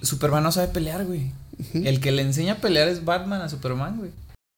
[0.00, 1.32] Superman no sabe pelear, güey.
[1.74, 4.10] El que le enseña a pelear es Batman a Superman, güey.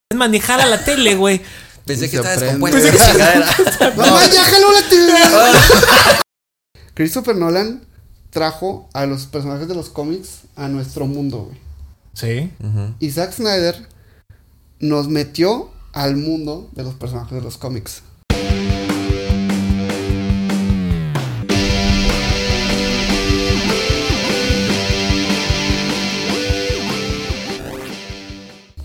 [0.09, 1.41] Es manejar a la tele, güey.
[1.85, 3.47] Pensé que estaba descompuesta esa chingadera.
[3.95, 5.13] ¡Mamá, ya jaló la tele!
[6.95, 7.81] Christopher Nolan
[8.31, 11.57] trajo a los personajes de los cómics a nuestro mundo, güey.
[12.13, 12.51] Sí.
[12.99, 13.87] Y Zack Snyder
[14.79, 18.01] nos metió al mundo de los personajes de los cómics.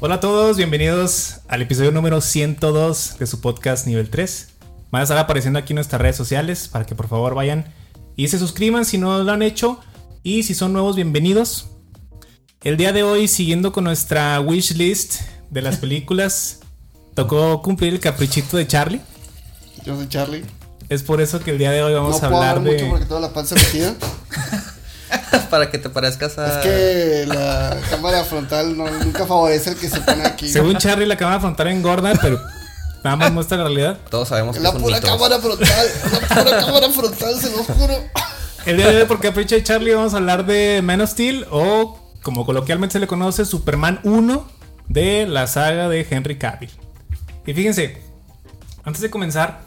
[0.02, 4.48] Hola a todos, bienvenidos al episodio número 102 de su podcast Nivel 3.
[4.90, 7.70] Van a estar apareciendo aquí en nuestras redes sociales para que por favor vayan
[8.16, 9.78] y se suscriban si no lo han hecho.
[10.22, 11.66] Y si son nuevos, bienvenidos.
[12.62, 16.60] El día de hoy, siguiendo con nuestra wish list de las películas,
[17.14, 19.02] tocó cumplir el caprichito de Charlie.
[19.84, 20.44] Yo soy Charlie.
[20.88, 22.88] Es por eso que el día de hoy vamos no a puedo hablar mucho de...
[22.88, 23.94] porque tengo la panza metida.
[25.50, 26.60] Para que te parezcas a.
[26.60, 30.48] Es que la cámara frontal no, nunca favorece el que se pone aquí.
[30.48, 32.40] Según Charlie, la cámara frontal engorda, pero
[33.02, 33.98] nada más muestra la realidad.
[34.08, 35.10] Todos sabemos que La son pura mitos.
[35.10, 35.86] cámara frontal.
[36.12, 37.94] La pura cámara frontal, se lo juro.
[38.66, 41.46] El día de hoy, por Capricho de Charlie, vamos a hablar de Man of Steel
[41.50, 44.46] o, como coloquialmente se le conoce, Superman 1
[44.88, 46.70] de la saga de Henry Cavill.
[47.46, 48.02] Y fíjense,
[48.84, 49.62] antes de comenzar,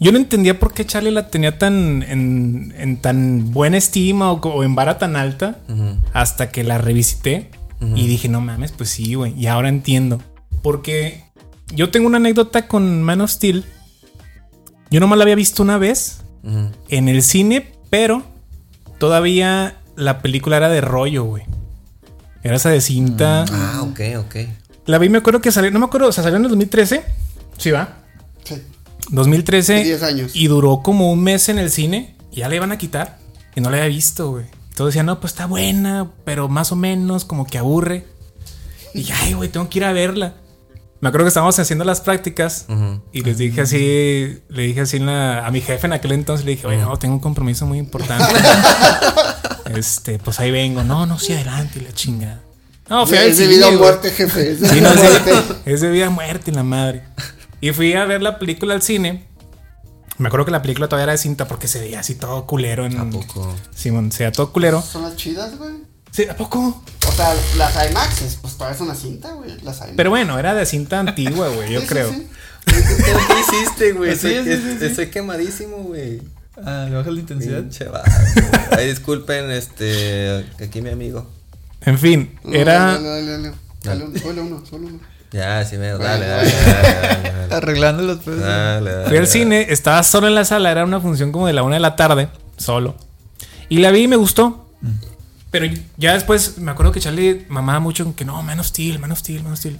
[0.00, 4.40] yo no entendía por qué Charlie la tenía tan en, en tan buena estima o,
[4.40, 5.58] o en vara tan alta
[6.12, 7.50] hasta que la revisité
[7.94, 9.34] y dije, no mames, pues sí, güey.
[9.38, 10.20] Y ahora entiendo.
[10.62, 11.24] Porque
[11.72, 13.64] yo tengo una anécdota con Man of Steel.
[14.90, 16.22] Yo nomás la había visto una vez
[16.88, 18.24] en el cine, pero
[18.98, 21.44] todavía la película era de rollo, güey.
[22.42, 23.44] Era esa de cinta.
[23.50, 24.36] Ah, ok, ok.
[24.86, 27.02] La vi, me acuerdo que salió, no me acuerdo, o sea, salió en el 2013.
[27.58, 27.98] Sí, va.
[28.44, 28.54] Sí.
[29.10, 29.84] 2013.
[29.84, 30.30] 10 años.
[30.34, 32.16] Y duró como un mes en el cine.
[32.30, 33.18] Y ya la iban a quitar.
[33.56, 34.44] Y no la había visto, güey.
[34.74, 38.06] Todos decían, no, pues está buena, pero más o menos, como que aburre.
[38.94, 40.34] Y dije, ay, güey, tengo que ir a verla.
[41.00, 42.66] Me acuerdo que estábamos haciendo las prácticas.
[43.12, 46.52] Y les dije así, le dije así la- a mi jefe en aquel entonces, le
[46.52, 48.24] dije, oye, no, tengo un compromiso muy importante.
[49.76, 50.82] este, pues ahí vengo.
[50.84, 52.42] No, no, sí, adelante, y la chingada.
[52.88, 53.80] No, fui al es de vida o güey.
[53.80, 54.52] muerte, jefe.
[54.52, 55.32] Es de Sí, vida no, sí, muerte.
[55.66, 57.02] es de vida o muerte, la madre.
[57.60, 59.26] Y fui a ver la película al cine.
[60.18, 62.86] Me acuerdo que la película todavía era de cinta porque se veía así todo culero
[62.86, 62.98] en.
[62.98, 63.54] ¿A poco?
[63.74, 64.82] Simón, se veía todo culero.
[64.82, 65.74] Son las chidas, güey.
[66.10, 66.82] Sí, ¿a poco?
[67.06, 69.50] O sea, las IMAXs, pues todavía son una cinta, güey.
[69.62, 69.92] Las IMAX.
[69.96, 72.10] Pero bueno, era de cinta antigua, güey, yo Sí, creo.
[72.10, 72.26] sí.
[72.66, 74.16] ¿Qué hiciste, güey?
[74.16, 74.84] Sí, Estoy, sí, sí, sí.
[74.86, 76.20] estoy quemadísimo, güey.
[76.64, 77.62] Ah, le bajas la intensidad.
[77.62, 78.02] Güey.
[78.76, 80.44] Ay, disculpen, este.
[80.60, 81.30] Aquí mi amigo.
[81.82, 82.94] En fin, No, era.
[82.98, 83.52] Dale, dale, dale.
[83.84, 84.18] Dale, uno,
[84.66, 85.00] solo uno.
[85.32, 85.88] Ya, sí me.
[85.88, 87.30] Dale, dale, dale.
[87.30, 88.40] Dale, Arreglando los pedos.
[88.40, 89.08] dale, dale.
[89.08, 91.76] Fui al cine, estaba solo en la sala, era una función como de la una
[91.76, 92.96] de la tarde, solo.
[93.68, 94.70] Y la vi y me gustó.
[95.50, 95.66] Pero
[95.96, 99.12] ya después me acuerdo que Charlie mamaba mucho en que no, Man of Steel, Man
[99.12, 99.78] of Steel, Man of Steel.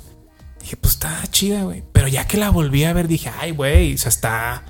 [0.61, 1.83] Dije, pues está chida, güey.
[1.93, 4.65] Pero ya que la volví a ver, dije, ay, güey, o sea, está.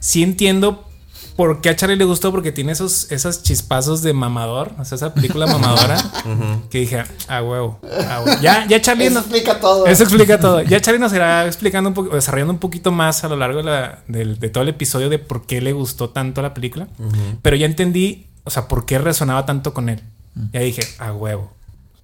[0.00, 0.88] Sí entiendo
[1.36, 4.96] por qué a Charlie le gustó, porque tiene esos, esos chispazos de mamador, o sea,
[4.96, 5.96] esa película mamadora.
[6.70, 8.40] Que dije, ah, huevo, ah, huevo.
[8.42, 9.20] Ya, ya Charlie Eso no.
[9.20, 9.86] explica todo.
[9.86, 10.62] Eso explica todo.
[10.62, 13.64] Ya Charlie nos irá explicando un poco, desarrollando un poquito más a lo largo de,
[13.64, 16.88] la- del- de todo el episodio de por qué le gustó tanto la película.
[17.42, 20.00] Pero ya entendí, o sea, por qué resonaba tanto con él.
[20.52, 21.52] Ya dije, a huevo.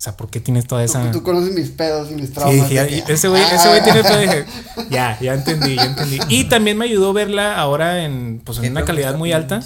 [0.02, 1.00] O sea, ¿por qué tienes toda esa.
[1.12, 2.54] Tú, tú conoces mis pedos y mis Sí, traumas.
[2.68, 3.84] dije, ya- que- ese güey, ese güey Ah.
[3.84, 4.18] tiene todo.
[4.18, 4.44] Dije,
[4.90, 6.18] ya, ya entendí, ya entendí.
[6.28, 9.60] Y también me ayudó verla ahora en, pues, en ¿Qué una que calidad muy alta.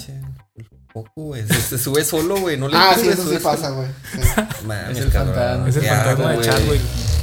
[0.93, 1.43] Poco, güey.
[1.47, 2.55] Se, sube solo, güey.
[2.55, 3.39] No le Ah, sí, eso sí solo.
[3.41, 3.87] pasa, güey.
[4.13, 4.19] Sí.
[4.91, 5.33] Es el cabrón.
[5.35, 5.69] fantasma.
[5.69, 6.81] Es el Qué fantasma hago, de Chadwick.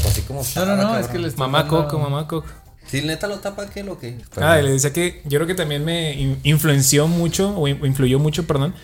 [0.08, 0.42] Así como.
[0.56, 2.48] No, no, no, es que le Mamá Coco, mamá Coco.
[2.86, 4.18] Sí, neta lo tapa aquel o qué.
[4.40, 8.18] Ah, le decía que yo creo que también me in- influenció mucho, o in- influyó
[8.18, 8.74] mucho, perdón,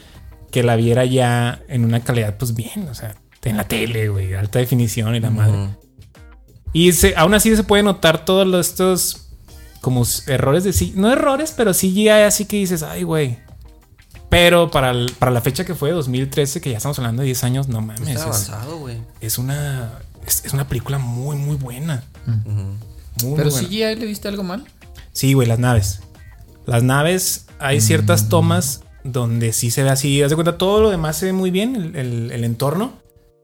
[0.52, 4.34] que la viera ya en una calidad, pues bien, o sea, en la tele, güey,
[4.34, 5.56] alta definición y la madre.
[5.64, 5.70] Ujú.
[6.72, 9.26] Y se, aún así se puede notar todos los- estos
[9.80, 13.38] como errores de sí, no errores, pero sí ya así que dices, ay, güey.
[14.28, 17.42] Pero para, el- para la fecha que fue 2013, que ya estamos hablando de 10
[17.44, 18.00] años, no mames.
[18.02, 18.98] Está Es, avanzado, güey.
[19.20, 19.92] es una
[20.26, 22.04] es, es una película muy, muy buena.
[22.26, 22.50] Ujú.
[22.50, 22.76] Muy,
[23.36, 23.68] Pero muy buena.
[23.68, 24.64] sí, ya le viste algo mal.
[25.12, 26.00] Sí, güey, las naves.
[26.66, 30.22] Las naves, hay ciertas tomas donde sí se ve así.
[30.22, 32.92] Haz de cuenta, todo lo demás se ve muy bien, el, el- el entorno.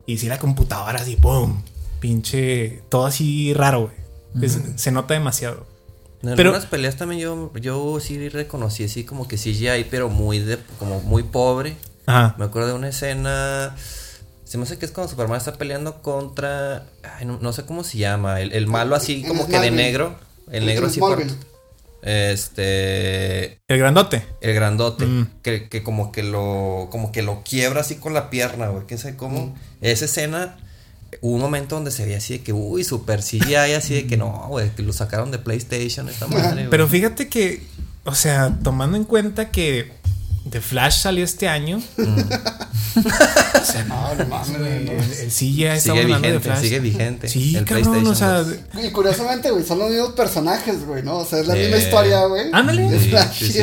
[0.06, 1.62] Y sí, la computadora así, ¡pum!
[2.00, 2.82] Pinche.
[2.88, 3.90] Todo así raro,
[4.34, 4.48] güey.
[4.76, 5.66] Se nota demasiado.
[6.22, 10.38] En Pero- algunas peleas también yo, yo sí reconocí así como que CGI, pero muy
[10.38, 11.76] de, como muy pobre.
[12.06, 12.34] Ajá.
[12.38, 13.74] Me acuerdo de una escena.
[14.44, 16.86] Se me hace que es cuando Superman está peleando contra.
[17.18, 18.40] Ay, no, no sé cómo se llama.
[18.40, 20.16] El, el malo así como que de negro.
[20.50, 21.20] El En- negro así por.
[22.06, 23.58] Este.
[23.66, 24.24] El grandote.
[24.40, 25.04] El grandote.
[25.06, 25.30] Mm.
[25.42, 26.86] Que, que como que lo.
[26.90, 28.86] Como que lo quiebra así con la pierna, güey.
[28.86, 29.54] ¿Quién sabe cómo?
[29.80, 30.56] Esa escena.
[31.20, 34.16] Hubo un momento donde se veía así de que, uy, super CGI, así de que
[34.16, 36.66] no, güey, que lo sacaron de PlayStation esta madre.
[36.70, 37.62] Pero fíjate que,
[38.04, 39.92] o sea, tomando en cuenta que
[40.50, 41.78] The Flash salió este año.
[41.98, 46.60] o sea, No, no mames, güey, el, CGI sigue hablando de vigente, Flash.
[46.60, 47.28] sigue vigente.
[47.28, 51.18] Sí, el cabrón, o sea, PlayStation Y curiosamente, güey, son los mismos personajes, güey, ¿no?
[51.18, 52.46] O sea, es la Eh, misma historia, güey.
[52.52, 52.88] ándale.
[52.88, 53.58] De Sí, Flash sí,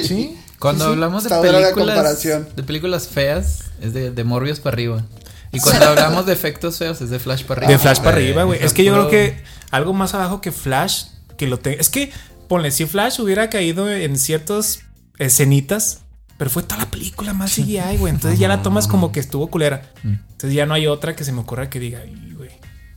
[0.00, 0.38] y sí.
[0.58, 2.48] Cuando Sí, hablamos de películas comparación.
[2.56, 5.04] de películas feas es de, de Morbius para arriba.
[5.52, 7.72] Y cuando hablamos de efectos feos es de Flash para arriba.
[7.72, 8.56] De Flash para arriba, güey.
[8.58, 11.04] Está Es que yo creo que algo más abajo que Flash,
[11.36, 11.80] que lo tenga.
[11.80, 12.10] Es que,
[12.48, 14.80] ponle, si Flash hubiera caído en ciertas
[15.18, 16.00] escenitas,
[16.38, 18.14] pero fue toda la película más CGI, güey.
[18.14, 19.90] Entonces ya la tomas como que estuvo culera.
[20.04, 20.14] Mm.
[20.30, 22.50] Entonces ya no hay otra que se me ocurra que diga, "Ay, güey.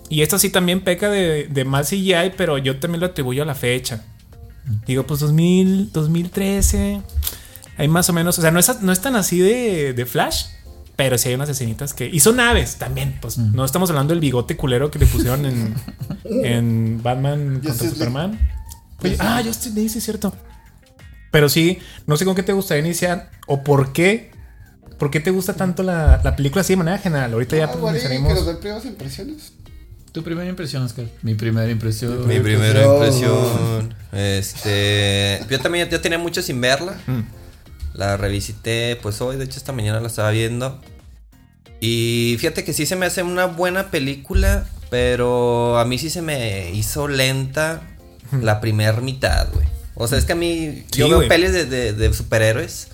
[0.09, 3.45] Y esto sí también peca de, de más CGI, pero yo también lo atribuyo a
[3.45, 4.03] la fecha.
[4.85, 7.01] Digo, pues 2000, 2013.
[7.77, 10.45] Hay más o menos, o sea, no es, no es tan así de, de Flash,
[10.95, 12.07] pero sí hay unas escenitas que.
[12.07, 15.73] Y son naves también, pues no estamos hablando del bigote culero que le pusieron en,
[16.25, 17.89] en Batman contra.
[17.89, 18.39] Superman.
[19.03, 20.31] Oye, ah, Justice League, sí es cierto.
[21.31, 24.31] Pero sí, no sé con qué te gustaría iniciar o por qué.
[25.00, 27.33] ¿Por qué te gusta tanto la, la película así de manera general?
[27.33, 29.54] Ahorita ya Ah, primeras impresiones.
[30.12, 31.06] Tu primera impresión, Oscar.
[31.24, 32.28] Mi primera impresión.
[32.28, 33.95] Mi primera impresión.
[34.12, 35.39] Este.
[35.50, 37.00] Yo también ya tenía mucho sin verla.
[37.07, 37.22] Mm.
[37.94, 40.81] La revisité, pues hoy, de hecho, esta mañana la estaba viendo.
[41.80, 46.22] Y fíjate que sí se me hace una buena película, pero a mí sí se
[46.22, 47.81] me hizo lenta
[48.39, 49.66] la primer mitad, güey.
[50.01, 51.30] O sea, es que a mí, Sí, yo veo güey.
[51.30, 52.88] pelis de, de- de superhéroes.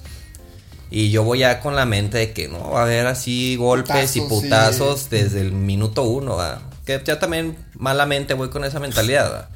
[0.89, 4.15] Y yo voy ya con la mente de que no va a haber así golpes
[4.15, 5.07] y Putazos, sí.
[5.11, 6.37] desde el minuto uno.
[6.85, 9.49] Que ya también malamente voy con esa mentalidad.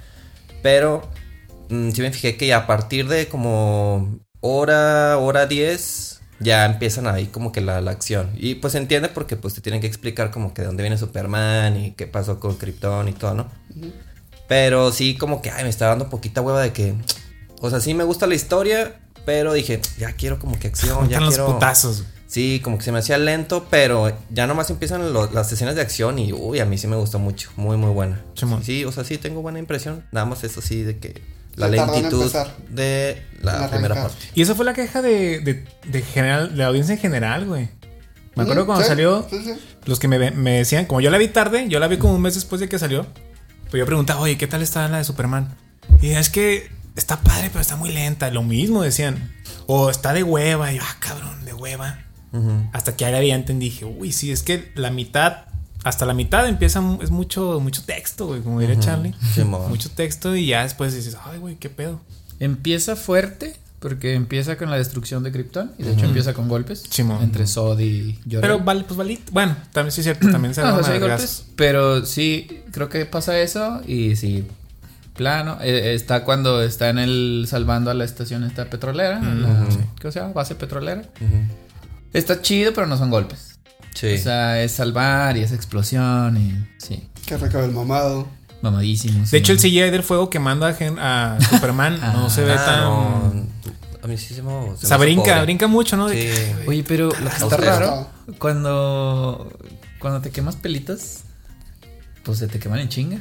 [0.61, 1.09] Pero
[1.69, 7.27] mm, sí me fijé que a partir de como hora, hora 10, ya empiezan ahí
[7.27, 8.31] como que la, la acción.
[8.35, 10.97] Y pues se entiende porque pues te tienen que explicar como que de dónde viene
[10.97, 13.47] Superman y qué pasó con Krypton y todo, ¿no?
[14.49, 16.93] Pero sí como que, ay, me está dando poquita hueva de que...
[17.61, 21.17] O sea, sí me gusta la historia, pero dije, ya quiero como que acción, ya
[21.17, 21.53] Están los quiero...
[21.53, 22.03] putazos.
[22.27, 25.81] Sí, como que se me hacía lento, pero ya nomás empiezan lo- las escenas de
[25.81, 28.21] acción y uy, a mí sí me gustó mucho, muy muy buena.
[28.63, 31.21] Sí, o sea, sí tengo buena impresión, nada más eso sí de que
[31.55, 32.31] la Se lentitud
[32.69, 34.15] de la primera parte.
[34.33, 37.67] Y esa fue la queja de, de, de general, de la audiencia en general, güey.
[38.35, 39.51] Me acuerdo cuando sí, salió, sí, sí.
[39.83, 42.21] los que me, me decían, como yo la vi tarde, yo la vi como un
[42.21, 43.05] mes después de que salió,
[43.69, 45.53] pues yo preguntaba, oye, ¿qué tal está la de Superman?
[46.01, 48.29] Y es que está padre, pero está muy lenta.
[48.31, 49.31] Lo mismo decían.
[49.67, 50.71] O está de hueva.
[50.73, 51.99] Y yo, ah, cabrón, de hueva.
[52.33, 52.69] Ujú.
[52.73, 55.45] Hasta que ahora ya entendí, dije, uy, sí, es que la mitad,
[55.83, 59.13] hasta la mitad empieza, es mucho, mucho texto, güey, como diría Charlie.
[59.67, 61.99] Mucho texto y ya después dices, ay, güey, qué pedo.
[62.39, 66.83] Empieza fuerte porque empieza con la destrucción de Krypton y de hecho empieza con golpes
[66.87, 67.23] Simón.
[67.23, 68.41] entre Zod y Jor-El.
[68.41, 69.19] Pero vale, pues vale.
[69.31, 73.05] Bueno, también sí es cierto, también se No, o sea, golpes, pero sí, creo que
[73.07, 74.45] pasa eso y sí,
[75.15, 75.57] plano.
[75.61, 79.67] Eh, está cuando está en el salvando a la estación esta petrolera, la-
[79.99, 80.33] ¿qué se llama?
[80.33, 81.03] Base petrolera.
[82.13, 83.59] Está chido, pero no son golpes.
[83.93, 84.13] Sí.
[84.13, 88.27] O sea, es salvar y es explosión y sí, Que recabe el mamado.
[88.61, 89.25] mamadísimo.
[89.25, 89.31] sí.
[89.31, 92.65] De hecho, el CGI del fuego quemando a, Gen- a Superman no se ve Ah,
[92.65, 92.79] tan.
[92.81, 93.47] no,
[94.03, 95.41] a mí sí se me, se o sea, brinca, pobre.
[95.43, 96.07] brinca mucho, ¿no?
[96.09, 96.15] Sí.
[96.15, 98.07] que, Oye, pero lo que está raro,
[98.39, 99.51] cuando,
[99.99, 101.23] cuando te quemas pelitas,
[102.23, 103.17] pues se te queman en chinga.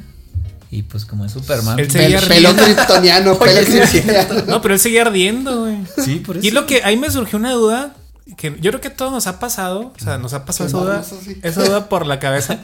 [0.73, 1.79] Y pues como es Superman.
[1.81, 4.43] Él seguía Pel- pelo kryptoniano, pelo kryptoniano.
[4.47, 5.79] No, pero él seguía ardiendo, güey.
[6.05, 6.47] Sí, por eso.
[6.47, 7.97] Y lo que ahí me surgió una duda
[8.37, 10.79] que yo creo que a todos nos ha pasado, o sea, nos ha pasado esa
[10.79, 11.05] duda,
[11.43, 12.61] esa duda por la cabeza.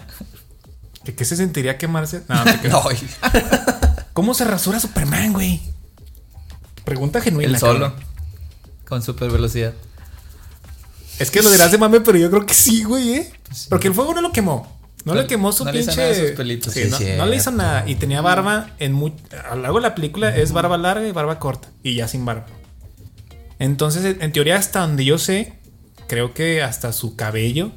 [1.04, 2.22] ¿De qué se sentiría quemarse?
[2.28, 2.68] No, te.
[2.68, 2.82] No,
[4.12, 5.60] ¿Cómo se rasura Superman, güey?
[6.84, 7.50] Pregunta genuina.
[7.50, 7.92] El solo.
[8.88, 9.72] Con super velocidad.
[11.18, 13.32] Es que lo dirás de mame, pero yo creo que sí, güey, ¿eh?
[13.68, 14.75] Porque el fuego no lo quemó.
[15.06, 16.02] No, No- le quemó su no le hizo pinche.
[16.02, 16.74] nada a sus pelitos.
[16.74, 17.88] Sí, Sí, no, le hizo nada.
[17.88, 19.14] Y tenía barba en muy.
[19.48, 21.68] A lo largo de la película es barba larga y barba corta.
[21.82, 22.44] Y ya sin barba.
[23.58, 25.54] Entonces, en en teoría, hasta donde yo sé,
[26.08, 27.70] creo que hasta su cabello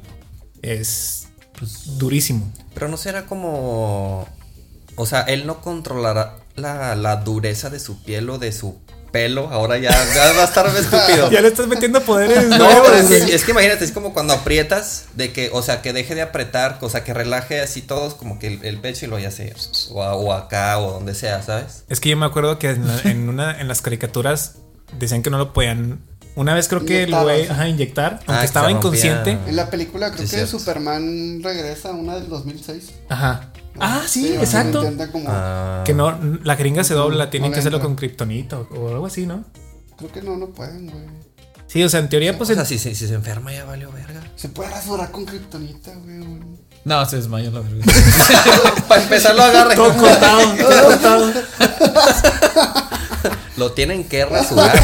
[0.62, 2.52] es pues, durísimo.
[2.74, 4.28] Pero no será como.
[4.96, 8.76] O sea, él no controlará la, la dureza de su piel o de su
[9.10, 9.48] pelo.
[9.50, 11.30] Ahora ya, ya va a estar estúpido.
[11.30, 12.46] Ya le estás metiendo poderes.
[12.48, 15.82] No, pero es, que- es que imagínate, es como cuando aprietas, de que, o sea,
[15.82, 19.06] que deje de apretar, o sea, que relaje así todos, como que el, el pecho
[19.06, 19.54] y lo ya se,
[19.90, 21.84] o, a- o acá, o donde sea, ¿sabes?
[21.88, 24.56] Es que yo me acuerdo que en, la- en una, en las caricaturas
[24.98, 26.00] decían que no lo podían
[26.36, 27.50] Una vez creo que güey, sí.
[27.50, 29.32] ajá, inyectar, aunque Ah, estaba inconsciente.
[29.46, 30.58] En la película creo Sí, que cierto.
[30.58, 32.90] Superman regresa, una del 2006.
[33.08, 33.50] Ajá.
[33.78, 34.82] Ah, sí, donde exacto.
[35.12, 37.86] como- Ah, Que no, la gringa se dobla, tienen no que hacerlo entra.
[37.88, 39.44] con kriptonita o, o algo así, ¿no?
[39.96, 41.04] Creo que no, no pueden, güey.
[41.66, 42.50] Sí, o sea, en teoría, pues.
[42.50, 44.20] o sea, si, se- si se enferma ya valió verga.
[44.34, 46.18] Se puede rasurar con kriptonita, güey.
[46.18, 46.40] güey.
[46.84, 47.84] No, se desmayó la verga.
[48.88, 49.74] Para empezar lo agarra.
[49.74, 51.32] todo cortado, todo cortado.
[53.60, 54.74] Lo tienen que rasurar.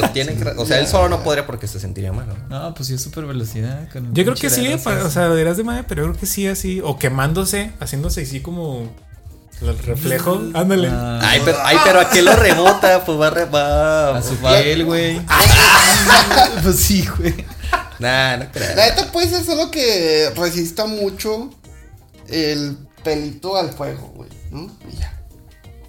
[0.00, 2.26] lo tienen que ra- O sea, él solo no podría porque se sentiría mal.
[2.48, 2.74] ¿no?
[2.74, 3.88] Pues sí es super velocidad.
[3.90, 6.20] con Yo creo que sí, para- o sea, lo dirás de madre, pero yo creo
[6.20, 6.80] que sí, así.
[6.84, 8.88] O quemándose, haciéndose así como.
[9.62, 10.38] El reflejo.
[10.52, 10.88] Ándale.
[10.92, 13.02] Ah, Ay, pero, ay, pero ¿a qué lo rebota?
[13.06, 15.18] Pues va a re- va- a su piel, güey.
[16.62, 17.34] pues sí, güey.
[17.98, 18.76] Nah, no La creo.
[18.76, 21.50] neta puede ser solo que resista mucho
[22.28, 24.70] el pelito al fuego, güey, ¿no?
[24.92, 25.15] Y ya.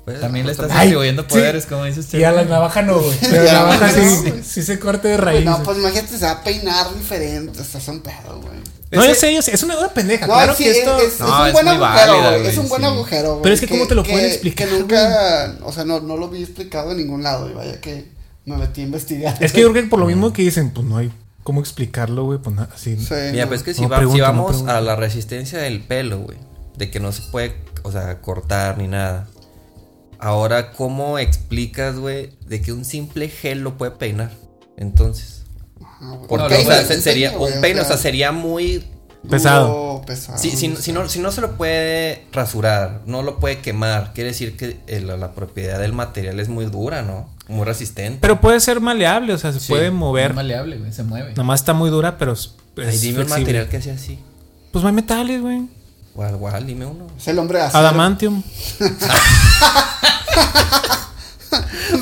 [0.08, 1.28] Pues, También le estás atribuyendo sí.
[1.28, 2.14] poderes, como dices.
[2.14, 3.18] Y a la navaja no, güey.
[3.20, 5.44] Pero la navaja no, sí, se corte de raíz.
[5.44, 7.62] No, pues imagínate, se va a peinar diferente.
[7.62, 8.56] Estás un pedo, güey.
[8.90, 10.26] No, yo sé, yo sé, es una duda pendeja.
[10.26, 10.98] No, claro sí, que es, esto.
[11.02, 12.48] es- es No, un es buen muy agujero, válida, güey.
[12.48, 12.88] Es un buen sí.
[12.88, 13.42] agujero, güey.
[13.44, 16.30] Pero es que ¿cómo te lo pueden explicar, Que nunca, o sea, no, no lo
[16.30, 17.50] vi explicado en ningún lado.
[17.50, 18.10] Y vaya que
[18.46, 19.38] me metí a investigar.
[19.42, 21.12] Es que yo creo que por lo mismo que dicen, pues no hay
[21.44, 22.96] cómo explicarlo, güey, pues nada, así.
[22.98, 23.50] Sí, Mira, no.
[23.50, 26.38] pues que si, No va- pregunto, si vamos a la resistencia del pelo, güey,
[26.78, 29.28] de que no se puede, o sea, cortar ni nada.
[30.20, 34.32] Ahora, ¿cómo explicas, güey, de que un simple gel lo puede peinar?
[34.78, 35.44] Entonces,
[35.84, 38.84] Ajá, porque, No, o sea, sería un peine, o sea, sería muy
[39.30, 39.68] Pesado.
[39.68, 40.38] duro, pesado.
[40.38, 44.14] Si, si, no si no, si no se lo puede rasurar, no lo puede quemar,
[44.14, 47.30] quiere decir que el- la propiedad del material es muy dura, ¿no?
[47.48, 48.20] Muy resistente.
[48.22, 50.32] Pero puede ser maleable, o sea, se Sí, puede mover.
[50.32, 50.92] Es maleable, güey.
[50.94, 51.32] Se mueve.
[51.32, 54.20] Nada más está muy dura, pero es, Ay, dime un material que sea así.
[54.72, 55.64] Pues no hay metales, güey.
[56.18, 57.06] Igual, igual, dime uno.
[57.16, 57.80] Es el hombre de acero.
[57.80, 58.42] Adamantium.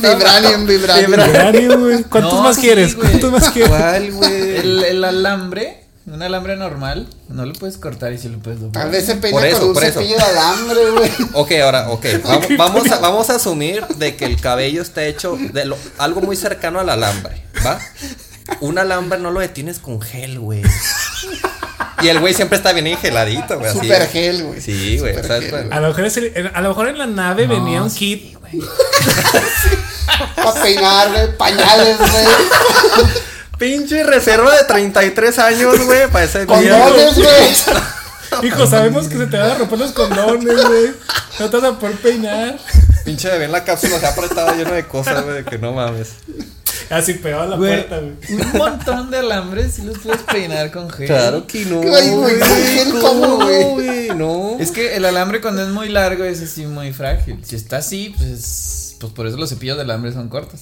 [0.01, 1.11] Vibranium, vibranium.
[1.11, 2.03] Vibranium, güey.
[2.09, 2.95] ¿Cuántos No, más sí, quieres?
[2.95, 3.09] güey.
[3.09, 3.69] ¿Cuántos más quieres?
[3.71, 4.31] ¿Cuál, güey?
[4.57, 8.83] El, el alambre, un alambre normal, no lo puedes cortar y si lo puedes doblar.
[8.83, 9.99] Tal vez se peina Por eso, con un por eso.
[9.99, 11.11] cepillo de alambre, güey.
[11.33, 12.05] Ok, ahora, ok.
[12.23, 16.21] Vamos, vamos, a, vamos a asumir de que el cabello está hecho de lo- algo
[16.21, 17.79] muy cercano al alambre, ¿va?
[18.61, 20.61] Un alambre no lo detienes con gel, güey.
[22.01, 23.69] Y el güey siempre está bien engeladito, güey.
[23.71, 23.79] así.
[23.79, 24.61] Super gel, güey.
[24.61, 25.15] Sí, güey.
[25.71, 27.97] A lo, mejor es el- a lo mejor en la nave No, venía un sí.
[27.99, 28.37] kit.
[30.35, 31.37] Para peinar, güey.
[31.37, 32.09] Pañales, güey.
[33.57, 36.47] Pinche reserva de 33 años, güey, para ese día.
[36.47, 38.47] Condones, güey.
[38.47, 40.91] Hijo, sabemos que se te van a romper los condones, güey.
[41.39, 42.57] No te vas a poder peinar.
[43.05, 45.71] Pinche bebé en la cápsula se ha apretado lleno de cosas, güey, de que no
[45.73, 46.09] mames.
[46.89, 48.41] Así pegado a la Güey, puerta, güey.
[48.41, 51.07] un montón de alambres y los puedes peinar con gel.
[51.07, 51.81] Claro que no.
[51.81, 53.35] Ay, güey, con gel, ¿cómo,
[53.73, 54.09] güey?
[54.15, 54.57] No.
[54.59, 57.39] Es que el alambre cuando es muy largo es así muy frágil.
[57.43, 60.61] Si está así, pues, es- pues por eso los cepillos de alambre son cortos.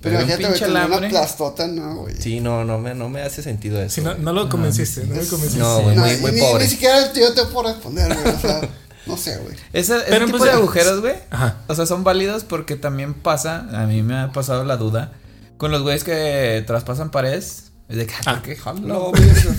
[0.00, 1.08] Pero un imagínate, pinche tener una alambre.
[1.10, 2.14] plastota, no, güey.
[2.20, 3.96] Sí, no, no me, no me hace sentido eso.
[3.96, 5.58] Si no, no lo convenciste, no me convenciste.
[5.58, 6.64] No, güey, No, muy, muy ni, pobre.
[6.64, 8.34] Ni siquiera yo te puedo responder, güey.
[8.34, 8.60] O sea,
[9.08, 9.56] no sé, güey.
[9.72, 11.14] Ese, ese Pero, tipo pues, de eh, agujeros, güey.
[11.30, 11.56] Ajá.
[11.66, 15.12] O sea, son válidos porque también pasa, a mí me ha pasado la duda,
[15.56, 17.64] con los güeyes que traspasan paredes.
[17.88, 18.34] Es de que, Ah.
[18.34, 18.54] ¿por qué?
[18.56, 19.12] Jalo.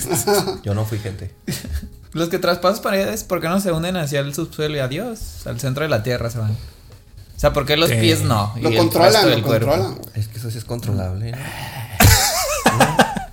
[0.62, 1.34] Yo no fui gente.
[2.12, 5.46] Los que traspasan paredes, ¿por qué no se hunden hacia el subsuelo y adiós?
[5.46, 6.50] Al centro de la tierra se van.
[6.50, 8.52] O sea, ¿por qué los pies no?
[8.56, 9.70] Y Lo controlan, lo cuerpo?
[9.70, 10.00] controlan.
[10.14, 11.32] Es que eso sí es controlable.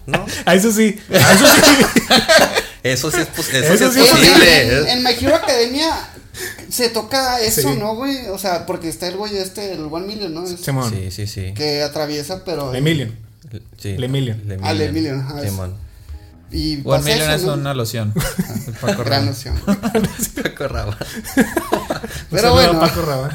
[0.06, 0.18] ¿no?
[0.20, 0.26] ¿No?
[0.46, 0.98] Ah, eso sí.
[1.12, 1.62] Ah, eso sí.
[2.94, 4.78] Eso sí es, pos- eso Eso sí sí es es En, posible.
[4.80, 5.92] en- en My Hero Academia
[6.70, 7.80] se toca eso, Sí.
[7.80, 8.28] ¿no, güey?
[8.28, 10.46] O sea, porque está el güey este, el One Million, ¿no?
[10.46, 10.90] Es- Simón.
[10.94, 11.54] Sí, sí, sí.
[11.56, 12.74] que atraviesa, pero.
[12.74, 13.12] Emilio.
[13.78, 13.98] Sí.
[13.98, 14.42] Lemillion.
[14.62, 15.76] Ah, Lemillion, ajá, es- Simón.
[16.52, 17.54] Y One Million eso, es ¿no?
[17.56, 18.14] una loción.
[18.68, 19.60] El Paco Gran noción.
[19.66, 20.96] Paco Rabanne.
[22.32, 22.80] Pero bueno.
[22.80, 23.30] Paco.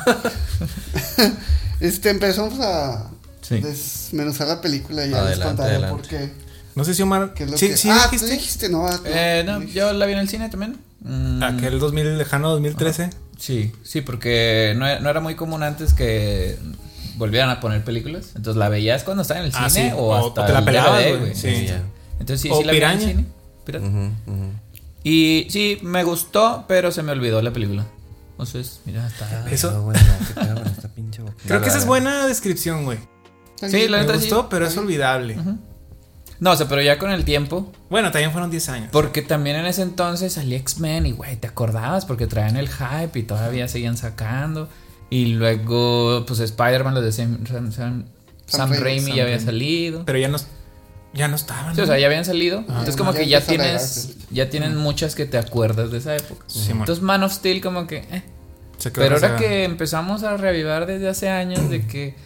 [1.81, 3.11] Este, empezamos a
[3.43, 3.59] Sí.
[3.61, 5.97] desmenuzar la película y ya les Adelante, contaré adelante.
[5.97, 6.31] por qué.
[6.75, 7.35] No sé si Omar.
[7.35, 7.77] qué es lo sí, que...
[7.77, 8.31] sí, ah, tú dijiste.
[8.35, 8.87] dijiste, no.
[8.87, 9.79] ah, tú- Eh, no, dijiste.
[9.79, 10.77] yo la vi en el cine también.
[11.01, 13.11] Mm, Aquel 2000 lejano 2013.
[13.39, 16.57] Sí, sí, porque no, no era muy común antes que
[17.17, 18.29] volvieran a poner películas.
[18.37, 20.59] Entonces la veías cuando estaba en el Ah, cine sí, o o hasta te la
[20.61, 21.35] el pelabas, DVD, güey.
[21.35, 21.67] Sí.
[21.67, 21.83] ya.
[22.21, 23.25] Entonces sí, O sí la vi en el cine.
[23.65, 23.87] Pirata.
[25.05, 27.85] Y sí, me gustó, pero se me olvidó la película.
[28.33, 29.49] Entonces, mira, está...
[29.51, 31.23] Eso- esta pinche.
[31.47, 32.99] Creo que esa es buena descripción, güey.
[33.69, 34.21] Sí, la Me neta sí.
[34.29, 35.37] gustó, pero es olvidable.
[36.43, 38.89] No, o sea, pero ya con el tiempo, Bueno, también fueron 10 años.
[38.91, 43.17] porque también en ese entonces salía X-Men y, güey, te acordabas porque traían el hype
[43.17, 44.69] y todavía seguían sacando.
[45.09, 48.05] Y luego, pues Spider-Man, los de Sam, Sam- Sam-
[48.47, 49.45] Sam Raimi, ya había Raimi.
[49.45, 50.03] salido.
[50.05, 50.39] Pero ya no,
[51.15, 51.77] ya no estaban.
[51.77, 52.59] Sí, o sea, ya habían salido.
[52.59, 56.43] Entonces, como que ya tienes, ya tienen muchas que te acuerdas de esa época.
[56.49, 56.81] Simón.
[56.81, 58.23] Entonces, Man of Steel, como que, eh.
[58.95, 62.17] Pero ahora que empezamos a reavivar desde hace años de que,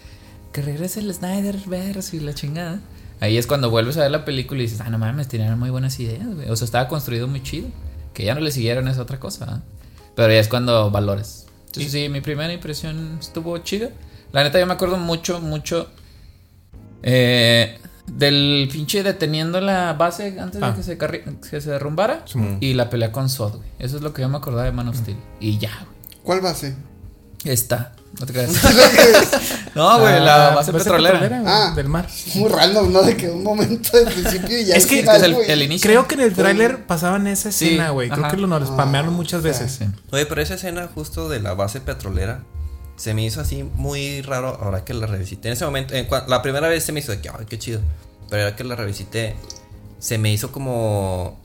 [0.52, 2.80] que regrese el Snyderverse y la chingada.
[3.20, 5.70] Ahí es cuando vuelves a ver la película y dices, ah, no mames, tenían muy
[5.70, 6.48] buenas ideas, güey.
[6.50, 7.68] O sea, estaba construido muy chido.
[8.12, 9.44] Que ya no le siguieron es otra cosa.
[9.44, 9.60] ¿eh?
[10.14, 11.46] Pero ya es cuando valores.
[11.66, 13.90] Entonces, sí, mi primera impresión estuvo chida.
[14.32, 15.88] La neta, yo me acuerdo mucho, mucho.
[17.02, 20.70] eh, del pinche deteniendo la base antes Ah.
[20.70, 22.24] de que se, carri- que se derrumbara.
[22.60, 23.68] Y la pelea con Sod, güey.
[23.78, 25.16] Eso es lo que yo me acordaba de Man of Steel.
[25.40, 26.20] Y ya, güey.
[26.22, 26.76] ¿Cuál base?
[27.44, 27.95] Está.
[28.18, 28.50] No te creas.
[29.74, 31.42] No, güey, la Ah, base petrolera.
[31.46, 31.72] Ah.
[31.76, 32.06] del mar.
[32.08, 33.02] es muy random, ¿no?
[33.02, 35.86] De que un momento de principio y ya Es que- final, es el- inicio.
[35.86, 38.08] Creo que en el tráiler pasaban esa escena, güey.
[38.08, 39.72] Creo que lo nos spamearon muchas veces.
[39.78, 39.84] Sí.
[40.12, 42.42] Oye, pero esa escena justo de la base petrolera
[42.96, 45.48] se me hizo así muy raro ahora que la revisité.
[45.48, 47.58] En ese momento, en cua- la primera vez se me hizo de que, ay, qué
[47.58, 47.80] chido.
[48.30, 49.36] Pero ahora que la revisité,
[49.98, 51.38] se me hizo como.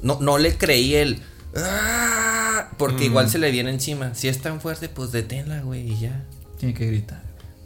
[0.00, 1.22] No, no le creí el.
[1.66, 4.14] "Ah", Porque igual se le viene encima.
[4.14, 6.22] Si es tan fuerte, pues deténla, güey, y ya.
[6.58, 7.22] Tiene que gritar.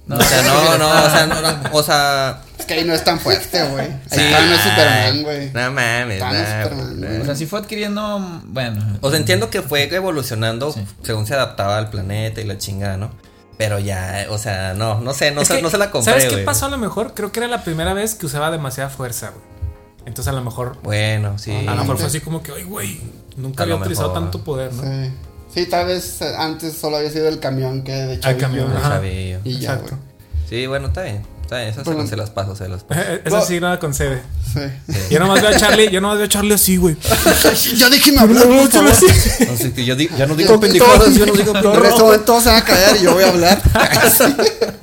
[0.07, 2.43] No, o sea, no, no, o sea, no, no, o sea.
[2.59, 3.87] Es que ahí no es tan fuerte, güey.
[3.87, 4.21] Ahí sí.
[4.21, 5.51] está, no es Superman, güey.
[5.53, 7.21] No mames, no Superman.
[7.21, 8.41] O sea, sí fue adquiriendo.
[8.47, 8.99] Bueno.
[9.01, 10.85] O sea, entiendo que fue evolucionando Sí.
[11.03, 13.13] según se adaptaba al planeta y la chingada, ¿no?
[13.59, 16.27] Pero ya, o sea, no, no sé, no, se, que, no se la compré, ¿Sabes
[16.27, 17.15] qué pasó a lo mejor?
[17.15, 19.45] Creo que era la primera vez que usaba demasiada fuerza, güey.
[20.05, 20.79] Entonces a lo mejor.
[20.83, 21.53] Bueno, sí.
[21.53, 23.01] A lo mejor fue así como que, ay, güey.
[23.37, 24.23] Nunca había utilizado mejor.
[24.23, 24.83] tanto poder, ¿no?
[24.83, 25.11] Sí.
[25.55, 28.29] Sí, tal vez antes solo había sido el camión que de hecho.
[28.29, 28.89] Ah, camión, No ajá.
[28.91, 29.41] sabía.
[29.45, 29.97] Y ya, Exacto.
[29.97, 30.01] güey.
[30.49, 31.23] Sí, bueno, está bien.
[31.43, 33.01] Está bien, esas Pero- se las paso, se las paso.
[33.25, 33.45] Eso No.
[33.45, 34.23] sí, nada concede.
[34.55, 34.61] Sí.
[35.11, 36.97] Yo nomás veo a Charlie, yo nomás veo a Charlie así, güey.
[37.77, 38.91] ya déjeme hablar, por favor.
[38.93, 41.89] No que yo digo, ya no digo pendejadas, yo no digo En pendejadas.
[41.91, 43.63] este momento se van a callar y yo voy a hablar.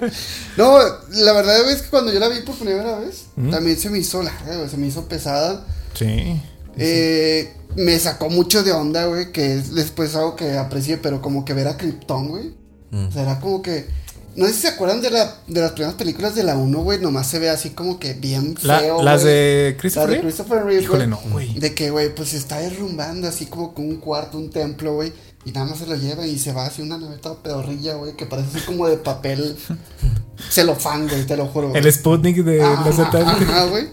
[0.57, 0.77] No,
[1.11, 4.21] la verdad es que cuando yo la vi por primera vez, también se me hizo
[4.21, 5.65] larga, güey, se me hizo pesada.
[5.93, 6.41] Sí.
[6.77, 11.45] Eh, me sacó mucho de onda, güey, que es después algo que aprecié, pero como
[11.45, 12.53] que ver a Krypton, güey.
[12.91, 13.07] Mm.
[13.07, 13.87] O sea, era como que...
[14.35, 16.99] No sé si se acuerdan de, la, de las primeras películas de la 1, güey,
[16.99, 20.27] nomás se ve así como que bien La- feo, las de La Christopher de Reeve.
[20.27, 21.59] Christopher Reeve, Híjole, no, güey.
[21.59, 25.11] De que, güey, pues se está derrumbando así como con un cuarto, un templo, güey.
[25.45, 28.15] Y nada más se lo lleva y se va así una nave toda pedorrilla, güey,
[28.15, 29.57] que parece así como de papel
[30.49, 31.69] celofán, güey, te lo juro.
[31.69, 31.81] güey.
[31.85, 33.49] El Sputnik de los satélites.
[33.49, 33.87] ajá, güey.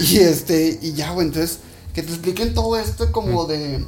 [0.00, 1.58] Y este, y ya, güey, entonces,
[1.96, 3.82] que te expliquen todo esto como de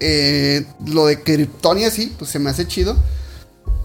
[0.00, 2.94] eh, lo de Krypton y así, pues se me hace chido.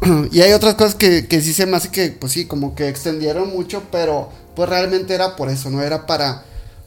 [0.33, 2.89] y hay otras cosas que, que sí se me hace que, pues sí, como que
[2.89, 6.43] extendieron mucho, pero pues realmente era por eso, no era para,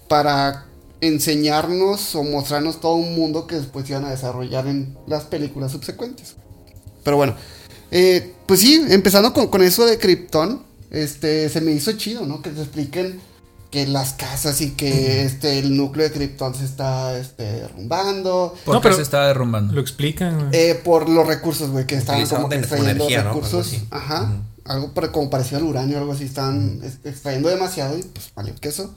[0.07, 0.67] para
[1.01, 6.37] enseñarnos o mostrarnos todo un mundo que después iban a desarrollar en las películas subsecuentes.
[7.03, 7.37] Pero bueno,
[7.91, 12.43] eh, pues sí, empezando con, con eso de Krypton, este, se me hizo chido, ¿no?
[12.43, 13.19] Que te expliquen
[13.77, 18.55] que las casas y que este, el núcleo de Krypton se está este, derrumbando.
[18.65, 19.75] ¿Por No, qué pero- se estaba derrumbando?
[19.75, 20.49] Lo explican.
[20.53, 23.29] Eh, por los recursos, güey, que estaban como que extrayendo energía, ¿no?
[23.31, 23.67] Algo recursos.
[23.67, 23.87] así.
[23.91, 24.33] Ajá.
[24.65, 26.25] Algo para- como parecido al uranio, algo así.
[26.25, 28.95] Estaban ex- extrayendo demasiado y pues vale queso.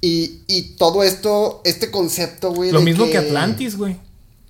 [0.00, 2.70] Y, y todo esto, este concepto, güey.
[2.70, 3.96] Lo de mismo que Atlantis, güey.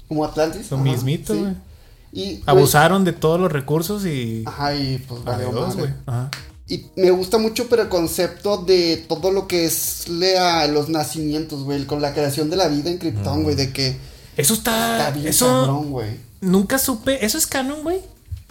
[0.09, 0.71] Como Atlantis.
[0.71, 1.41] Lo ajá, mismito, sí.
[1.41, 1.53] güey.
[2.13, 4.43] Y, güey, Abusaron de todos los recursos y.
[4.47, 5.91] Ajá, y pues vale, Adiós, güey.
[6.05, 6.31] Ajá.
[6.69, 11.65] Y me gusta mucho, pero el concepto de todo lo que es lea los nacimientos,
[11.65, 13.97] güey, con la creación de la vida en Krypton, güey, de que
[14.37, 15.11] Eso está está.
[15.13, 15.47] bien Eso.
[15.47, 16.11] cabrón, güey.
[16.43, 17.25] Nunca supe.
[17.25, 18.01] ¿Eso es canon, güey?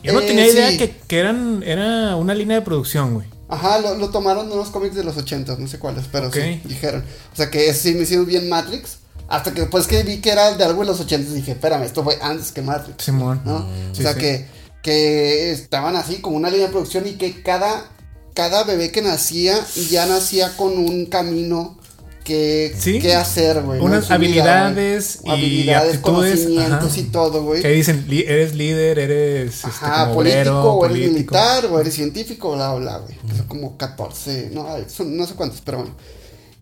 [0.04, 0.78] Yo no Eh, tenía idea sí.
[0.78, 3.28] que, que eran, era una línea de producción, güey.
[3.50, 6.60] Ajá, lo, lo tomaron de unos cómics de los 80, no sé cuáles, pero sí,
[6.66, 7.04] dijeron.
[7.34, 8.98] O sea que sí me hicieron bien Matrix.
[9.30, 12.04] Hasta que después que vi que era de algo de los 80, dije, espérame, esto
[12.04, 13.04] fue antes que Matrix.
[13.04, 13.42] Simón.
[13.46, 13.66] ¿no?
[13.94, 14.20] Sí, o sea sí.
[14.20, 14.46] que,
[14.82, 17.90] que estaban así como una línea de producción y que cada,
[18.38, 21.76] cada bebé que nacía ya nacía con un camino
[22.24, 23.00] que, Sí.
[23.00, 23.80] que hacer, güey.
[23.80, 23.86] ¿no?
[23.86, 25.34] Unas vida, habilidades güey.
[25.34, 27.00] y habilidades, conocimientos ajá.
[27.00, 27.62] y todo, güey.
[27.64, 31.14] Que dicen, "Li- eres líder, eres este, Ajá, como político, o eres político".
[31.14, 33.16] militar, o eres científico, bla, bla, güey.
[33.36, 35.96] Son como 14, no, son- no sé cuántos, pero bueno.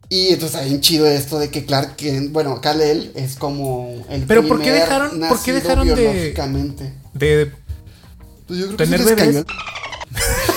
[0.07, 4.21] Y entonces está bien chido esto de que Clark Kent, bueno, Kal-El es como el
[4.23, 6.93] Pero ¿por qué primer dejaron- por qué dejaron de- biológicamente.
[7.13, 7.51] De,
[8.47, 9.45] Pues yo creo tener que bebés?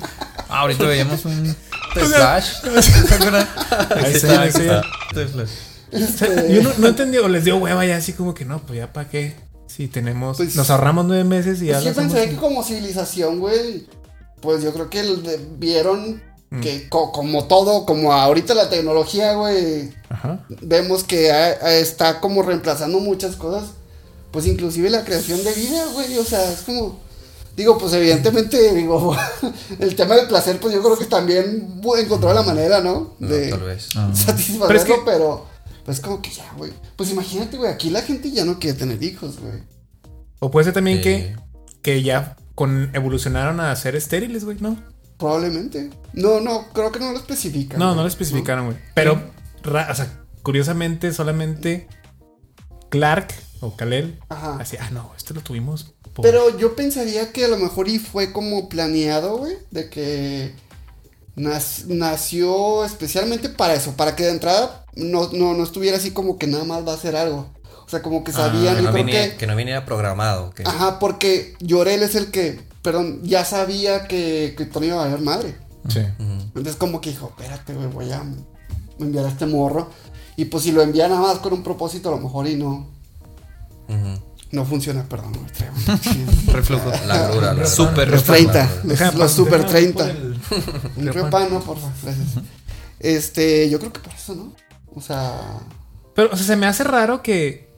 [0.48, 1.56] Ah, ahorita veíamos un
[1.94, 2.50] The Flash.
[2.80, 3.48] ¿Se acuerdan?
[3.96, 4.60] Ahí sí, está, ahí sí.
[4.60, 4.82] está.
[5.12, 5.50] The Flash.
[6.50, 8.92] Yo no, no entendí, o les dio hueva ya así como que no, pues ya
[8.92, 9.34] para qué.
[9.66, 12.34] Si tenemos, Pues- nos ahorramos nueve meses y ya Pues yo pensé hacemos.
[12.34, 13.86] que como civilización, güey,
[14.40, 15.02] pues yo creo que
[15.58, 16.60] vieron Mm.
[16.60, 20.44] que co- como todo, como ahorita la tecnología, güey, Ajá.
[20.48, 21.28] vemos que
[21.80, 23.70] está como reemplazando muchas cosas,
[24.30, 27.00] pues inclusive la creación de vida, güey, o sea, es como,
[27.56, 29.16] digo, pues evidentemente, digo,
[29.78, 33.14] el tema del placer, pues yo creo que también encontró la manera, ¿no?
[33.18, 33.88] No, De tal vez.
[33.96, 34.10] Ah.
[34.14, 35.46] satisfacerlo, Pero es que- pero,
[35.84, 39.02] pues como que ya, güey, pues imagínate, güey, aquí la gente ya no quiere tener
[39.02, 39.62] hijos, güey.
[40.40, 41.02] O puede ser también Sí.
[41.04, 41.36] que,
[41.82, 44.76] que ya con evolucionaron a ser estériles, güey, ¿no?
[45.18, 45.90] Probablemente.
[46.12, 47.78] No, no, creo que no lo especifican.
[47.78, 48.76] No, no lo especificaron, güey.
[48.94, 49.18] Pero,
[49.62, 51.86] ra- o sea, curiosamente, solamente
[52.90, 54.18] Clark o Kalel.
[54.28, 54.56] Ajá.
[54.60, 55.94] Así, ah, no, este lo tuvimos.
[56.14, 60.54] por- Pero yo pensaría que a lo mejor y fue como planeado, güey, de que
[61.36, 66.38] nas- nació especialmente para eso, para que de entrada no, no, no estuviera así como
[66.38, 67.48] que nada más va a hacer algo.
[67.84, 69.36] O sea, como que sabían, Ah, que, no creo viniera, que...
[69.36, 70.50] que no viniera programado.
[70.50, 70.64] Que...
[70.64, 75.54] Ajá, porque Llorel es el que, perdón, ya sabía que Krypton iba a valer madre.
[75.88, 76.00] Sí.
[76.18, 78.24] Entonces como que dijo, espérate, güey, voy a
[78.98, 79.88] enviar a este morro.
[80.36, 82.88] Y pues si lo envía nada más con un propósito, a lo mejor y no,
[84.52, 86.90] No funciona, perdón, traigo un- Reflujo.
[87.06, 88.52] La grura, la Super Los reflujo.
[88.52, 90.04] 30, los, pas- super déjame 30.
[90.04, 90.40] por el-
[90.96, 92.28] Un no, porfa, gracias.
[93.00, 94.52] Este, yo creo que por eso, ¿no?
[94.94, 95.58] O sea,
[96.14, 97.68] Pero, o sea, se me hace raro que.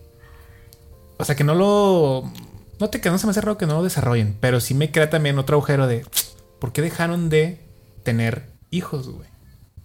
[1.18, 2.31] O sea, que no lo.
[2.79, 4.37] No te que no se me hace raro que no lo desarrollen.
[4.38, 6.07] Pero sí me crea también otro agujero de.
[6.61, 7.61] ¿Por qué dejaron de
[8.05, 9.29] tener hijos, güey?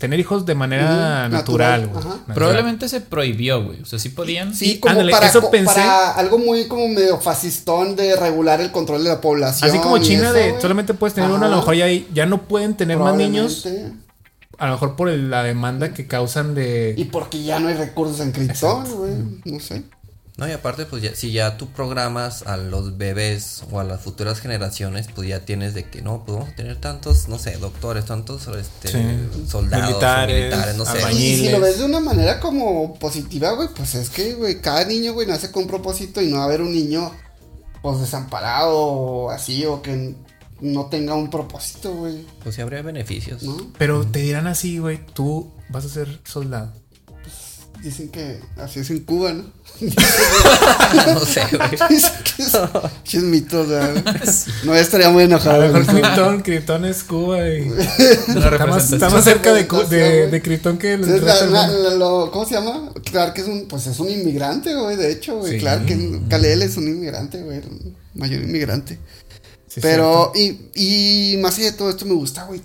[0.03, 1.87] Tener hijos de manera natural, natural,
[2.25, 2.35] güey.
[2.35, 3.79] Probablemente se prohibió, güey.
[3.81, 4.53] O sea, sí podían.
[4.53, 5.75] sí, como ándale, para, eso co- pensé.
[5.75, 9.69] para algo muy como medio fascistón de regular el control de la población.
[9.69, 11.37] Así como China eso, de solamente puedes tener Ajá.
[11.37, 13.65] uno, a lo mejor ya, hay- ya no pueden tener más niños.
[14.57, 16.95] A lo mejor por el- la demanda que causan de.
[16.97, 19.13] Y porque ya no hay recursos en güey.
[19.45, 19.83] No sé.
[20.35, 24.01] No, y aparte, pues ya, si ya tú programas a los bebés o a las
[24.01, 27.55] futuras generaciones, pues ya tienes de que no, pues vamos a tener tantos, no sé,
[27.57, 29.47] doctores, tantos este, Sí.
[29.47, 31.13] soldados, Militares, militares, no sé.
[31.13, 34.85] Y si lo ves de una manera como positiva, güey, pues es que, güey, cada
[34.85, 37.11] niño, güey, nace con un propósito y no va a haber un niño,
[37.83, 40.15] pues, desamparado o así, o que
[40.61, 43.43] no tenga un propósito, güey, Pues sí habría beneficios.
[43.43, 43.71] ¿no?
[43.77, 46.73] Pero te dirán así, güey, tú vas a ser soldado.
[47.83, 49.43] Dicen que así es en Cuba, ¿no?
[51.13, 51.69] no sé, güey.
[51.89, 52.57] Dicen que es,
[53.03, 53.93] que es mito, o sea,
[54.63, 55.67] no estaría muy A enojado.
[55.67, 55.93] lo mejor.
[55.93, 57.67] Krypton, Krypton es Cuba y.
[57.67, 58.93] Está más, representación.
[58.93, 62.53] está más cerca de, de, Representación, de Krypton que el la- la- lo- ¿Cómo se
[62.55, 62.91] llama?
[63.03, 65.53] Clark es un, pues es un inmigrante, güey, de hecho, güey.
[65.53, 65.59] Sí.
[65.59, 67.61] Clark, que Kal-El es un inmigrante, güey,
[68.13, 68.97] mayor inmigrante.
[69.67, 72.61] Sí, Pero, y, y más allá de todo esto me gusta, güey.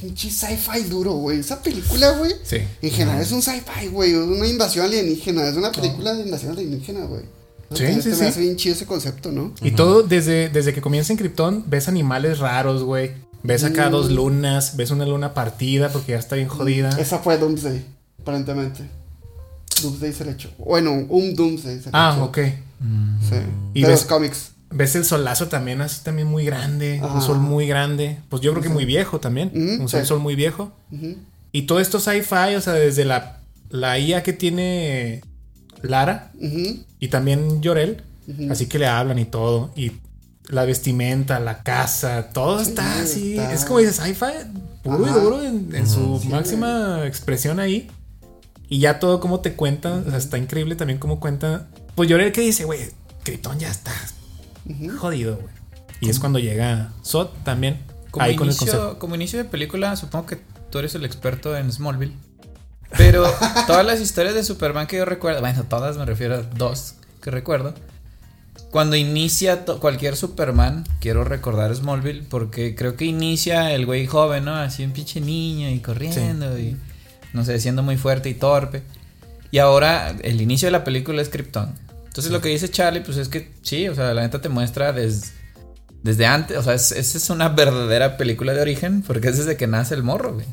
[0.00, 1.38] Pinche sci-fi duro, güey.
[1.40, 2.32] Esa película, güey.
[2.42, 2.56] Sí.
[2.82, 4.10] En general es un sci-fi, güey.
[4.12, 5.46] Es una invasión alienígena.
[5.46, 7.22] Es una película de invasión alienígena, güey.
[7.74, 8.24] Sí, Este sí, me sí.
[8.24, 9.52] hace bien chido ese concepto, ¿no?
[9.62, 13.12] Y todo desde, desde que comienza en Krypton, ves animales raros, güey.
[13.42, 13.92] Ves acá Mm.
[13.92, 16.90] dos lunas, ves una luna partida porque ya está bien jodida.
[16.98, 17.84] Esa fue Doomsday,
[18.20, 18.82] aparentemente.
[19.82, 20.50] Doomsday se le echó.
[20.58, 22.24] Bueno, un Doomsday se le Ah, echó.
[22.24, 22.38] ok.
[22.38, 23.36] Sí.
[23.74, 24.50] Y de ves- los cómics.
[24.76, 27.14] Ves el solazo también así también muy grande, Ajá.
[27.14, 28.18] un sol muy grande.
[28.28, 30.06] Pues yo creo que muy viejo también, un sol, sí.
[30.06, 30.72] sol muy viejo.
[30.90, 31.16] Ujú.
[31.52, 33.38] Y todo esto sci-fi, o sea, desde la,
[33.70, 35.22] la IA que tiene
[35.82, 36.80] Lara Ujú.
[36.98, 38.02] y también Llorel,
[38.50, 39.70] así que le hablan y todo.
[39.76, 39.92] Y
[40.48, 43.32] la vestimenta, la casa, todo está así.
[43.38, 44.26] está- Es como dices, sci-fi
[44.82, 47.88] puro y duro en, en su Sí, máxima expresión ahí.
[48.68, 51.68] Y ya todo como te cuentan, o sea, está increíble también como cuentan.
[51.94, 52.80] Pues Llorel que dice, güey,
[53.22, 53.92] Krypton ya está
[54.98, 55.54] Jodido, güey.
[56.00, 57.80] Y es cuando llega Sot también.
[58.10, 60.38] Como, ahí con el inicio, como inicio de película, supongo que
[60.70, 62.14] tú eres el experto en Smallville.
[62.96, 63.24] Pero
[63.66, 67.30] todas las historias de Superman que yo recuerdo, bueno, todas me refiero a dos que
[67.30, 67.74] recuerdo.
[68.70, 74.54] Cuando inicia cualquier Superman, quiero recordar Smallville porque creo que inicia el güey joven, ¿no?
[74.54, 76.76] Así un pinche niño y corriendo y
[77.32, 78.82] no sé, siendo muy fuerte y torpe.
[79.50, 81.74] Y ahora el inicio de la película es Krypton.
[82.14, 84.92] Entonces lo que dice Charlie, pues es que sí, o sea, la neta te muestra
[84.92, 85.26] desde
[86.04, 89.56] desde antes, o sea, es- esa es una verdadera película de origen porque es desde
[89.56, 90.44] que nace el morro, güey.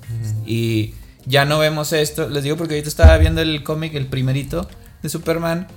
[0.46, 0.94] Y
[1.26, 4.68] ya no vemos esto, les digo porque ahorita estaba viendo el cómic, el primerito
[5.04, 5.68] de Superman,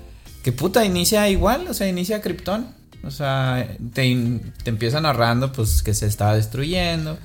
[0.44, 2.68] que puta, inicia igual, o sea, inicia Krypton.
[3.06, 7.18] O sea, te, te empieza narrando pues que se está destruyendo.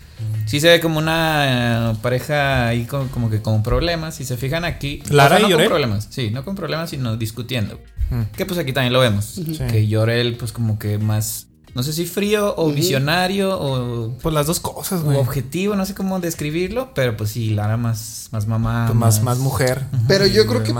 [0.45, 4.15] Sí se ve como una eh, pareja ahí como, como que con problemas.
[4.15, 5.01] Si se fijan aquí.
[5.09, 5.67] ¿Lara o sea, y no con Llorel?
[5.69, 6.07] problemas.
[6.09, 7.79] Sí, no con problemas, sino discutiendo.
[8.09, 8.23] Mm.
[8.35, 9.37] Que pues aquí también lo vemos.
[9.37, 9.53] Ujú.
[9.55, 9.63] Sí.
[9.71, 11.45] Que Llorel, pues como que más.
[11.75, 15.17] No sé si frío o visionario o, Pues las dos cosas, o güey.
[15.17, 16.93] objetivo, no sé cómo describirlo.
[16.95, 18.85] Pero pues sí, Lara más, más mamá.
[18.87, 19.85] Pues más, más mujer.
[20.07, 20.71] Pero yo creo que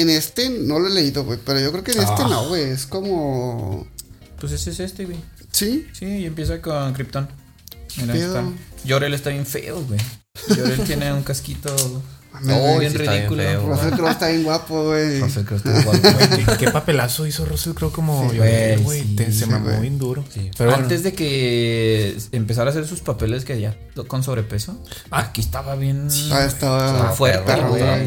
[0.00, 1.38] en este no lo he leído, güey.
[1.44, 2.28] Pero yo creo que en este Ah.
[2.28, 2.62] no, güey.
[2.64, 3.86] Es como.
[4.40, 5.18] Pues ese es este, güey.
[5.52, 5.86] Sí.
[5.92, 7.28] Sí, y empieza con Krypton.
[7.98, 8.44] Mira, está.
[8.84, 10.00] Llorel está bien feo, güey.
[10.48, 11.74] Llorel tiene un casquito
[12.32, 12.78] Oh, güey.
[12.80, 13.42] bien sí está bien ridículo.
[13.42, 13.74] feo, güey.
[13.76, 15.20] Russell Crowe está bien guapo, güey.
[15.20, 16.44] Russell Crowe está igual, güey.
[16.44, 19.80] Güey, ¿qué, papelazo hizo Russell Crowe como Sí, Llorel, güey, sí, Te- se sí, mamó
[19.80, 20.24] bien duro.
[20.32, 20.50] Sí.
[20.56, 20.84] Pero bueno.
[20.84, 23.76] Antes de que empezara a hacer sus papeles que ya
[24.08, 24.78] con sobrepeso,
[25.10, 25.20] Ah.
[25.20, 26.08] aquí estaba bien.
[26.32, 26.86] Ah, estaba.
[26.86, 27.82] Estaba fuerte, perro, güey.
[27.82, 28.04] estaba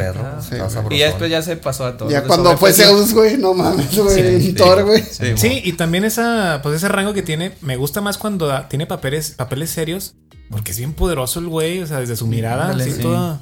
[0.69, 0.87] perro.
[0.89, 2.09] Y ya después ya se pasó a todo.
[2.09, 2.73] Ya cuando fue.
[2.73, 4.53] Zeus, güey, no mames, güey.
[4.53, 5.03] Thor, güey.
[5.35, 8.87] Sí, y también esa, pues ese rango que tiene, me gusta más cuando da- tiene
[8.87, 10.15] papeles, papeles serios
[10.49, 13.01] Porque es bien poderoso el güey, o sea, desde su mirada, así sí.
[13.01, 13.39] toda.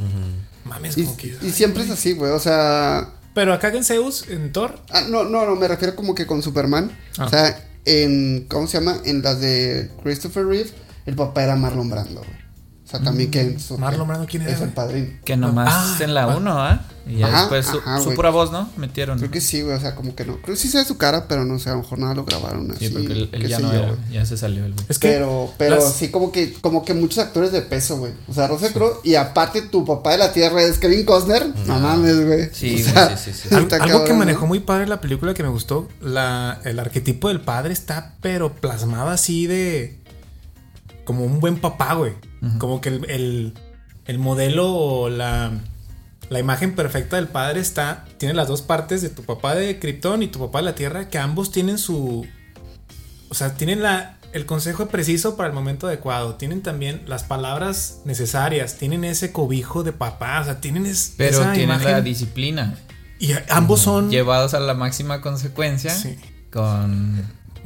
[0.71, 1.35] Mames, Y, como que.
[1.41, 2.31] y siempre es así, güey.
[2.31, 3.09] O sea.
[3.33, 6.41] Pero acá en Zeus, en Thor, ah, no, no, no, me refiero como que con
[6.41, 6.97] Superman.
[7.17, 7.25] Ah.
[7.25, 8.45] O sea, en.
[8.49, 8.97] ¿Cómo se llama?
[9.05, 10.69] En las de Christopher Reeve,
[11.05, 12.40] el papá era Marlon Brando, güey.
[12.91, 13.39] O sea, también que.
[13.41, 13.81] en su- Mm.
[13.81, 15.07] Marlon Brando, ¿quién era, Es el padrino.
[15.23, 16.81] Que nomás Ah, en la 1, ¿ah?
[17.07, 18.15] Y ya Ajá, después su, ajá, su güey.
[18.15, 18.69] pura voz, ¿no?
[18.77, 19.17] Metieron.
[19.17, 19.75] Creo que sí, güey.
[19.75, 20.33] O sea, como que no.
[20.41, 22.69] Creo que sí sé su cara, pero no sé, a lo mejor nada lo grabaron
[22.69, 22.87] así.
[22.89, 24.85] Sí, porque él qué ya no yo, era, ya se salió el güey.
[24.89, 25.07] es que.
[25.07, 28.11] Pero, pero las- sí como que, como que muchos actores de peso, güey.
[28.27, 31.47] O sea, Russell Crowe y aparte tu papá de la tierra es Kevin Costner.
[31.65, 32.49] No mames, güey.
[32.53, 33.55] Sí, O güey, sea, sí, sí, sí.
[33.55, 34.47] Al- algo que manejó ¿no?
[34.47, 39.09] muy padre la película que me gustó, la, el arquetipo del padre está pero plasmado
[39.09, 39.97] así de
[41.03, 42.13] como un buen papá, güey.
[42.57, 43.53] Como que el, el,
[44.05, 45.51] el modelo o la,
[46.29, 50.23] la imagen perfecta del padre está, tiene las dos partes de tu papá de Krypton
[50.23, 52.25] y tu papá de la Tierra, que ambos tienen su,
[53.29, 57.99] o sea, tienen la, el consejo preciso para el momento adecuado, tienen también las palabras
[58.05, 62.01] necesarias, tienen ese cobijo de papá, o sea, tienen es- Pero esa tienen imagen la
[62.01, 62.75] disciplina.
[63.19, 66.17] y ambos son Llevados a la máxima consecuencia Sí.
[66.51, 67.21] con,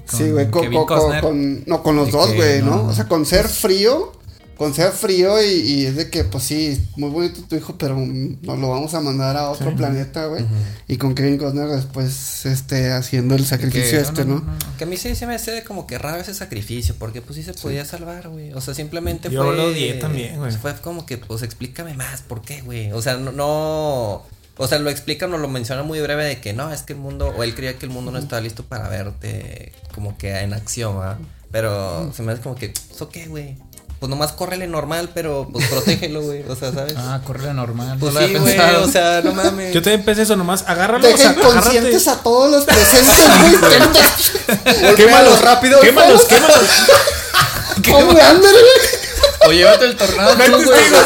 [0.09, 2.71] con Sí, güey, con, no, con los dos, güey, ¿no?
[2.75, 2.83] no.
[2.87, 4.11] O sea, con ser frío,
[4.57, 7.97] con ser frío y, y es de que, pues sí, muy bonito tu hijo, pero
[7.97, 10.45] nos lo vamos a mandar a otro planeta, güey.
[10.87, 14.43] Y con Kevin Costner después, este, haciendo el Que- sacrificio este, ¿no?
[14.77, 17.43] Que a mí sí se me hace como que raro ese sacrificio, porque pues sí
[17.43, 18.53] se podía salvar, güey.
[18.53, 19.55] O sea, simplemente Yo fue.
[19.55, 20.51] lo odié también, güey.
[20.53, 22.91] Fue como que, pues explícame más, ¿por qué, güey?
[22.91, 24.23] O sea, no, no.
[24.57, 26.99] O sea, lo explican o lo mencionan muy breve de que no, es que el
[26.99, 30.53] mundo, o él creía que el mundo no estaba listo para verte como que en
[30.53, 31.17] acción, ¿va?
[31.51, 33.57] Pero se me hace como que, ¿eso qué, güey?
[34.05, 36.43] Pues nomás córrele normal, pero pues protégelo, güey.
[36.47, 36.93] O sea, ¿sabes?
[36.95, 37.97] Ah, corre normal.
[37.99, 38.59] pues no lo sí, güey.
[38.75, 39.73] O sea, no mames.
[39.73, 44.95] Yo también pensé eso nomás, agárralo, o Dejen sea, conscientes a todos los presentes, güey.
[44.95, 45.79] Quémalos rápido.
[45.79, 46.59] Quémalos, quémalos.
[47.89, 49.47] ¿Cómo andan, güey?
[49.47, 50.77] O llévate el tornado No hay tú, güey.
[50.77, 51.03] testigos.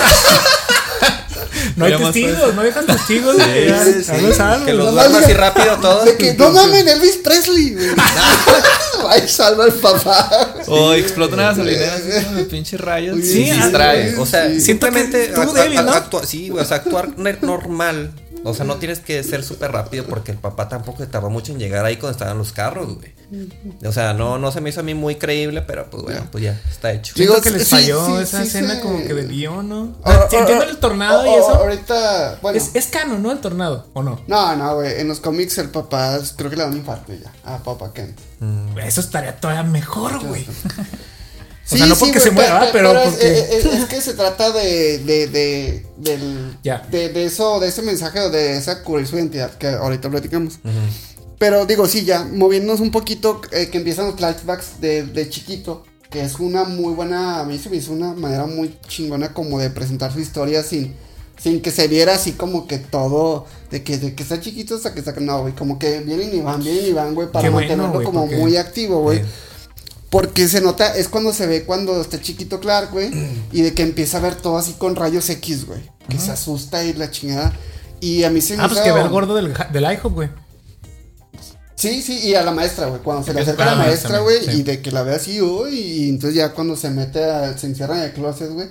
[1.80, 3.36] No hay testigos, no dejan testigos.
[3.90, 4.12] Sí, sí,
[4.66, 4.92] que los ¿no?
[4.92, 6.06] duerma así rápido todos.
[6.06, 7.76] De que, no mames, Elvis Presley.
[9.08, 10.54] Ay, salva al papá.
[10.68, 13.18] O explota una gasolinera así con los pinches rayos.
[13.22, 14.18] Sí, distrae.
[14.18, 14.62] O sea, Sí.
[14.62, 15.32] simplemente
[16.26, 17.10] sí, güey, o sea, actuar
[17.42, 18.12] normal.
[18.44, 21.52] O sea, no tienes que ser súper rápido porque el papá tampoco se tardó mucho
[21.52, 23.14] en llegar ahí cuando estaban los carros, güey.
[23.86, 26.44] O sea, no, no se me hizo a mí muy creíble, pero pues bueno, pues
[26.44, 27.14] ya, está hecho.
[27.16, 28.82] Digo, que les falló sí, esa sí, escena sí.
[28.82, 29.96] como que de guion, ¿no?
[30.04, 31.50] Ah, Sí, ah, entiendo ah, el tornado ah, y eso.
[31.54, 32.58] ah, Ahorita, bueno.
[32.58, 33.32] Es, es canon, ¿no?
[33.32, 34.22] El tornado, ¿o no?
[34.28, 35.00] No, no, güey.
[35.00, 37.32] En los cómics el papá creo que le da un infarto ya.
[37.44, 38.18] A papá Kent.
[38.84, 40.46] Eso estaría todavía mejor, güey.
[41.70, 44.14] Sí, sea, no sí, porque se muera, pe- pero es- porque- Es, es que se
[44.16, 46.58] trata de, de, de, del,
[46.90, 50.56] de, de eso, de ese mensaje o de esa cubrir su identidad que ahorita platicamos.
[51.38, 55.84] Pero digo, sí, ya, moviéndonos un poquito, eh, que empiezan los flashbacks de, de chiquito,
[56.10, 59.60] que es una muy buena, a mí se me hizo una manera muy chingona como
[59.60, 60.96] de presentar su historia sin,
[61.42, 64.94] sin que se viera así como que todo, de que, de que está chiquito hasta
[64.94, 67.50] que está, no, güey, como que vienen y van, vienen y van, güey, para Qué
[67.54, 69.20] bueno, mantenerlo güey, como porque- muy activo, güey.
[69.20, 69.26] Sí.
[70.10, 73.12] Porque se nota, es cuando se ve cuando está chiquito Clark, güey,
[73.52, 76.84] y de que empieza a ver todo así con rayos X, güey, que se asusta
[76.84, 77.54] y la chingada.
[78.02, 80.30] Y a mí se me Ah, pues que ve el gordo del, del IHOP, güey.
[81.76, 83.76] Sí, sí, y a la maestra, güey, cuando se le Que- acerca a la ah,
[83.86, 84.52] maestra, güey, sí.
[84.52, 87.68] y de que la ve así, uy, y entonces ya cuando se mete, a- se
[87.68, 88.68] encierra en el closet, güey.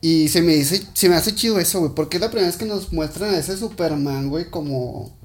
[0.00, 2.56] Y se me dice, se me hace chido eso, güey, porque es la primera vez
[2.56, 5.17] que nos muestran a ese Superman, güey, como...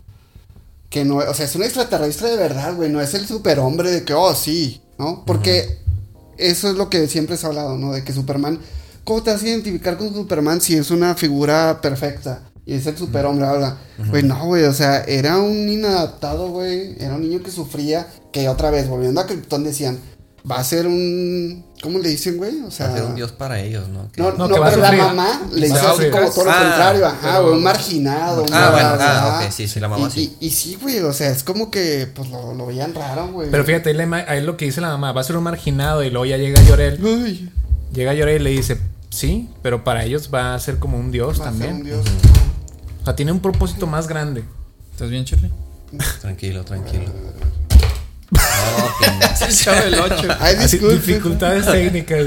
[0.94, 4.04] Que no, o sea, es un extraterrestre de verdad, güey, no es el superhombre de
[4.04, 5.24] que, oh, sí, ¿no?
[5.26, 5.80] Porque
[6.38, 7.94] eso es lo que siempre se ha hablado, ¿no?
[7.94, 8.60] De que Superman,
[9.04, 12.44] ¿cómo te vas a identificar con Superman si es una figura perfecta?
[12.64, 13.80] Y es el superhombre, habla.
[14.08, 18.48] Güey, no, güey, o sea, era un inadaptado, güey, era un niño que sufría, que
[18.48, 19.98] otra vez, volviendo a Krypton, decían,
[20.50, 21.66] va a ser un...
[21.82, 22.62] ¿Cómo le dicen, güey?
[22.62, 22.88] O sea...
[22.88, 24.10] Hacer un dios para ellos, ¿no?
[24.18, 26.30] No, No, no, que va a pero la mamá le Va hizo a así como
[26.32, 28.46] todo lo Ah, contrario, ajá, pero- güey, un marginado.
[28.52, 30.38] Ah, bueno, ah, ok, sí, sí, la mamá y, sí.
[30.40, 33.50] Y, y sí, güey, o sea, es como que, pues, lo, lo veían raro, güey.
[33.52, 36.10] Pero fíjate, ima- ahí lo que dice la mamá, va a ser un marginado y
[36.10, 37.04] luego ya llega Llorel.
[37.04, 37.50] Uy,
[37.94, 38.78] Llega Llorel y le dice,
[39.10, 41.76] sí, pero para ellos va a ser como un dios va a ser también.
[41.76, 42.06] un dios.
[43.02, 44.44] O sea, tiene un propósito más grande.
[44.92, 45.52] ¿Estás bien, Charlie?
[46.22, 47.04] Tranquilo, tranquilo.
[48.78, 49.46] No, pinche.
[49.46, 50.28] El chavo del 8.
[50.40, 50.96] Ay, Así, disculpe.
[51.08, 52.26] dificultades técnicas.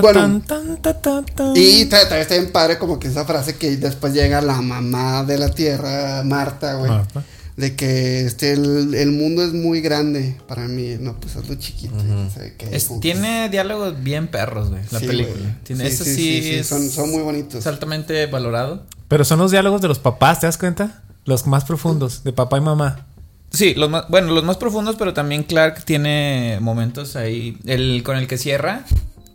[0.00, 0.12] Bueno.
[0.20, 1.52] tan, tan, ta, ta, tan.
[1.56, 5.24] Y ta- también está bien padre como que esa frase que después llega la mamá
[5.24, 6.90] de la tierra, Marta, güey.
[6.90, 7.22] Marta.
[7.56, 10.96] De que este, el, el mundo es muy grande para mí.
[11.00, 11.94] No, pues es lo chiquito.
[11.96, 15.56] o sea, que Es- como que- tiene diálogos bien perros, güey, la Sí, película.
[15.62, 17.60] Tiene, Sí, eso sí, sí, sí, sí, es, son- son muy bonitos.
[17.60, 18.82] es altamente valorado.
[19.08, 21.02] Pero son los diálogos de los papás, ¿te das cuenta?
[21.24, 23.06] Los más profundos, de papá y mamá.
[23.54, 27.56] Sí, los más, bueno, los más profundos, pero también Clark tiene momentos ahí.
[27.66, 28.84] El con el que cierra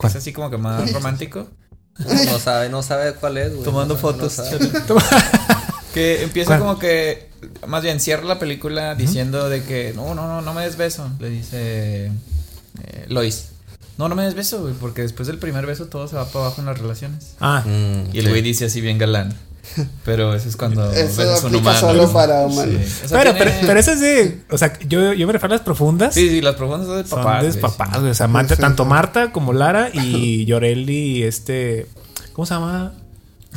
[0.03, 1.47] Es así como que más romántico.
[1.97, 3.63] No sabe, no sabe cuál es, güey.
[3.63, 5.03] Tomando No sabe, no fotos.
[5.93, 6.59] que empieza ¿Cuál?
[6.59, 7.29] como que.
[7.67, 9.93] Más bien, cierra la película diciendo de que.
[9.95, 11.09] No, no, no, no me des beso.
[11.19, 12.05] Le dice.
[12.07, 13.49] eh, Lois.
[13.97, 14.73] No, no me des beso, güey.
[14.73, 17.35] Porque después del primer beso todo se va para abajo en las relaciones.
[17.41, 18.29] Ah, Mm, Y el sí.
[18.29, 19.33] güey dice así bien galán.
[20.03, 21.79] Pero eso es cuando Eso besas un aplica humano.
[21.79, 22.13] solo ¿no?
[22.13, 22.75] para humanos.
[22.85, 23.01] Sí.
[23.05, 24.41] O sea, pero, tiene- pero, pero eso es de.
[24.49, 26.13] O sea, yo, yo me refiero a las profundas.
[26.13, 27.43] Sí, sí, las profundas son de Son papás.
[27.43, 27.99] de güey, papás, sí.
[27.99, 28.11] güey.
[28.11, 28.89] O sea, Marta- Sí, tanto sí.
[28.89, 31.87] Marta como Lara y Yorel y este.
[32.33, 32.93] ¿Cómo se llama?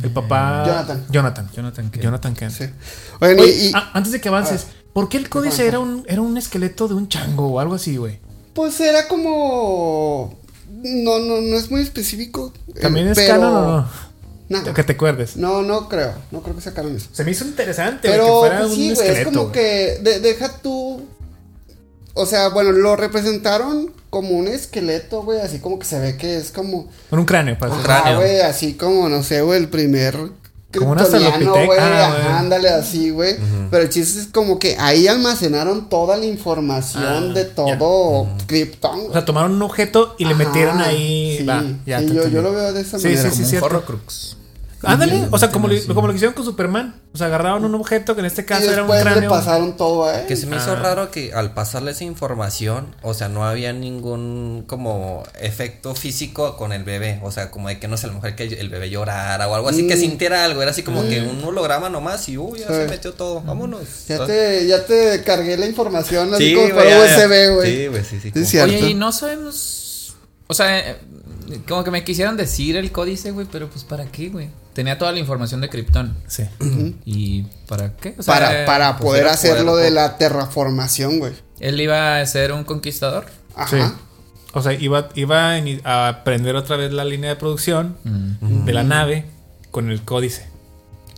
[0.01, 0.63] El papá.
[0.65, 1.05] Jonathan.
[1.09, 1.49] Jonathan.
[1.55, 2.03] Jonathan Kent.
[2.03, 2.51] Jonathan Kent.
[2.51, 2.65] Sí.
[3.19, 6.21] Oye, y, y- ah, antes de que avances, ¿por qué el códice era un, era
[6.21, 8.19] un esqueleto de un chango o algo así, güey?
[8.53, 10.39] pues era como.
[10.83, 12.53] No, no, no es muy específico.
[12.75, 13.87] eh, ¿También es pero- canon o no?
[14.49, 15.37] No, Que te acuerdes.
[15.37, 16.13] no, no creo.
[16.31, 17.07] No creo que sea canon eso.
[17.13, 19.19] Se me hizo interesante, güey, Pero que fuera pues, un sí, güey, esqueleto.
[19.19, 19.53] es como güey.
[19.53, 21.07] que de- deja tú.
[22.15, 26.37] O sea, bueno, lo representaron como un esqueleto, güey, así como que se ve que
[26.37, 26.87] es como.
[27.09, 28.19] Con un cráneo, para Un hacer- Ajá, cráneo.
[28.19, 30.15] güey, así como, no sé, güey, el primer.
[30.79, 33.35] Como un kryptoniano, Australopithec- güey, ah, ándale así, güey.
[33.71, 38.99] Pero el chiste es como que ahí almacenaron toda la información Ah, de todo Krypton.
[39.09, 41.37] O sea, tomaron un objeto y le Ajá, metieron ahí.
[41.39, 43.21] Sí, Va, ya sí, te yo, lo veo de esa Sí, manera.
[43.23, 43.65] sí, Como sí, un cierto.
[43.67, 44.37] Horrocrux.
[44.83, 47.01] Ándale, o sea, como, lo- como lo que hicieron con Superman.
[47.13, 49.29] O sea, agarraron un objeto que en este y caso era un después le cráneo.
[49.29, 50.27] pasaron todo a él.
[50.27, 50.75] Que se me hizo Ah.
[50.75, 56.73] raro que al pasarle esa información, o sea, no había ningún como efecto físico con
[56.73, 57.19] el bebé.
[57.23, 59.55] O sea, como de que no sé, a lo mejor que el bebé llorara o
[59.55, 59.99] algo así, que Mm.
[59.99, 60.61] sintiera algo.
[60.61, 62.73] Era así como que un holograma nomás y uy, ya Sí.
[62.73, 63.41] se metió todo.
[63.41, 63.81] Vámonos.
[64.07, 66.99] Ya te, ya te cargué la información así Sí, como para.
[66.99, 67.71] USB, güey.
[67.75, 68.21] Sí, güey, sí, sí.
[68.21, 68.73] Sí, como- cierto.
[68.75, 70.15] Oye, y no sabemos.
[70.47, 70.97] O sea, eh,
[71.67, 74.49] como que me quisieran decir el códice, güey, pero pues ¿para qué, güey?
[74.73, 76.15] Tenía toda la información de Krypton.
[76.27, 76.43] Sí.
[77.05, 78.15] ¿Y para qué?
[78.17, 81.33] O sea, para para pues poder hacer lo de la terraformación, güey.
[81.59, 83.25] Él iba a ser un conquistador.
[83.69, 83.75] Sí.
[83.77, 83.95] Ajá.
[84.55, 87.97] O sea, iba, iba a aprender otra vez la línea de producción
[88.65, 89.25] de la nave
[89.71, 90.47] con el códice.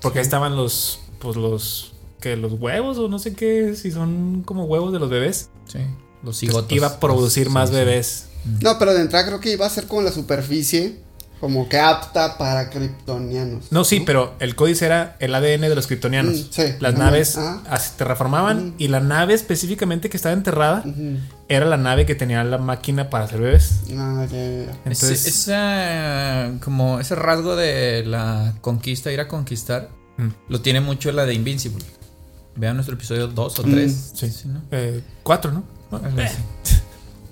[0.02, 4.44] Porque ahí estaban los, pues los, que los huevos o no sé qué, si son
[4.46, 5.50] como huevos de los bebés.
[5.68, 5.80] Sí.
[6.24, 6.72] Los cigotos.
[6.72, 7.80] Iba a producir Los- más sí, sí.
[7.82, 8.26] bebés.
[8.62, 11.00] No, pero de entrada creo que iba a ser como la superficie,
[11.40, 13.72] como que apta para kryptonianos.
[13.72, 16.34] No, sí, pero el códice era el ADN de los kryptonianos.
[16.34, 16.64] Mm, sí.
[16.80, 17.04] Las Ajá.
[17.04, 17.62] naves Ajá.
[17.70, 20.84] así terraformaban y la nave específicamente que estaba enterrada
[21.50, 23.82] era la nave que tenía la máquina para hacer bebés.
[23.98, 24.72] Ah, ya, ya, ya.
[24.72, 30.30] Ese, Entonces, ese, como ese rasgo de la conquista, ir a conquistar, Mm.
[30.48, 31.84] lo tiene mucho la de Invincible.
[32.56, 34.12] Vean nuestro episodio 2 o 3.
[34.16, 34.32] sí.
[34.46, 34.62] ¿no?
[34.72, 35.64] eh, cuatro, ¿no?
[35.92, 36.38] Así.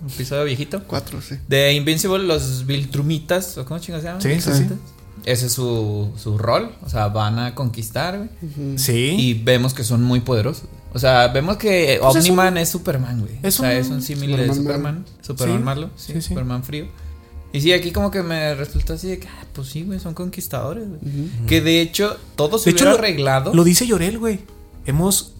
[0.03, 0.83] Un episodio viejito.
[0.85, 1.35] Cuatro, sí.
[1.47, 4.21] De Invincible, los Viltrumitas, ¿o cómo chingados se llaman?
[4.21, 4.77] Sí, sí, Viltrumitas.
[5.25, 6.75] Ese es su, su rol.
[6.85, 8.77] O sea, van a conquistar, güey.
[8.77, 9.15] Sí.
[9.17, 10.65] Y vemos que son muy poderosos.
[10.93, 13.33] O sea, vemos que Pues es Omniman es Superman, güey.
[13.41, 15.05] es o sea, un es un símil de Superman Superman.
[15.21, 15.89] Superman Sí, malo.
[15.95, 16.27] Sí, sí, sí.
[16.29, 16.87] Superman frío.
[17.53, 20.13] Y sí, aquí como que me resultó así de que, ah, pues sí, güey, son
[20.13, 20.99] conquistadores, güey.
[21.47, 23.53] Que de hecho, todo se De hecho, hubiera lo- arreglado.
[23.53, 24.39] Lo dice Llorel, güey.
[24.85, 25.32] Hemos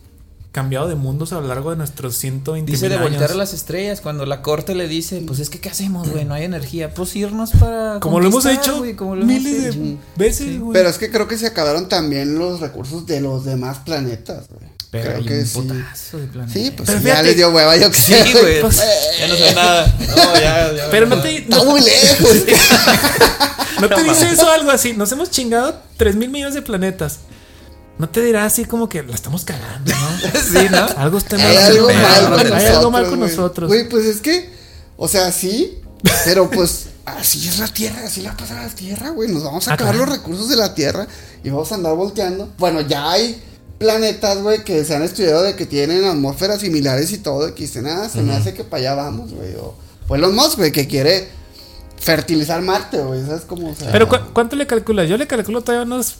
[0.54, 4.00] cambiado de mundos a lo largo de nuestros 120 Dice de voltear a las estrellas.
[4.00, 6.24] Cuando la corte le dice, pues es que, ¿qué hacemos, güey?
[6.26, 6.94] No hay energía.
[6.94, 8.00] Pues irnos para.
[8.00, 9.80] Como lo hemos hecho güey, como lo hemos miles hecho.
[9.80, 10.58] de veces, Sí.
[10.60, 10.74] güey.
[10.74, 14.72] Pero es que creo que se acabaron también los recursos de los demás planetas, güey.
[14.92, 15.60] Pero creo hay que un sí.
[15.60, 16.54] putazo de planeta.
[16.54, 18.42] Sí, pues Pero sí, ya fíjate- les dio hueva, yo Sí, creo.
[18.44, 18.62] güey.
[18.62, 18.84] Pues-
[19.20, 19.98] ya no sé nada.
[20.16, 20.90] No, ya, ya.
[20.92, 22.30] Pero no te, Está no, muy lejos.
[23.82, 24.94] no te dice eso algo así.
[24.94, 27.22] Nos hemos chingado 3 mil millones de planetas.
[28.00, 30.40] No te dirá así como que la estamos cagando, ¿no?
[30.42, 30.86] Sí, ¿no?
[30.98, 31.46] Algo está mal.
[31.48, 32.78] Hay algo mal con hay nosotros.
[32.78, 33.68] algo mal con nosotros.
[33.68, 34.50] Güey, pues es que,
[34.98, 35.80] o sea, sí,
[36.26, 39.30] pero pues así es la Tierra, así la pasa la Tierra, güey.
[39.30, 41.08] Nos vamos a Ah, acabar los recursos de la Tierra
[41.44, 42.52] y vamos a andar volteando.
[42.58, 43.42] Bueno, ya hay
[43.78, 47.64] planetas, güey, que se han estudiado de que tienen atmósferas similares y todo, y que
[47.64, 49.54] dicen, ah, se me hace que para allá vamos, güey.
[49.56, 49.76] O,
[50.08, 51.28] o Elon Musk, güey, que quiere
[52.00, 53.24] fertilizar Marte, güey.
[53.26, 53.72] ¿Sabes cómo?
[53.72, 55.08] O sea, Pero ¿cu- ¿cuánto le calculas?
[55.08, 56.16] Yo le calculo todavía unos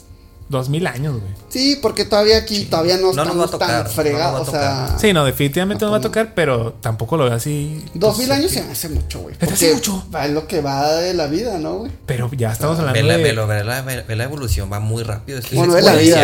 [0.48, 1.32] 2000 años, güey.
[1.48, 4.38] Sí, porque todavía aquí, todavía no, No nos va a estamos tocar, tan no fregados,
[4.40, 4.96] nos o sea...
[5.00, 7.82] Sí, no, definitivamente no va a tocar, pero tampoco lo veo así.
[7.94, 8.58] Dos pues, mil años sí.
[8.58, 9.34] se me hace mucho, güey.
[9.40, 10.04] Se hace mucho.
[10.22, 11.92] Es lo que va de la vida, ¿no, güey?
[12.06, 13.22] Pero ya estamos hablando Ve la, de.
[13.22, 15.38] ve la- ve la- evolución, va muy rápido.
[15.38, 16.16] esto es Bueno, ve la vida,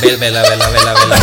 [0.00, 1.16] Vela, vela, vela, vela, vela.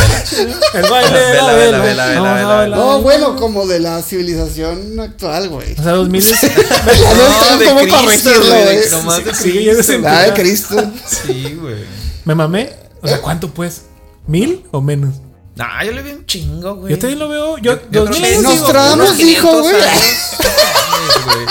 [0.74, 2.08] El baile de Vela, la vela, vela.
[2.08, 2.76] vela, vela, vela.
[2.76, 5.74] No, bueno, como de la civilización actual, güey.
[5.74, 6.42] O sea, 2000 es.
[6.44, 8.64] Ya no cómo corregirlo, güey.
[8.64, 8.90] güey.
[8.92, 9.94] Nomás de Cristo.
[10.06, 10.92] Ah, de Cristo.
[11.08, 12.03] Sí, güey.
[12.26, 12.70] Me mamé.
[13.02, 13.84] O sea, ¿cuánto pues?
[14.28, 15.16] ¿Mil o menos?
[15.56, 16.94] Nah, yo le vi un chingo, güey.
[16.94, 17.58] Yo también lo veo.
[17.58, 19.72] Yo, Yo- yo 2000 creo que Nostradamus unos dijo, 500
[21.26, 21.46] güey.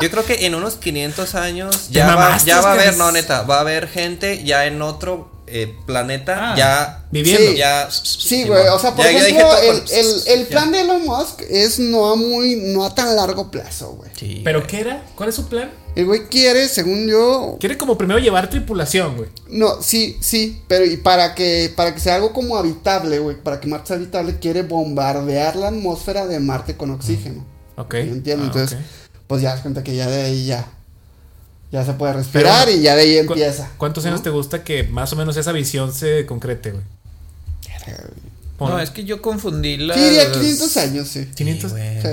[0.00, 3.42] Yo creo que en unos 500 años ya va, ya va a haber, no, neta,
[3.42, 7.50] va a haber gente ya en otro eh, planeta, Ah, ya viviendo.
[7.50, 7.56] Sí.
[7.56, 8.68] ya Sí, güey.
[8.68, 11.40] O sea, por Ya- ya dije ejemplo, todo el, el, el plan de Elon Musk
[11.48, 14.10] es no a muy, no a tan largo plazo, güey.
[14.16, 14.70] Sí, ¿Pero güey.
[14.70, 15.02] qué era?
[15.16, 15.70] ¿Cuál es su plan?
[15.98, 19.28] El güey quiere, según yo, Quiere como primero llevar tripulación, güey.
[19.50, 23.58] no, sí, sí, pero y para que para que sea algo como habitable, güey, para
[23.58, 27.44] que Marte sea habitable quiere bombardear la atmósfera de Marte con oxígeno.
[27.76, 27.94] Ok.
[27.94, 28.48] ¿Me entiendes?
[28.48, 28.78] Ah, Entonces,
[29.26, 30.70] pues ya das cuenta que ya de ahí ya
[31.72, 33.68] ya se puede respirar y ya de ahí ¿Cu- empieza.
[33.76, 34.22] ¿Cuántos años ¿no?
[34.24, 36.84] te gusta que más o menos esa visión se concrete, güey?
[38.60, 39.96] No, es que yo confundí las.
[39.96, 41.26] Sí, diría 500 años, sí.
[41.34, 41.70] 500.
[41.72, 42.02] güey.
[42.02, 42.08] Sí.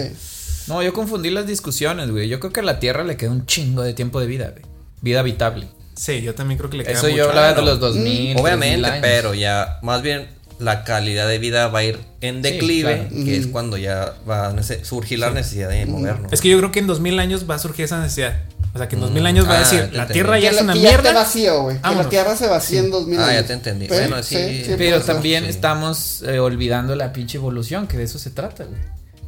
[0.68, 2.28] No, yo confundí las discusiones, güey.
[2.28, 4.64] Yo creo que a la Tierra le queda un chingo de tiempo de vida, güey.
[5.02, 5.68] Vida habitable.
[5.96, 7.18] Sí, yo también creo que le queda Eso mucho.
[7.18, 8.38] yo hablaba de los 2000.
[8.38, 9.00] Obviamente, 3000 años.
[9.02, 10.28] pero ya más bien
[10.60, 13.26] la calidad de vida va a ir en declive, claro.
[13.26, 16.34] que es cuando ya va a surgir la necesidad de movernos.
[16.34, 18.42] Es que yo creo que en 2000 años va a surgir esa necesidad.
[18.74, 20.08] O sea, que en 2000 años va a Ah, decir, la.
[20.08, 21.14] Tierra ya es la- una que ya mierda.
[21.14, 21.78] vacío, güey.
[21.82, 22.10] Que la.
[22.10, 23.46] Tierra se vacía en 2000 Ah, ya años.
[23.48, 23.86] te entendí.
[23.88, 24.66] Sí, Bueno, sí.
[24.78, 25.50] Pero también Sí.
[25.52, 28.82] estamos eh, olvidando la pinche evolución, que de eso se trata, güey.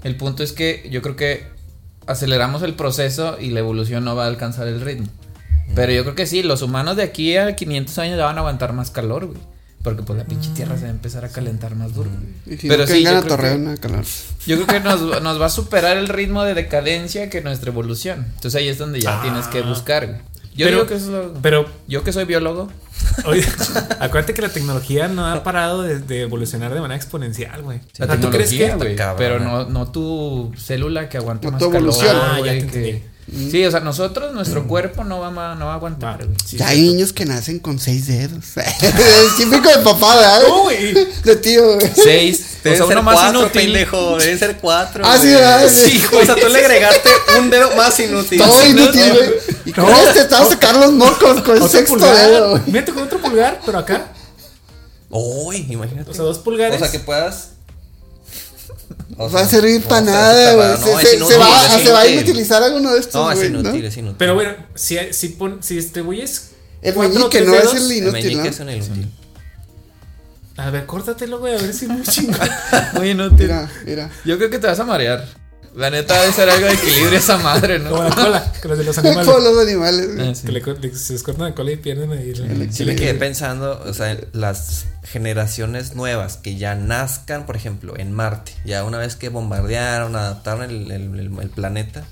[0.07, 1.47] El punto es que yo creo que
[2.05, 5.07] aceleramos el proceso y la evolución no va a alcanzar el ritmo.
[5.75, 8.39] Pero yo creo que sí, los humanos de aquí a 500 años ya van a
[8.39, 9.39] aguantar más calor, güey.
[9.83, 12.09] Porque pues la pinche tierra se va a empezar a calentar más duro.
[12.09, 12.55] güey.
[12.55, 14.05] Y si Pero no, sí, yo a creo que- Torreón calar.
[14.45, 18.25] Yo creo que nos, nos va a superar el ritmo de decadencia que nuestra evolución.
[18.35, 19.21] Entonces ahí es donde ya Ah.
[19.21, 20.19] tienes que buscar, güey.
[20.55, 22.69] Yo Pero- digo que eso es lo- Pero, Yo que soy biólogo.
[23.26, 23.45] Oye,
[23.99, 27.80] acuérdate que la tecnología no ha parado de, de evolucionar de manera exponencial, güey.
[27.97, 31.18] La O sea, ¿tú crees que tecnología, güey, Cabrón, pero no, no tu célula que
[31.18, 32.07] aguante No más tu evolución.
[32.07, 33.03] calor, Ah, ya güey, te que- entendí.
[33.30, 36.38] Sí, o sea, nosotros, nuestro cuerpo no va, no va a aguantar, güey.
[36.45, 38.45] Sí, ya hay niños que nacen con seis dedos.
[38.55, 40.41] Es típico de papá, ¿verdad?
[40.47, 40.93] No, güey.
[41.25, 41.91] De tío, güey.
[41.93, 42.39] Seis.
[42.59, 43.61] o Deben sea, ser uno más cuatro, inútil.
[43.61, 44.17] pendejo.
[44.17, 45.03] Deben ser cuatro.
[45.05, 45.28] Ah, sí.
[45.28, 45.69] ¿verdad?
[45.69, 46.23] Sí, güey.
[46.23, 48.38] O sea, tú le agregaste un dedo más inútil.
[48.39, 49.15] Todo inútil, ¿no?
[49.15, 49.30] güey.
[49.65, 52.15] Y con este te a sacar los mocos con el sexto pulgar.
[52.30, 52.61] dedo, güey.
[52.67, 54.07] Mírate con otro pulgar, pero acá.
[55.09, 56.11] Uy, imagínate.
[56.11, 56.78] O sea, dos pulgares.
[56.78, 57.49] O sea, que puedas.
[59.17, 60.77] O Va a sea, servir para sea, nada, güey.
[60.77, 63.13] Se, No, es se- inútil, se va, es se va a inutilizar alguno de estos,
[63.15, 63.88] No, es inútil, ¿no?
[63.88, 64.15] es inútil.
[64.19, 66.51] Pero bueno, si, si, pon, si este güey es.
[66.81, 68.45] El meñique no es dedos, el El inútil, meñique ¿no?
[68.45, 69.11] es un inútil.
[70.57, 72.49] A ver, córtatelo, güey, a ver si es muy chingón.
[72.93, 73.47] Muy inútil.
[73.47, 74.09] Mira, mira.
[74.25, 75.25] Yo creo que te vas a marear.
[75.75, 77.91] La neta debe ser algo de equilibrio esa madre, ¿no?
[77.91, 79.43] Como la cola, con los de los Como animales.
[79.43, 80.29] los animales, güey.
[80.29, 80.45] Ah, sí.
[80.47, 82.31] Que le, co- le- se les cortan la cola y pierden ahí.
[82.31, 87.93] el- Sí me quedé pensando, o sea, las generaciones nuevas que ya nazcan, por ejemplo,
[87.95, 92.05] en Marte, ya una vez que bombardearon, adaptaron el, el- el- el planeta,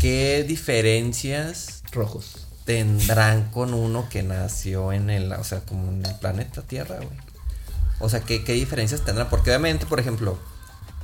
[0.00, 2.46] ¿qué diferencias Rojos.
[2.66, 7.18] tendrán con uno que nació en el, o sea, como en el planeta Tierra, güey?
[8.00, 9.30] O sea, ¿qué, qué diferencias tendrán?
[9.30, 10.38] Porque obviamente, por ejemplo,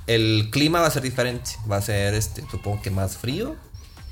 [0.06, 3.56] el clima va a ser diferente, va a ser, este, supongo que más frío,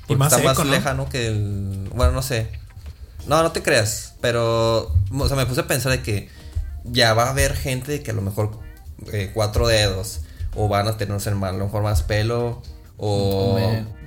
[0.07, 0.71] porque más está seco, más ¿no?
[0.71, 2.49] lejano que el, bueno, no sé.
[3.27, 6.29] No, no te creas, pero, o sea, me puse a pensar de que
[6.83, 8.59] ya va a haber gente que a lo mejor
[9.11, 10.21] eh, cuatro dedos,
[10.55, 12.61] o van a tener, no sé, a lo mejor más pelo,
[12.97, 13.59] o,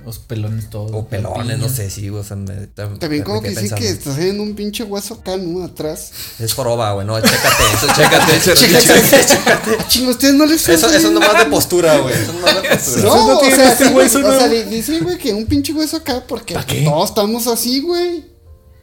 [0.05, 0.91] Los pelones todos.
[0.93, 4.43] o pelones, no sé, sí, o sea, me, También como que sí que estás haciendo
[4.43, 5.63] un pinche hueso acá, ¿no?
[5.65, 6.11] Atrás.
[6.39, 9.25] Es joroba, güey, no, chécate, eso, Chécate, chécate.
[9.25, 9.77] chécate.
[9.87, 12.13] Chingo, ustedes no les Eso, eso es nomás de postura, güey.
[12.13, 13.01] Eso es nomás de postura.
[13.03, 14.37] No, no o sea, este hueso, o ¿no?
[14.37, 16.53] sea, di- dice, güey, que un pinche hueso acá porque
[16.83, 18.25] todos estamos así, güey.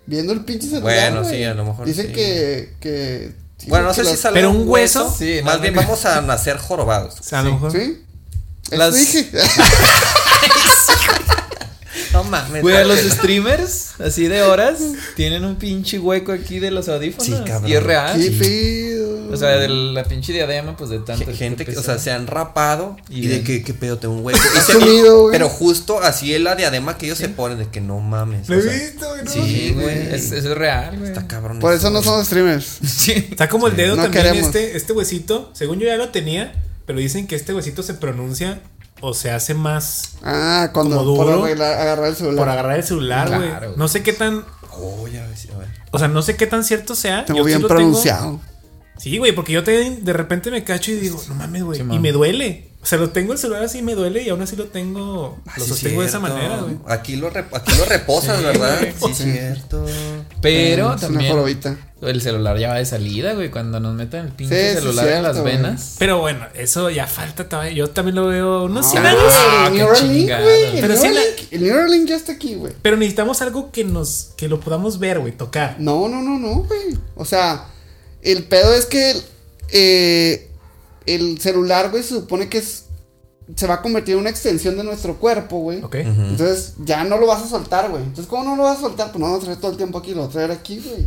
[0.05, 2.13] Viendo el pinche celular, Bueno, sí, a lo mejor Dicen sí.
[2.13, 3.33] que, que...
[3.69, 7.21] Bueno, no sé si sale Pero un hueso, sí, más bien vamos a nacer jorobados.
[7.21, 7.71] O sea, a lo mejor.
[7.71, 8.03] ¿Sí?
[8.73, 9.31] Las- dije.
[12.13, 12.61] No mames.
[12.63, 14.81] Güey, a los streamers, así de horas,
[15.17, 17.25] tienen un pinche hueco aquí de los audífonos.
[17.27, 17.71] Sí, cabrón.
[17.71, 18.21] Y es real.
[18.21, 19.33] Qué pedo.
[19.33, 21.25] O sea, de la pinche diadema, pues de tanto.
[21.25, 24.15] Ge- Gente que, o sea, se han rapado y, Y de que, qué pedo, tengo
[24.15, 24.39] un hueco.
[24.55, 25.33] Y Has se- sumido, güey.
[25.33, 28.49] pero justo así es la diadema que ellos se ponen de que no mames.
[28.49, 29.27] Lo he visto, güey.
[29.27, 30.15] sí, güey.
[30.15, 31.11] Es, eso es real, güey.
[31.11, 31.61] Está cabrón.
[31.61, 32.79] Por eso no somos streamers.
[32.87, 33.13] Sí.
[33.31, 34.47] Está como el dedo No también, queremos.
[34.49, 35.51] este, este huesito.
[35.55, 36.53] Según yo ya lo tenía,
[36.87, 38.61] pero dicen que este huesito se pronuncia
[39.03, 41.45] o se hace más Ah, cuando Como por duro.
[41.45, 42.39] arreglar- agarrar el celular.
[42.39, 43.49] por agarrar el celular, güey.
[43.51, 43.75] Claro.
[43.77, 44.45] No sé qué tan.
[44.75, 45.69] Oh, ya ves, a ver.
[45.91, 47.25] O sea, no sé qué tan cierto sea.
[47.27, 48.41] Tengo Yo sí bien tengo- pronunciado.
[48.99, 51.81] Sí, güey, porque yo te, de repente me cacho y digo, no mames, güey.
[51.81, 52.71] Sí, y me duele.
[52.83, 55.39] O sea, lo tengo el celular así y me duele y aún así lo tengo.
[55.47, 56.77] Ah, lo sí, sostengo de esa manera, güey.
[56.89, 58.81] Aquí lo, rep- aquí lo reposas, ¿verdad?
[59.07, 59.85] Sí, cierto.
[60.41, 61.33] Pero Es una también.
[62.03, 63.51] El celular ya va de salida, güey.
[63.51, 65.57] Cuando nos meten el pinche Sí, sí, celular en las güey.
[65.57, 65.95] venas.
[65.99, 67.73] Pero bueno, eso ya falta todavía.
[67.73, 69.23] Yo también lo veo unos 100 Ah, años.
[69.67, 70.79] el qué Neuralink, güey.
[70.79, 72.73] El Neuralink, el Neuralink ya está aquí, güey.
[72.83, 75.77] Pero necesitamos algo que nos que lo podamos ver, güey, tocar.
[75.79, 76.99] No, no, no, no, güey.
[77.15, 77.67] O sea,
[78.23, 79.15] el pedo es que
[79.71, 80.51] eh,
[81.07, 82.85] el celular, güey, se supone que es,
[83.57, 85.83] se va a convertir en una extensión de nuestro cuerpo, güey.
[85.83, 85.95] ¿Ok?
[85.97, 88.03] Entonces, ya no lo vas a soltar, güey.
[88.03, 89.13] Entonces, ¿cómo no lo vas a soltar?
[89.13, 90.81] Pues no lo vas a traer todo el tiempo aquí, lo vas a traer aquí,
[90.85, 91.07] güey.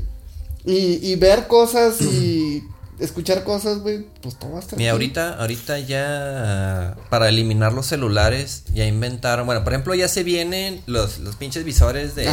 [0.65, 2.63] Y, y ver cosas y
[2.99, 4.77] escuchar cosas, güey, pues todo va a estar.
[4.77, 4.93] Mira, chido.
[4.93, 10.81] ahorita, ahorita ya para eliminar los celulares ya inventaron, bueno, por ejemplo, ya se vienen
[10.85, 12.25] los, los pinches visores de,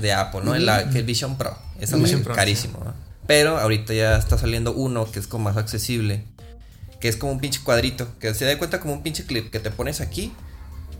[0.00, 0.54] de Apple, ¿no?
[0.54, 0.68] El,
[1.04, 1.56] Vision Pro.
[1.80, 2.94] Eso es Vision Pro, carísimo, ¿no?
[3.26, 6.24] Pero ahorita ya está saliendo uno que es como más accesible,
[6.98, 9.60] que es como un pinche cuadrito, que se da cuenta como un pinche clip que
[9.60, 10.32] te pones aquí,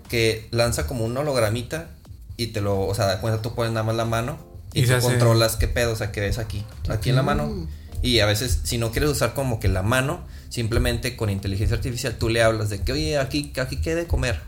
[0.09, 1.91] que lanza como un hologramita
[2.37, 4.95] y te lo, o sea, da cuenta tú pones nada más la mano y, tú
[4.95, 7.67] hace- controlas qué pedo, o sea, que ves aquí, aquí en la mano.
[8.03, 12.17] Y a veces, si no quieres usar como que la mano, simplemente con inteligencia artificial
[12.19, 14.41] tú le hablas de que, oye, aquí, aquí qué de comer.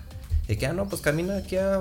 [0.49, 1.79] Y que, ah, no, pues camina aquí a, a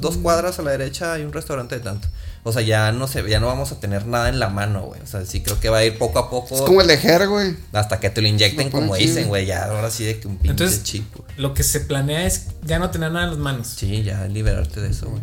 [0.00, 2.06] dos cuadras a la derecha hay un restaurante de tanto.
[2.44, 5.00] O sea, ya no se, ya no vamos a tener nada en la mano, güey.
[5.00, 6.94] O sea, sí creo que va a ir poco a poco Es como el de
[6.94, 7.56] Her, güey.
[7.72, 9.46] hasta que te lo inyecten como aquí, dicen, güey.
[9.46, 11.28] Ya ahora sí de que un pinche Entonces- chip, güey.
[11.38, 13.66] Lo que se planea es ya no tener nada en las manos.
[13.68, 15.22] Sí, ya liberarte de eso, güey.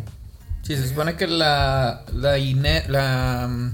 [0.62, 2.02] Sí, se supone que la.
[2.14, 3.70] La, ine- la,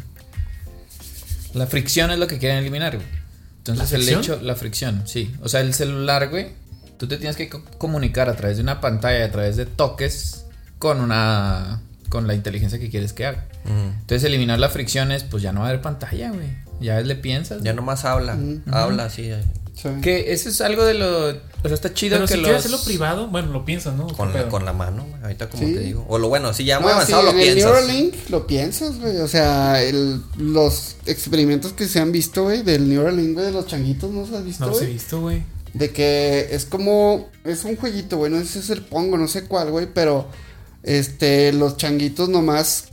[1.54, 3.06] la fricción es lo que quieren eliminar, güey.
[3.58, 5.34] Entonces ¿La el hecho, la fricción, sí.
[5.42, 6.48] O sea, el celular, güey,
[6.98, 10.44] tú te tienes que co- comunicar a través de una pantalla, a través de toques,
[10.78, 11.80] con una.
[12.08, 13.44] con la inteligencia que quieres que haga.
[13.66, 16.48] Entonces eliminar la fricción es, pues ya no va a haber pantalla, güey.
[16.80, 17.62] Ya le piensas.
[17.62, 18.38] Ya nomás habla,
[18.70, 19.67] habla así, eh, Sí.
[20.02, 21.28] Que eso es algo de lo.
[21.28, 21.32] O
[21.64, 22.44] sea, está chido Pero que si los.
[22.46, 24.06] quieres hacerlo privado, bueno, lo piensas, ¿no?
[24.08, 24.48] con, ¿Qué la, pedo?
[24.50, 25.22] con la mano, güey.
[25.22, 25.74] Ahorita como Sí.
[25.74, 26.04] te digo.
[26.08, 27.72] O lo bueno, si ya muy No, avanzado sí, lo en el piensas.
[27.72, 29.16] Neuralink lo piensas, güey.
[29.18, 33.66] O sea, el, los experimentos que se han visto, güey, del Neuralink, güey, de los
[33.66, 34.92] changuitos, ¿no los has visto, No los he güey?
[34.94, 35.42] visto, güey.
[35.74, 37.28] De que es como.
[37.44, 38.30] Es un jueguito, güey.
[38.32, 39.86] No sé si es el Pongo, no sé cuál, güey.
[39.92, 40.26] Pero.
[40.82, 41.52] Este.
[41.52, 42.84] Los changuitos nomás.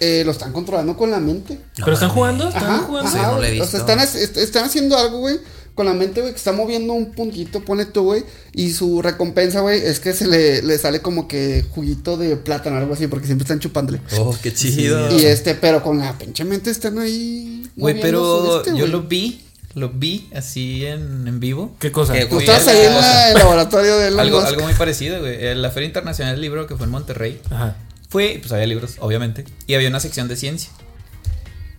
[0.00, 1.54] Eh, lo están controlando con la mente.
[1.78, 2.48] No ¿Pero están jugando?
[2.48, 3.10] ¿Están Ajá, jugando?
[3.10, 3.60] Sí, no lo he güey.
[3.60, 3.66] O visto.
[3.70, 5.38] sea, están, est- están haciendo algo, güey.
[5.74, 8.22] Con la mente, güey, que está moviendo un puntito, pone tú, güey.
[8.52, 12.76] Y su recompensa, güey, es que se le, le sale como que juguito de plátano,
[12.76, 14.00] algo así, porque siempre están chupándole.
[14.18, 15.10] Oh, qué chido.
[15.18, 17.68] Y este, pero con la pinche mente están ahí.
[17.74, 19.40] Güey, pero este, yo lo vi.
[19.74, 21.74] Lo vi así en, en vivo.
[21.80, 22.12] ¿Qué cosa?
[22.12, 22.46] ¿Qué, Tú güey?
[22.46, 24.48] estás ahí en la- el laboratorio de Algo, Musk.
[24.50, 25.44] algo muy parecido, güey.
[25.48, 27.76] En La Feria Internacional del Libro, que fue en Monterrey, Ajá.
[28.08, 30.70] fue, pues había libros, obviamente, y había una sección de ciencia.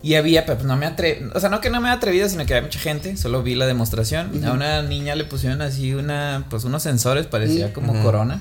[0.06, 2.30] Y había, pero pues no me atreví, o sea, no que no me he atrevido,
[2.30, 4.46] sino que había mucha gente, solo vi la demostración.
[4.46, 8.40] A una niña le pusieron así una, pues unos sensores, parecía como corona.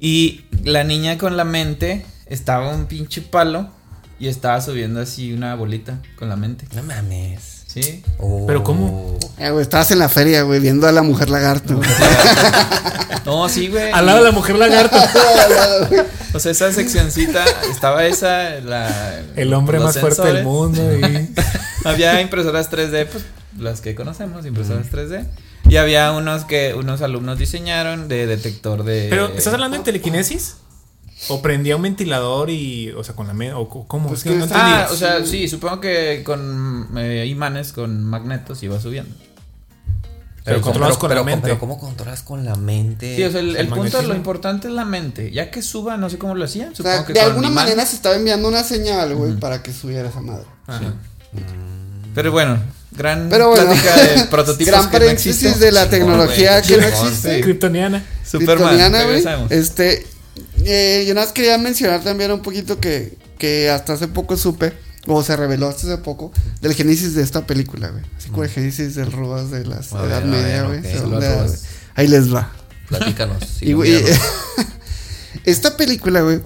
[0.00, 3.70] Y la niña con la mente estaba un pinche palo
[4.18, 6.66] y estaba subiendo así una bolita con la mente.
[6.74, 7.61] No mames.
[7.72, 8.02] Sí.
[8.18, 8.44] Oh.
[8.46, 9.18] ¿Pero cómo?
[9.38, 11.76] Eh, güey, estabas en la feria, güey, viendo a la mujer lagarto.
[11.76, 11.88] güey.
[13.24, 13.92] No, sí, güey.
[13.92, 14.96] Al lado de la mujer lagarto.
[16.34, 19.20] O sea, esa seccioncita, estaba esa, la...
[19.36, 20.80] El hombre más fuerte del mundo.
[20.96, 21.28] Y...
[21.84, 23.24] Había impresoras 3D, pues
[23.58, 25.26] las que conocemos, impresoras 3D.
[25.68, 29.08] Y había unos que unos alumnos diseñaron de detector de...
[29.10, 30.56] Pero, ¿estás hablando de telequinesis?
[31.28, 32.90] ¿O prendía un ventilador y.
[32.90, 33.54] O sea, con la mente?
[33.54, 34.08] ¿O cómo?
[34.08, 34.46] Pues Es que que no.
[34.50, 39.14] Ah, o sea, sí, supongo que con eh, imanes, con magnetos iba subiendo.
[40.44, 41.42] Pero controlados con la pero, mente.
[41.42, 43.14] Pero ¿cómo controlas con la mente?
[43.14, 45.30] Sí, o sea, el, el el punto, lo importante es la mente.
[45.30, 46.72] Ya que suba, no sé cómo lo hacían.
[46.72, 49.72] O Supongo sea, que de alguna manera se estaba enviando una señal, güey, para que
[49.72, 50.46] subiera esa madre.
[50.66, 50.94] Ajá.
[52.14, 52.58] Pero bueno,
[52.90, 57.40] gran Pero bueno, plática de prototipos gran no paréntesis de la tecnología que no existe.
[57.40, 58.04] Kryptoniana.
[58.24, 59.24] Superman, Kryptoniana, güey.
[59.50, 60.06] Este,
[60.64, 64.72] eh, yo nada más quería mencionar también un poquito que, que hasta hace poco supe,
[65.06, 68.04] o se reveló hasta hace poco, del génesis de esta película, güey.
[68.16, 70.80] Así como el génesis del Rubas de la A Edad ver, Media, güey.
[71.94, 72.52] Ahí les va.
[72.88, 73.42] Platícanos.
[73.60, 74.02] Y, güey,
[75.44, 76.40] esta película, güey,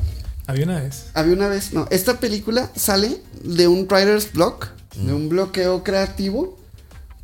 [0.46, 1.04] Había una vez.
[1.14, 6.58] había una vez, no, esta película sale de un writer's block, de un bloqueo creativo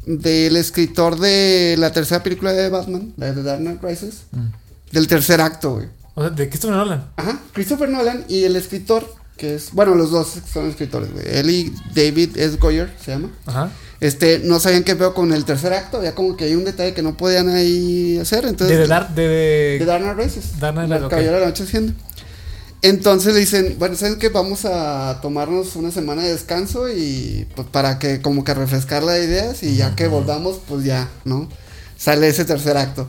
[0.04, 4.14] del escritor de la tercera película de Batman, la de The Dark Knight Rises,
[4.90, 5.86] del tercer acto, güey.
[6.14, 7.04] O sea, ¿de me hablan?
[7.16, 11.24] Ajá, Christopher Nolan y el escritor, que es, bueno, los dos son escritores, güey.
[11.26, 12.56] Él y David S.
[12.58, 13.30] Goyer se llama.
[13.46, 13.70] Ajá.
[14.00, 16.92] Este, no sabían qué pedo con el tercer acto, había como que hay un detalle
[16.92, 18.76] que no podían ahí hacer, entonces...
[18.76, 20.58] De, de, Dark- de, de- The Dark Knight Rises.
[20.58, 21.08] Dark Knight.
[21.08, 21.92] Caballero de la Noche haciendo.
[22.82, 24.28] Entonces le dicen, bueno, ¿saben qué?
[24.28, 29.18] Vamos a tomarnos una semana de descanso y pues para que como que refrescar las
[29.18, 31.48] ideas y ya que volvamos, pues ya, ¿no?
[31.96, 33.06] Sale ese tercer acto.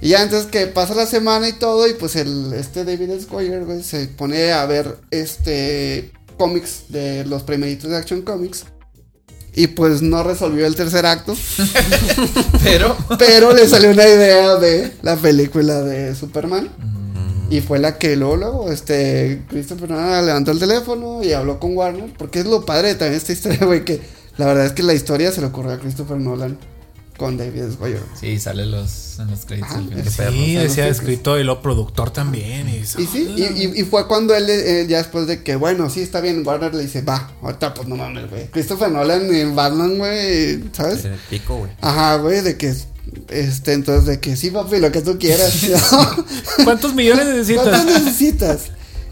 [0.00, 3.26] Y ya entonces que pasa la semana y todo y pues el, este David S.
[3.30, 8.64] Goyer, güey, se pone a ver este cómics de los primeritos de Action Comics.
[9.54, 11.34] Y pues no resolvió el tercer acto,
[12.62, 12.96] Pero...
[13.18, 16.70] pero le salió una idea de la película de Superman.
[17.50, 21.76] Y fue la que luego, luego, este, Christopher Nolan levantó el teléfono y habló con
[21.76, 22.14] Warner.
[22.16, 24.00] Porque es lo padre de también esta historia, güey, que
[24.36, 26.56] la verdad es que la historia se le ocurrió a Christopher Nolan.
[27.20, 27.64] Con David.
[27.78, 28.00] Goyer.
[28.18, 29.70] Sí, sale los, en los créditos.
[30.16, 30.32] Perro.
[30.32, 32.66] Sí, decía escritor y lo productor también.
[32.70, 34.46] Y, Y sí, y, y- y fue cuando él,
[34.88, 37.96] ya después de que, bueno, sí, está bien, Warner le dice, va, ahorita pues no
[37.96, 38.46] mames, güey.
[38.50, 41.04] Christopher Nolan en Batman, güey, ¿sabes?
[41.04, 41.70] El pico, güey.
[41.82, 42.74] Ajá, güey, de que,
[43.28, 45.52] este, entonces, de que sí, papi, lo que tú quieras.
[46.64, 47.68] ¿Cuántos millones necesitas?
[47.68, 48.60] ¿Cuántos necesitas?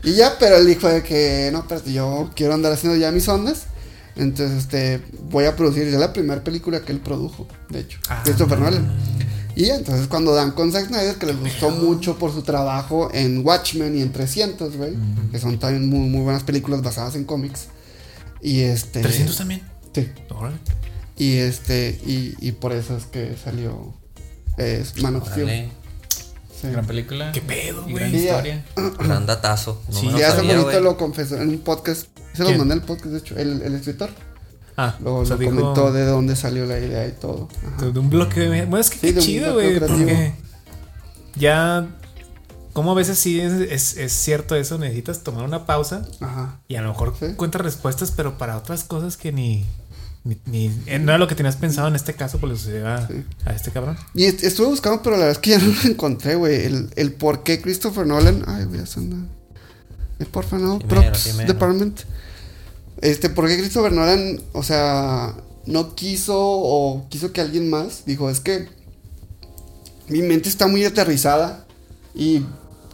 [0.03, 3.29] Y ya, pero él dijo de que, no, espérate, yo quiero andar haciendo ya mis
[3.29, 3.65] ondas.
[4.19, 5.01] Entonces, este,
[5.31, 8.21] voy a producir, ya la primera película que él produjo, de hecho, Ah.
[8.25, 8.87] Christopher Nolan.
[9.57, 13.45] Y entonces cuando dan con Zack Snyder, que les gustó mucho por su trabajo en
[13.45, 14.93] Watchmen y en 300, güey,
[15.33, 17.66] que son también muy, muy buenas películas basadas en cómics.
[18.41, 19.01] Y este...
[19.01, 19.62] 300 también.
[19.93, 20.09] Sí.
[20.31, 20.59] Órale.
[21.16, 23.95] Y este, y, y por eso es que salió
[24.59, 25.71] eh, Man of Steel.
[26.61, 26.69] Sí.
[26.69, 27.31] Gran película.
[27.33, 27.95] ¿Qué pedo, y güey?
[27.97, 28.31] gran Sí, ya.
[28.31, 28.65] historia.
[28.99, 29.83] Gran datazo.
[29.89, 32.07] No Sí, me lo Y hace poquito lo confesó en un podcast.
[32.35, 34.11] Se lo mandé en el podcast, de hecho, el, el escritor.
[34.77, 37.49] Ah, Lo, o sea, lo dijo comentó de dónde salió la idea y todo.
[37.77, 37.87] Ajá.
[37.91, 38.41] de un bloque.
[38.41, 39.79] de- Bueno, es que Sí, qué de chido, güey.
[39.81, 40.33] Porque
[41.37, 41.87] ya.
[42.73, 46.61] Como a veces sí es, es- es cierto eso, necesitas tomar una pausa Ajá.
[46.69, 47.25] y a lo mejor Sí.
[47.25, 49.65] encuentras respuestas, pero para otras cosas que ni.
[50.29, 52.87] Ni, ni- eh, no era lo que tenías pensado en este caso, pues le sucedió
[52.89, 53.24] a, Sí.
[53.47, 53.97] a este cabrón.
[54.14, 56.64] Y est- estuve buscando, pero la verdad es que ya no lo encontré, güey.
[56.66, 58.45] El, el por qué Christopher Nolan.
[58.47, 59.16] Ay, güey, ya anda.
[60.20, 60.79] Eh, porfa, no.
[60.79, 61.53] Sí, mero, Props sí, mero.
[61.53, 62.01] Department.
[63.01, 65.35] Este, ¿por qué Christopher Nolan, o sea,
[65.66, 68.03] no quiso o quiso que alguien más?
[68.05, 68.68] Dijo, es que
[70.09, 71.64] mi mente está muy aterrizada
[72.14, 72.43] y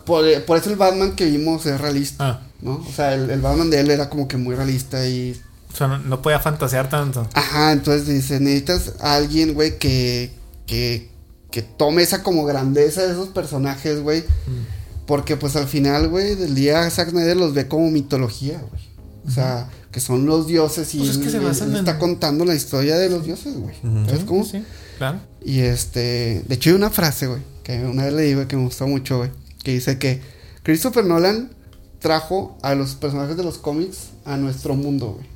[0.04, 2.84] por, por eso el Batman que vimos es realista, Ah, ¿no?
[2.86, 5.40] O sea, el, el Batman de él era como que muy realista y
[5.74, 7.28] o sea, no, no podía fantasear tanto.
[7.34, 10.30] Ajá, entonces dice, necesitas a alguien, güey, que,
[10.66, 11.10] que,
[11.50, 14.20] que tome esa como grandeza de esos personajes, güey.
[14.20, 15.04] Mm.
[15.06, 18.82] Porque pues al final, güey, del día Zack Snyder los ve como mitología, güey.
[19.26, 21.98] O sea, que son los dioses y Pues es que él- se él- en- está
[21.98, 23.74] contando la historia de los dioses, güey.
[23.82, 24.06] Ujú.
[24.06, 24.44] ¿Sabes cómo?
[24.44, 24.64] Sí,
[24.98, 25.18] claro.
[25.44, 28.64] Y este, de hecho hay una frase, güey, que una vez leí, güey, que me
[28.64, 29.30] gustó mucho, güey,
[29.62, 30.22] que dice que
[30.62, 31.50] Christopher Nolan
[31.98, 35.33] trajo a los personajes de los cómics a nuestro mundo, güey.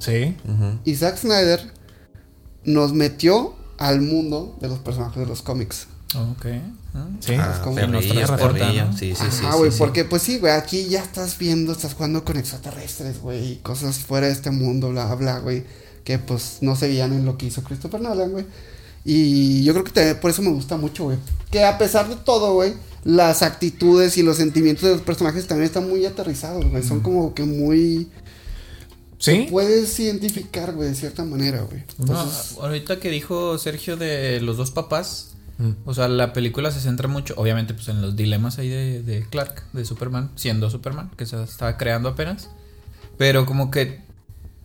[0.00, 0.36] Sí.
[0.84, 1.60] Y Zack Snyder
[2.64, 5.86] nos metió al mundo de los personajes de los cómics.
[6.14, 6.46] Ok.
[6.94, 7.06] Ah.
[7.20, 7.34] Sí.
[7.34, 8.86] Ah, como nos perrillo, perrillo.
[8.86, 8.92] ¿no?
[8.96, 9.44] Sí, sí, sí.
[9.44, 9.78] Ajá, sí, güey, sí.
[9.78, 13.98] porque pues sí, güey, aquí ya estás viendo, estás jugando con extraterrestres, güey, y cosas
[13.98, 15.64] fuera de este mundo, bla, bla, güey,
[16.02, 18.46] que pues no se veían en lo que hizo Christopher Nolan, güey.
[19.04, 21.18] Y yo creo que también por eso me gusta mucho, güey.
[21.50, 22.74] Que a pesar de todo, güey,
[23.04, 26.82] las actitudes y los sentimientos de los personajes también están muy aterrizados, güey.
[26.82, 28.10] Son como que muy...
[29.20, 29.46] Sí.
[29.50, 31.84] Puedes identificar, güey, de cierta manera, güey.
[31.98, 32.28] No,
[32.62, 35.72] ahorita que dijo Sergio de los dos papás, Mm.
[35.84, 39.26] o sea, la película se centra mucho, obviamente, pues en los dilemas ahí de, de
[39.28, 42.48] Clark, de Superman, siendo Superman, que se estaba creando apenas.
[43.18, 44.00] Pero como que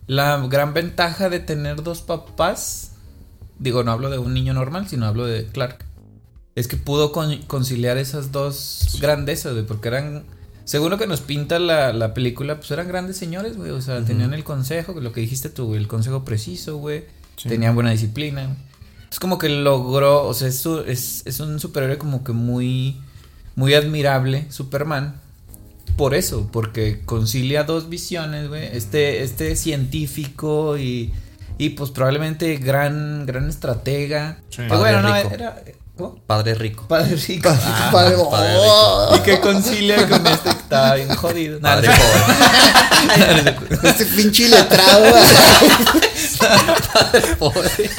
[0.07, 2.91] la gran ventaja de tener dos papás,
[3.59, 5.83] digo, no hablo de un niño normal, sino hablo de Clark,
[6.55, 10.23] es que pudo con- conciliar esas dos grandezas, güey, porque eran,
[10.65, 14.03] según lo que nos pinta la, la película, pues eran grandes señores, güey, o sea,
[14.03, 17.05] tenían el consejo, lo que dijiste tú, güey, el consejo preciso, güey,
[17.37, 17.49] Sí.
[17.49, 18.55] tenían buena disciplina.
[19.11, 22.97] Es como que logró, o sea, es, es, es un superhéroe como que muy,
[23.55, 25.21] muy admirable, Superman.
[25.97, 28.65] Por eso, porque concilia dos visiones, güey.
[28.75, 31.13] Este, este científico y,
[31.57, 34.39] y pues probablemente gran, gran estratega.
[34.49, 34.63] Sí.
[34.67, 35.61] Que bueno, no, era...
[35.97, 36.15] ¿Cómo?
[36.27, 36.87] Padre rico.
[36.87, 37.49] Padre rico.
[37.49, 39.15] Ah, padre- padre ¡Oh!
[39.15, 41.59] y que concilia con este que está bien jodido.
[41.61, 43.55] Padre pobre.
[43.89, 45.05] este pinche letrado,
[47.39, 47.89] Pobre.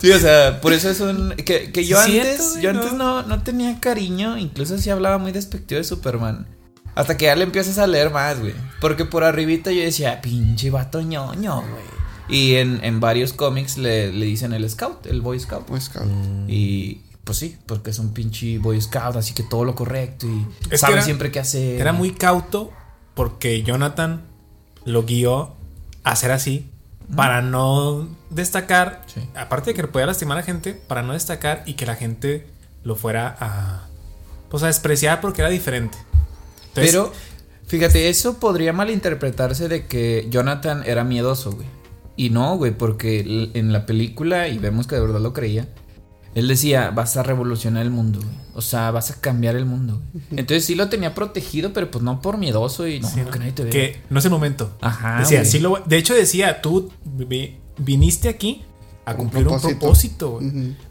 [0.00, 1.30] Sí, o sea, por eso es un.
[1.36, 2.80] Que, que yo antes, yo ¿no?
[2.80, 6.46] antes no, no tenía cariño, incluso sí hablaba muy despectivo de Superman.
[6.94, 8.54] Hasta que ya le empiezas a leer más, güey.
[8.80, 11.98] Porque por arribita yo decía, pinche vato ñoño, güey.
[12.28, 15.64] Y en, en varios cómics le, le dicen el scout, el boy scout.
[15.66, 16.44] Pues, cabrón.
[16.48, 20.76] Y pues sí, porque es un pinche boy scout, así que todo lo correcto y
[20.76, 21.80] sabe era- siempre qué hacer.
[21.80, 22.70] Era muy cauto
[23.14, 24.22] porque Jonathan
[24.84, 25.54] lo guió
[26.04, 26.70] a ser así
[27.14, 29.20] para no destacar, Sí.
[29.34, 32.46] aparte de que podía lastimar a la gente, para no destacar y que la gente
[32.84, 33.84] lo fuera a
[34.50, 35.98] pues a despreciar porque era diferente.
[36.68, 37.12] Entonces, Pero,
[37.66, 41.66] fíjate, eso podría malinterpretarse de que Jonathan era miedoso, güey.
[42.18, 45.68] Y no, güey, porque en la película, y vemos que de verdad lo creía,
[46.34, 48.30] él decía, vas a revolucionar el mundo, güey.
[48.54, 50.24] O sea, vas a cambiar el mundo, güey.
[50.32, 53.52] Entonces sí lo tenía protegido, pero pues no por miedoso y no, sí, que nadie
[53.52, 53.72] te vea.
[53.72, 54.76] que no es el momento.
[54.80, 58.62] Ajá, Decía, sí lo, de hecho decía, tú vi- viniste aquí
[59.04, 59.68] a cumplir propósito.
[59.72, 60.38] un propósito.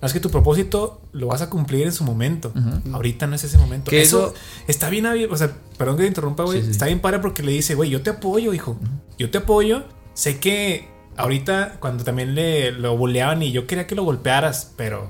[0.01, 2.51] No, Es que tu propósito lo vas a cumplir en su momento.
[2.93, 3.91] Ahorita no es ese momento.
[3.91, 4.33] Que eso, eso-
[4.67, 6.59] está bien, o sea, perdón que te interrumpa, güey.
[6.61, 6.71] Sí, sí.
[6.71, 8.79] Está bien padre porque le dice, güey, yo te apoyo, hijo.
[9.19, 9.83] Yo te apoyo.
[10.15, 10.87] Sé que
[11.17, 15.09] ahorita cuando también le lo buleaban y yo quería que lo golpearas, pero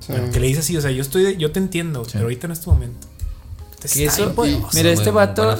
[0.00, 0.12] Sí.
[0.12, 2.54] bueno, que le dices así, o sea, yo estoy yo te entiendo, pero ahorita no
[2.54, 3.06] es tu momento.
[3.92, 4.34] Que eso,
[4.74, 5.56] mira, este vato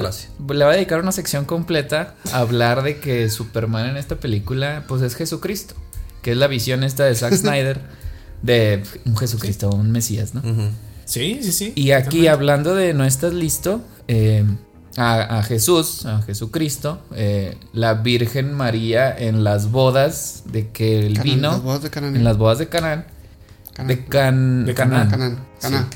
[0.52, 4.84] le va a dedicar una sección completa a hablar de que Superman en esta película,
[4.88, 5.74] pues es Jesucristo,
[6.20, 7.80] que es la visión esta de Zack Snyder
[8.42, 10.42] de un Jesucristo, un Mesías, ¿no?
[11.06, 11.72] Sí, sí, sí.
[11.76, 14.44] Y aquí hablando de no estás listo, eh,
[14.96, 21.14] a, a Jesús, a Jesucristo, eh, la Virgen María en las bodas de que el
[21.14, 22.16] Canaan, vino, las bodas de Canaán.
[22.16, 23.06] en las bodas de Canaán,
[23.74, 23.88] Canaan.
[23.88, 25.10] de Can, De Canaán.
[25.10, 25.38] Canaan.
[25.60, 25.86] Canaan.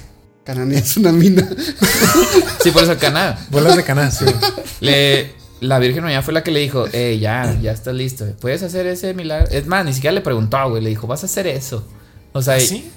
[0.45, 1.49] Canaan es una mina.
[2.63, 3.37] Sí, por eso Canaán.
[3.51, 4.25] bolas de canal, sí.
[4.81, 8.25] Le, la Virgen María fue la que le dijo, eh, ya, ya estás listo.
[8.41, 9.49] ¿Puedes hacer ese milagro?
[9.51, 10.83] Es más, ni siquiera le preguntó, güey.
[10.83, 11.87] Le dijo, vas a hacer eso.
[12.33, 12.91] O sea, ¿Sí?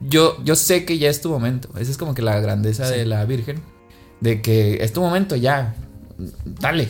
[0.00, 1.68] yo, yo sé que ya es tu momento.
[1.78, 3.60] Esa es como que la grandeza de la Virgen.
[4.20, 5.74] De que es tu momento, ya.
[6.44, 6.88] Dale.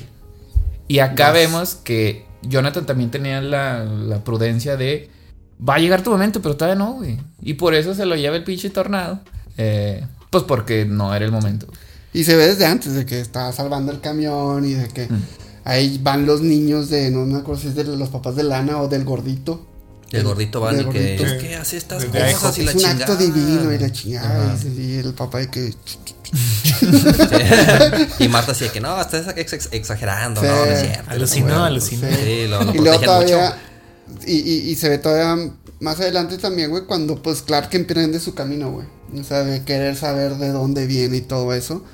[0.86, 5.10] Y acá vemos que Jonathan también tenía la, la prudencia de.
[5.66, 7.18] Va a llegar tu momento, pero todavía no, güey.
[7.42, 9.20] Y por eso se lo lleva el pinche tornado.
[9.56, 11.66] Eh, pues porque no era el momento.
[12.14, 15.22] Y se ve desde antes de que estaba salvando el camión y de que Mm.
[15.64, 18.80] ahí van los niños de, no me acuerdo si es de los papás de Lana
[18.80, 19.66] o del gordito.
[20.10, 22.76] El gordito van Del y que es que hace estas Desde cosas y la es
[22.76, 23.00] un chingada.
[23.04, 24.52] acto divino y la chingada.
[24.54, 24.58] Ajá.
[24.76, 25.74] Y, y el papá de que...
[25.84, 25.98] Sí.
[28.24, 30.46] y Marta así de que no, estás ex- ex- exagerando, Sí.
[30.46, 31.10] no, no es cierto.
[31.10, 32.08] Alucinó, alucinó.
[32.08, 32.14] Sí.
[32.24, 33.54] Sí, lo, lo y luego todavía...
[34.06, 34.26] mucho.
[34.26, 35.50] Y, y, y se ve todavía
[35.80, 38.86] más adelante también, güey, cuando pues Clark emprende su camino, güey.
[39.18, 41.84] O sea, de querer saber de dónde viene y todo eso.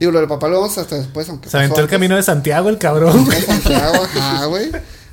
[0.00, 1.48] Digo, lo del papá lo vamos hasta después, aunque...
[1.50, 4.70] Se aventó el camino de Santiago, el cabrón, Santiago, ajá, güey.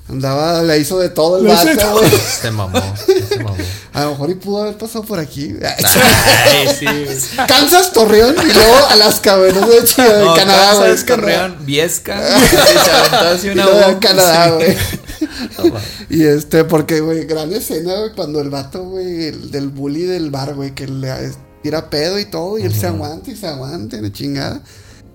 [0.07, 2.11] Andaba, le hizo de todo el de vato, güey.
[2.41, 2.79] Se mamó,
[3.27, 3.57] se mamó.
[3.91, 5.55] A lo mejor y pudo haber pasado por aquí.
[5.63, 6.85] Ay, sí.
[7.47, 9.51] Kansas, Torreón y luego Alaska, güey.
[9.51, 10.89] No sé si de No, Canadá, güey.
[10.89, 11.05] Kansas.
[11.07, 12.39] Torreón, Viesca.
[12.49, 14.77] se aventó así Y una de bomba, Canadá, güey.
[16.09, 20.29] Y este, porque, güey, gran escena, güey, cuando el vato, güey, el del bully del
[20.29, 21.31] bar, güey, que le
[21.63, 24.61] tira pedo y todo, y él se aguanta y se aguanta, la chingada.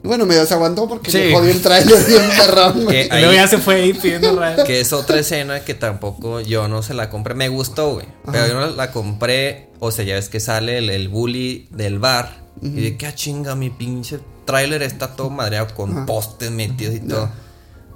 [0.03, 1.19] Bueno, medio se aguantó porque Sí.
[1.19, 3.09] le jodió el trailer bien perrón, güey.
[3.09, 4.65] Que Y luego ya se fue ahí pidiendo raya.
[4.65, 7.35] Que es otra escena que tampoco yo no se la compré.
[7.35, 8.07] Me gustó, güey.
[8.31, 9.69] Pero yo no la compré.
[9.79, 12.41] O sea, ya ves que sale el, el bully del bar.
[12.63, 16.07] Y de que ah, chinga, mi pinche tráiler está todo madreado con Ajá.
[16.07, 17.31] postes metidos y todo.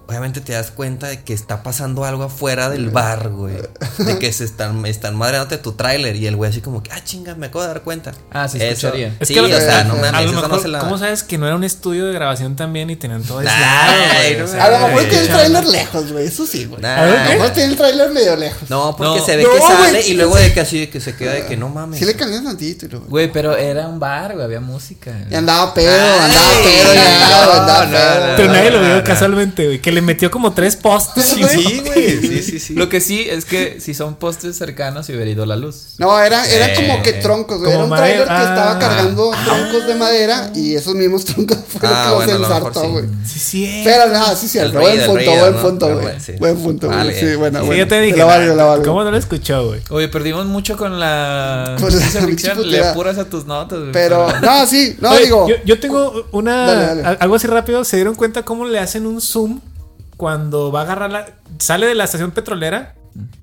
[0.06, 3.56] Obviamente te das cuenta de que está pasando algo afuera del bar, güey.
[3.98, 6.14] De que se están, están madreándote tu tráiler.
[6.16, 8.12] Y el güey así como que, ah, chinga, me acabo de dar cuenta.
[8.30, 9.16] Ah, se Eso- escucharía.
[9.18, 10.78] Es sí, que o sea, no mames, eso no se la.
[10.80, 13.94] ¿cómo sabes que no era un estudio de grabación también y tenían todo Ay, aislado,
[13.96, 14.36] güey?
[14.36, 15.38] no O me sea, A lo mejor tiene el chale.
[15.38, 16.26] trailer lejos, güey.
[16.26, 16.82] Eso sí, güey.
[16.82, 16.96] Nah.
[17.02, 18.68] A lo mejor tiene el trailer medio lejos.
[18.70, 19.24] No, porque No.
[19.24, 20.10] se ve No, que sale güey.
[20.10, 21.98] y luego de que así de que se queda de que no mames.
[21.98, 23.06] Sí le cambias tantito y luego.
[23.06, 25.12] Güey, pero era un bar, güey, había música.
[25.30, 25.90] Y andaba pedo,
[26.20, 26.98] andaba pedo güey,
[27.58, 28.36] andaba pedo.
[28.36, 29.80] Pero nadie lo vio casualmente, güey.
[29.94, 31.24] Le metió como tres postes.
[31.24, 32.04] Sí, güey.
[32.24, 32.74] Sí, sí, sí.
[32.74, 35.94] Lo que sí es que si son postes cercanos, se hubiera ido la luz.
[35.98, 37.20] No, era, era Eh, como que eh.
[37.22, 37.72] troncos, güey.
[37.72, 38.78] Como Era un trailer que estaba Ah.
[38.78, 42.48] cargando troncos de madera y esos mismos troncos fueron Ah, los bueno, a que lo
[42.48, 42.86] mejor ensartó, sí.
[42.88, 43.04] güey.
[43.26, 43.80] Sí, sí.
[43.84, 46.02] Pero nada, sí, sí, El buen punto, buen punto, güey.
[46.02, 46.32] bueno, sí.
[46.38, 46.98] Buen punto, güey.
[46.98, 47.20] Vale.
[47.20, 47.80] Sí, buena, Sí, buena.
[47.82, 48.16] yo te dije.
[48.16, 48.84] la valgo, la valgo.
[48.84, 49.80] ¿Cómo no lo escuchó, güey?
[49.90, 53.92] Oye, perdimos mucho con la Con la Le apuras a tus notas, güey.
[53.92, 55.46] Pero, no, sí, no, digo.
[55.64, 56.90] Yo, tengo una.
[57.20, 57.84] Algo así rápido.
[57.84, 59.60] ¿Se dieron cuenta cómo le hacen un zoom
[60.24, 61.26] cuando va a agarrar la.
[61.58, 62.94] Sale de la estación petrolera?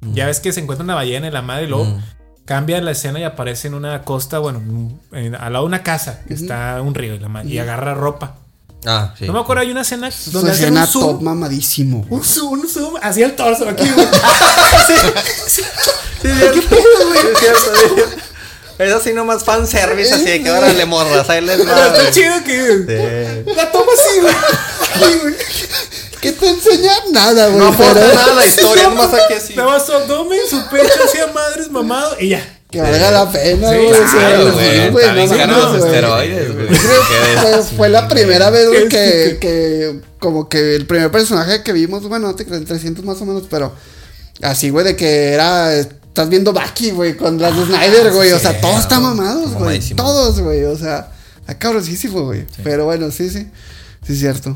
[0.01, 2.01] Ya ves que se encuentra una ballena en la madre y luego Mm.
[2.45, 4.59] cambia la escena y aparece en una costa, bueno,
[5.11, 7.93] en- al lado de una casa que está un río y, la madre, y agarra
[7.93, 8.37] ropa.
[8.87, 9.27] Ah, sí.
[9.27, 11.03] No me acuerdo, hay una escena donde hacen un zoom.
[11.05, 11.99] top mamadísimo.
[11.99, 12.19] güey.
[12.19, 14.07] Un zoom, un zoom, hacia el torso aquí, güey.
[14.87, 14.93] Sí,
[15.45, 15.91] es cierto.
[16.23, 18.03] Sí, es cierto, sí.
[18.79, 21.85] Es así nomás fanservice, así de que ahora le morras, ahí les Pero va.
[21.85, 22.11] está güey.
[22.11, 23.43] chido que.
[23.45, 23.53] Sí.
[23.55, 25.35] La toma así, güey.
[26.21, 26.91] ¿Qué te enseña?
[27.11, 27.59] Nada, güey.
[27.59, 29.49] No aporta pero- nada la historia, nomás aquí así.
[29.53, 32.57] Estaba su abdomen, su pecho hacia madres mamado y ya.
[32.69, 33.89] Que valga la pena, Sí, güey.
[33.93, 35.05] sea, Claro, sí, güey.
[35.07, 35.85] no caro mames, los güey.
[35.93, 36.67] esteroides, güey.
[36.77, 42.07] Fue, fue la primera vez, güey, que, que como que el primer personaje que vimos,
[42.07, 43.73] bueno, no te creas, 300 más o menos, pero
[44.41, 48.39] así, güey, de que era, estás viendo Baki, güey, con las de Snyder, güey, o
[48.39, 51.11] sea, todos están mamados, güey, todos, güey, o sea,
[51.41, 53.49] está cabrosísimo, güey, pero bueno, sí, sí,
[54.07, 54.55] sí es cierto.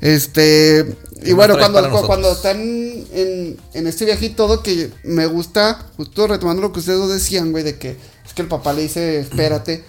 [0.00, 2.06] Este, y ¿Qué bueno, cuando, nosotros?
[2.06, 6.80] cuando están en, en este viaje y todo, que me gusta, justo retomando lo que
[6.80, 7.96] ustedes dos decían, güey, de que
[8.26, 9.84] es que el papá le dice, espérate.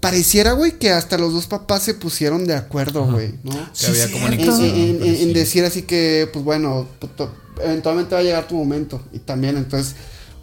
[0.00, 3.52] Pareciera, güey, que hasta los dos papás se pusieron de acuerdo, güey, ¿no?
[3.78, 4.64] Que había Sí, En, comunicación.
[4.64, 5.32] en- en- pero en sí.
[5.32, 7.32] decir así que, pues bueno, puto,
[7.62, 9.00] eventualmente va a llegar tu momento.
[9.12, 9.94] Y también, entonces,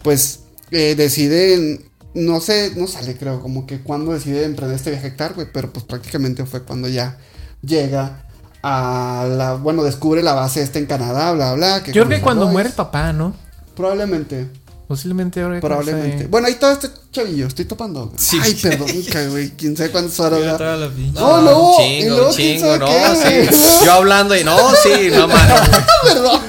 [0.02, 0.42] pues,
[0.72, 1.84] eh, deciden,
[2.14, 5.48] no sé, no sale, creo, como que cuando decide emprender este viaje a hectar, güey,
[5.52, 7.18] pero pues prácticamente fue cuando ya
[7.62, 8.29] llega
[8.62, 11.84] a la, bueno, descubre la base esta en Canadá, bla, bla.
[11.84, 13.34] Que Yo creo que cuando muere el papá, ¿no?
[13.76, 14.48] Probablemente,
[14.88, 15.60] Posiblemente ahora.
[15.62, 16.24] probablemente.
[16.24, 16.30] no.
[16.30, 18.12] Bueno, ahí está este chavillo, estoy topando.
[18.18, 18.40] Sí.
[18.42, 18.88] Ay, perdón,
[19.30, 20.40] güey, quién sabe cuántas horas.
[20.40, 20.58] Ya ¿verdad?
[20.58, 23.58] toda la pinche- No, no, y chingo, luego, ¿quién chingo, no, qué, sí.
[23.86, 25.62] Yo hablando y no, sí, no mames.
[26.04, 26.42] Perdón.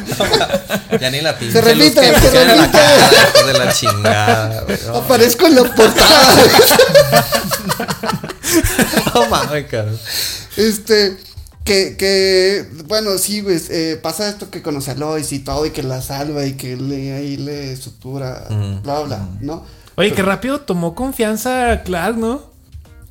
[1.00, 1.52] Ya ni la pinche.
[1.52, 2.00] Se repite,
[2.30, 2.70] se la repite.
[2.72, 4.78] cara, de la chingada, güey.
[4.86, 6.34] No, Aparezco en la portada.
[9.14, 9.98] no mames, cabrón.
[10.56, 11.16] Este,
[11.70, 15.70] que, que, bueno, sí, güey, eh, pasa esto que conoce a Lois y todo, y
[15.70, 18.82] que la salva y que le, ahí le sutura, Mm.
[18.82, 19.64] bla, bla, ¿no?
[19.96, 22.42] Oye, qué rápido tomó confianza Clark, ¿no?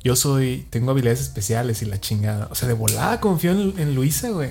[0.02, 2.48] Yo soy, tengo habilidades especiales y la chingada.
[2.50, 4.50] O sea, de volada confió en, en Luisa, güey.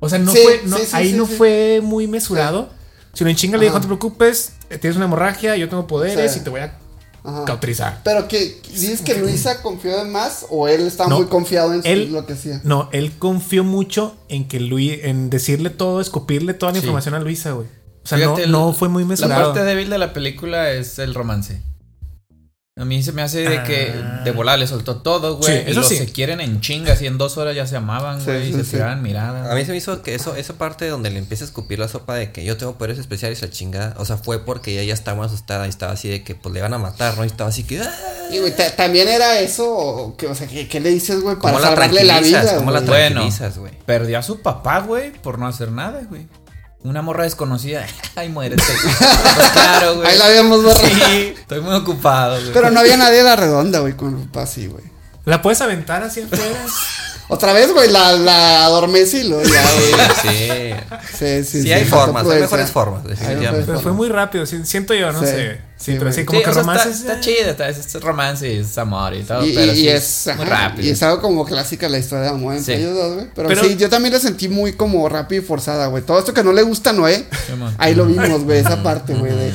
[0.00, 1.34] O sea, no Sí, fue, no- sí, sí, ahí sí, no sí.
[1.36, 2.68] fue muy mesurado.
[3.14, 6.32] Sino en chinga le dijo, no te preocupes, eh, tienes una hemorragia, yo tengo poderes
[6.32, 6.38] Sí.
[6.40, 6.78] y te voy a
[7.24, 7.44] Ajá.
[7.44, 8.00] cauterizar.
[8.04, 11.80] Pero que, ¿dices que Luisa confió en más o él estaba No, muy confiado en
[11.84, 12.60] él- lo que hacía?
[12.64, 16.84] No, él confió mucho en que Luis, en decirle todo, escupirle toda la Sí.
[16.84, 17.68] información a Luisa, güey.
[18.04, 19.52] O sea, Fíjate, no, el- no fue muy La mesurado.
[19.52, 21.62] parte débil de la película es el romance.
[22.82, 24.22] A mí se me hace de que Ah.
[24.24, 25.58] de volar le soltó todo, güey.
[25.64, 25.96] Sí, y los sí.
[25.96, 28.48] se quieren en chingas y en dos horas ya se amaban, Sí, güey.
[28.50, 28.70] y se sí.
[28.72, 29.48] tiraban miradas.
[29.50, 31.86] A mí se me hizo que eso, esa parte donde le empieza a escupir la
[31.88, 33.94] sopa de que yo tengo poderes especiales la chingada.
[33.98, 36.58] O sea, fue porque ella ya estaba asustada y estaba así de que pues le
[36.58, 37.24] iban a matar, ¿no?
[37.24, 37.80] Y estaba así que.
[37.80, 37.94] ¡ah!
[38.32, 41.36] Y, güey, ta- también era eso, o, que, o sea, ¿qué, qué le dices, güey,
[41.36, 42.42] para ¿Cómo la salvarle la tranquilizas?
[42.44, 42.56] vida?
[42.56, 42.88] ¿Cómo la güey?
[42.90, 43.06] Bueno.
[43.20, 43.72] tranquilizas, güey?
[43.86, 46.26] Perdió a su papá, güey, por no hacer nada, güey.
[46.84, 47.86] Una morra desconocida.
[48.16, 48.62] Ay, muérete.
[49.34, 50.08] Pues claro, güey.
[50.08, 50.86] Ahí la habíamos borrado.
[50.86, 52.52] Sí, estoy muy ocupado, güey.
[52.52, 54.84] Pero no había nadie a la redonda, güey, con el papá así, güey.
[55.24, 56.44] ¿La puedes aventar así afuera?
[57.28, 59.92] Otra vez, güey, la, la luego ya, güey.
[60.22, 60.70] Sí.
[61.18, 63.02] Sí, sí, Sí, hay formas, hay mejores formas.
[63.06, 65.26] Pero fue muy rápido, sí, siento yo, no Sí.
[65.26, 65.52] sé.
[65.52, 66.90] Sí, Sí, pero sí, como Sí, que romance.
[66.90, 69.82] está, está chido, está, es romance y es amor y todo, Y, pero y- sí
[69.82, 70.86] y es, es, muy rápido.
[70.86, 72.82] y es algo como clásica la historia de amor entre Sí.
[72.82, 73.26] ellos dos, güey.
[73.34, 76.04] Pero, Pero- sí, yo también la sentí muy como rápida y forzada, güey.
[76.04, 79.14] Todo esto que no le gusta a Noé, Sí, ahí lo vimos, güey, esa parte,
[79.14, 79.52] güey, de,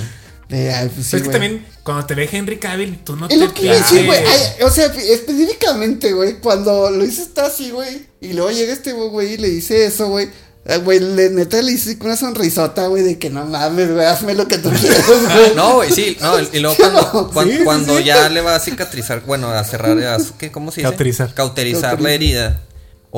[0.49, 1.49] de, ay, pues sí, Pero es que güey.
[1.49, 4.19] también, cuando te ve Henry Cavill, tú no Es te lo que decir, güey.
[4.63, 9.37] O sea, específicamente, güey, cuando Luis está así, güey, y luego llega este güey y
[9.37, 10.29] le dice eso, güey.
[10.65, 14.35] eh, Güey, le, neta le hice una sonrisota, güey, de que no mames, güey, hazme
[14.35, 15.55] lo que tú quieras, güey.
[15.55, 18.03] No, güey, sí, no, y luego cuando, sí, cuando sí.
[18.03, 20.89] ya le va a cicatrizar, bueno, a cerrar, a, ¿qué, ¿cómo se dice?
[20.89, 21.33] Cauterizar.
[21.33, 22.61] Cauterizar la herida.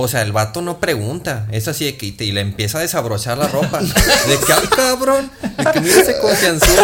[0.02, 2.78] O sea, el vato no pregunta, es así de que y te- y le empieza
[2.78, 3.80] a desabrochar la ropa.
[3.80, 6.82] De que, ay, cabrón, de que mira ese confianzudo.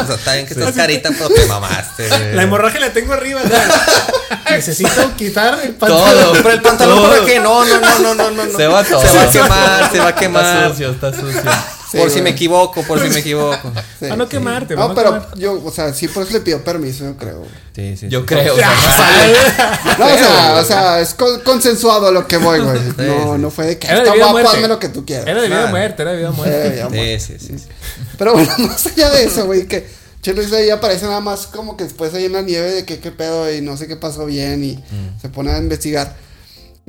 [0.00, 2.34] O sea, está bien que estás carita, pero te mamaste.
[2.34, 3.40] La hemorragia la tengo arriba.
[4.50, 6.02] Necesito quitar el Todo.
[6.04, 6.32] pantalón.
[6.32, 7.10] Pero el pantalón, Todo.
[7.10, 7.40] ¿para qué?
[7.40, 8.56] No, no, no, no, no, no.
[8.56, 9.02] Se va todo.
[9.02, 10.68] Se va a quemar, se va a Está quemar.
[10.70, 11.42] sucio, está sucio.
[11.90, 13.72] Sí, por si me equivoco, por si me equivoco.
[13.98, 14.30] Sí, A no sí.
[14.30, 15.38] quemarte, No, no pero quemar.
[15.38, 17.44] yo, o sea, sí, por eso le pido permiso, yo creo.
[17.74, 18.08] Sí, sí.
[18.08, 18.26] Yo sí.
[18.26, 19.34] creo, o sea, no sale.
[19.98, 22.78] No, o sea, o sea, es con- consensuado a lo que voy, güey.
[22.96, 23.40] No, sí.
[23.40, 25.26] no fue de que Era está guapo, hazme lo que tú quieras.
[25.26, 25.76] Era de vida o Claro.
[25.76, 27.20] muerte, era de vida o Eh, muerte.
[27.20, 27.64] Sí, sí, sí.
[28.18, 29.86] Pero bueno, más allá de eso, güey, que
[30.20, 32.98] Che Luis ahí aparece nada más como que después ahí en la nieve de que
[32.98, 34.82] qué pedo y no sé qué pasó bien y
[35.22, 36.16] se pone a investigar.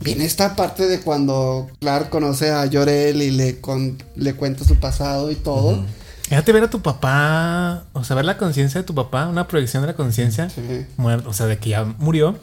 [0.02, 4.76] Viene esta parte de cuando Clark conoce a Llorel y le, con, le cuenta su
[4.76, 5.84] pasado y todo.
[6.28, 9.82] Fíjate ver a tu papá, o sea, ver la conciencia de tu papá, una proyección
[9.84, 10.86] de la conciencia Sí.
[10.97, 12.38] muerto, o sea, de que ya murió.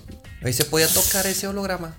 [0.44, 1.94] Ahí se podía tocar ese holograma.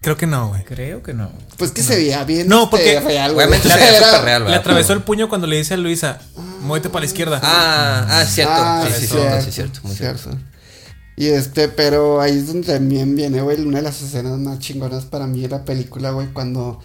[0.00, 0.64] Creo que no, güey.
[0.64, 1.30] Creo que no.
[1.56, 3.46] Pues que se veía bien No, este, porque real, güey.
[3.46, 6.18] Obviamente se veía era- súper real, Le atravesó el puño cuando le dice a Luisa,
[6.60, 7.40] muévete para la izquierda.
[7.42, 8.52] Ah, ah, cierto.
[8.54, 9.80] Ah, sí, sí, cierto, sí, cierto.
[9.84, 10.22] Muy cierto.
[10.24, 10.40] cierto.
[11.16, 15.04] Y este, pero ahí es donde también viene, güey, una de las escenas más chingonas
[15.04, 16.80] para mí de la película, güey, cuando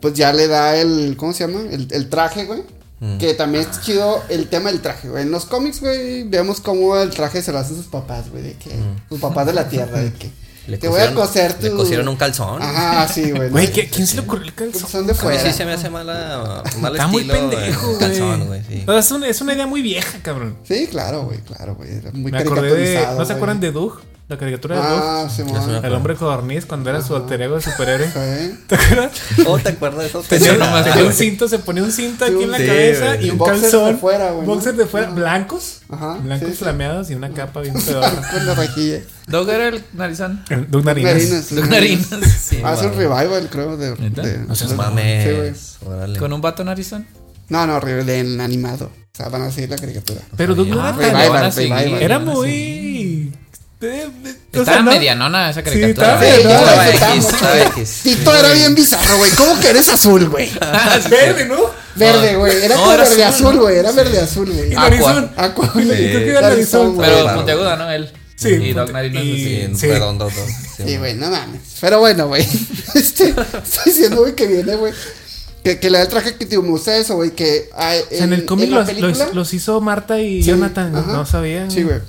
[0.00, 1.60] pues ya le da el, ¿cómo se llama?
[1.70, 2.62] El, el traje, güey.
[3.00, 3.18] Mm.
[3.18, 5.22] Que también es chido el tema del traje, güey.
[5.22, 8.52] En los cómics, güey, vemos cómo el traje se lo hacen sus papás, güey, de
[8.54, 8.70] que
[9.10, 10.45] sus papás de la tierra, de que Mm.
[10.66, 11.62] Le te voy a cosieron- coser tu...
[11.66, 12.60] Le cosieron un calzón.
[12.62, 13.50] Ajá, sí, güey.
[13.50, 13.72] Güey, ¿no?
[13.72, 14.88] ¿qué- ¿quién se le ocurrió el calzón?
[14.90, 15.42] son de A mí fuera.
[15.42, 17.98] sí se me hace mala, mal Está muy estilo, pendejo, el güey.
[17.98, 18.62] calzón, güey.
[18.68, 18.82] Sí.
[18.86, 20.56] O sea, es, una, es una idea muy vieja, cabrón.
[20.64, 21.88] Sí, claro, güey, claro, güey.
[22.12, 23.06] Muy Me acordé de.
[23.16, 24.00] ¿No se acuerdan de Doug?
[24.28, 25.42] La caricatura de Ah, sí.
[25.84, 28.06] El hombre codorniz cuando era su alter ego de superhéroe.
[28.10, 28.58] Sí.
[28.66, 29.12] ¿Te acuerdas?
[29.44, 30.22] ¿Cómo te acuerdas de eso?
[30.28, 33.30] Tenía, no tenía un cinto, se ponía un cinto aquí en la Sí, cabeza y
[33.30, 33.92] un Boxers calzón.
[33.92, 34.54] de fuera, güey, ¿no?
[34.54, 35.14] Boxers de fuera, Ajá.
[35.14, 35.80] blancos.
[35.88, 36.58] Ajá, Blancos sí, sí.
[36.64, 38.10] flameados y una capa bien pedorra.
[38.32, 38.98] Con la rejilla.
[39.28, 40.44] Doug era el narizón.
[40.50, 41.14] El Doug Narinas.
[41.14, 41.54] Narinas.
[41.54, 42.08] Doug Narinas.
[42.42, 42.98] Sí, Ah, es un wow.
[42.98, 43.94] revival, creo, de...
[43.94, 44.70] De- No seas.
[44.70, 44.76] Sí.
[44.76, 45.76] Mames.
[45.86, 46.18] Órale.
[46.18, 47.06] ¿Con un vato narizón?
[47.48, 48.86] No, no, revival en animado.
[48.86, 50.20] O sea, van a seguir la caricatura.
[50.36, 52.20] Pero Doug no Ah, era le Era van a seguir.
[52.34, 53.32] muy.
[53.78, 56.18] O Estaba sea, no- medianona esa caricatura.
[58.02, 59.30] Tito era bien bizarro, güey.
[59.32, 60.50] ¿Cómo que eres azul, güey?
[61.10, 61.56] Verde, ¿no?
[61.94, 62.64] Verde, güey.
[62.64, 63.76] Era No, como era verde azul, güey.
[63.76, 64.70] Era verde azul, güey.
[64.70, 64.88] Y Aqua.
[64.90, 65.30] narizón.
[65.36, 65.72] Aqua.
[65.72, 67.10] Creo que era Narizón, güey.
[67.10, 67.90] Pero puntiaguda, ¿no?
[67.90, 68.10] Él.
[68.34, 69.74] Sí, Y Doc Knight no es y- así.
[69.76, 70.34] Sí, redondo dos.
[70.76, 71.60] Sí, güey, no mames.
[71.80, 72.46] Pero bueno, güey.
[72.94, 74.92] Este, estoy diciendo, güey, que viene, güey.
[75.64, 77.30] Que, que la del traje que te gusta eso, güey.
[77.32, 80.92] Que sea, en el cómic los, los- película- los hizo Marta y Sí, Jonathan.
[80.92, 81.12] No, ajá.
[81.12, 81.68] no sabía.
[81.70, 82.00] Sí, güey.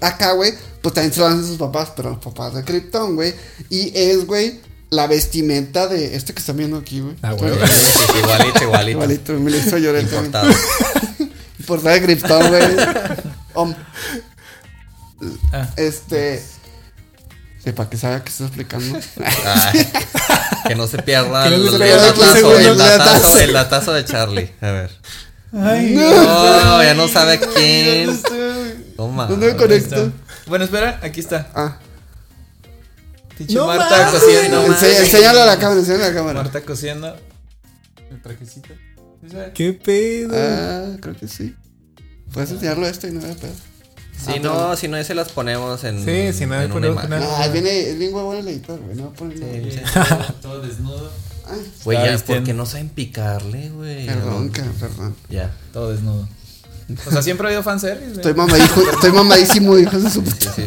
[0.00, 3.34] Acá, güey, pues también se lo hacen sus papás, pero los papás de Krypton, güey.
[3.70, 7.16] Y es, güey, la vestimenta de este que están viendo aquí, güey.
[7.22, 7.52] Ah, güey.
[7.52, 8.90] Igualito, igualito.
[8.90, 10.26] Igualito, me lo hizo llorar también.
[10.26, 10.52] Importado.
[11.66, 12.62] Por estar de Krypton, güey.
[15.52, 15.68] Ah.
[15.76, 16.42] este.
[17.62, 18.98] Sí, para que sabe que estoy explicando.
[19.46, 19.88] Ay,
[20.66, 21.76] que no se pierda Que no
[23.38, 24.52] el, datazo de Charlie.
[24.60, 24.90] A ver.
[25.52, 28.20] Ay, No, ya no sabe quién.
[29.06, 29.26] Toma.
[29.26, 30.12] ¿Dónde me conecto?
[30.46, 31.50] Bueno, espera, aquí está.
[31.54, 31.78] Ah,
[33.36, 34.20] Pinche No Marta mames.
[34.20, 34.66] cosiendo.
[34.66, 36.42] enseña- enséñalo a la cámara, enséñalo a la cámara.
[36.42, 37.16] Marta cosiendo.
[38.10, 38.68] El trajecito.
[39.54, 40.34] Qué pedo.
[40.36, 41.54] Ah, creo que sí.
[42.32, 43.52] Puedes enseñarlo esto y no me pedo.
[44.24, 46.04] Si no, si no, se las ponemos en.
[46.04, 47.12] Sí, si no, en una imagen.
[47.14, 48.96] Ah, viene, es bien huevón el editor, güey.
[48.96, 49.80] No poner Sí, sí.
[50.42, 51.10] Todo desnudo.
[51.48, 54.06] Ay, Güey, ya, porque no saben picarle, güey.
[54.06, 54.72] perdón, No.
[54.78, 55.16] perdón.
[55.28, 55.50] Ya.
[55.72, 56.28] Todo desnudo.
[57.06, 58.12] O sea, siempre ha habido fanservice.
[58.16, 60.52] Estoy mamadísimo, estoy mamadísimo, hijos de su puta.
[60.54, 60.62] Sí.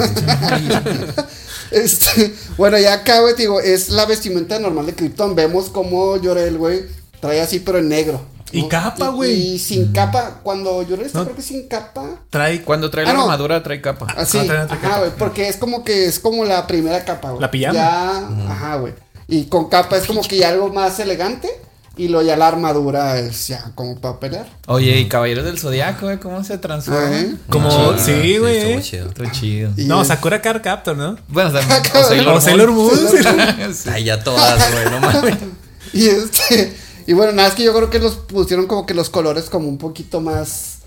[1.71, 5.35] Este, bueno, ya acá, güey, te digo, es la vestimenta normal de Krypton.
[5.35, 6.83] Vemos como Llorel, güey,
[7.19, 8.21] trae así, pero en negro.
[8.51, 9.33] Y capa, güey.
[9.33, 11.25] Y, y sin capa, cuando Llorel está, No.
[11.25, 12.21] creo que sin capa.
[12.29, 13.21] Trae Cuando trae Ah, la no.
[13.23, 14.05] armadura, trae capa.
[14.15, 17.41] Así, Ah, otra ajá, güey, porque es como que es como la primera capa, güey.
[17.41, 17.73] La pijama.
[17.73, 18.17] Ya,
[18.49, 18.93] ajá, güey.
[19.27, 21.49] Y con capa es como que ya algo más elegante.
[21.97, 24.47] Y lo ya la armadura es ya como para pelear.
[24.67, 27.09] Oye, y Caballeros del Zodiaco, güey, ¿cómo se transforma?
[27.49, 27.69] Como.
[27.69, 27.97] Chido.
[27.99, 28.57] Sí, güey.
[28.57, 28.81] estuvo eh.
[28.81, 29.07] chido.
[29.07, 29.71] Está chido.
[29.77, 31.17] Y no, es- Sakura Card Captor, ¿no?
[31.29, 31.71] Bueno, también.
[31.79, 32.93] Acá- o Sailor O Sailor Moon.
[32.93, 33.73] Moon.
[33.73, 33.89] Sí.
[33.89, 35.35] Ay, ya todas, güey, no mames.
[35.93, 36.73] Y este.
[37.07, 39.69] Y bueno, nada, es que yo creo que los pusieron como que los colores como
[39.69, 40.79] un poquito más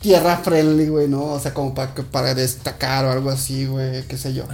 [0.00, 1.22] tierra friendly, güey, ¿no?
[1.24, 4.44] O sea, como para, que- para destacar o algo así, güey, qué sé yo.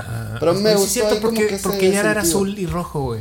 [0.40, 2.38] Pero me Sí, gustó es cierto, porque, porque ya era sentido.
[2.38, 3.20] azul y rojo, güey.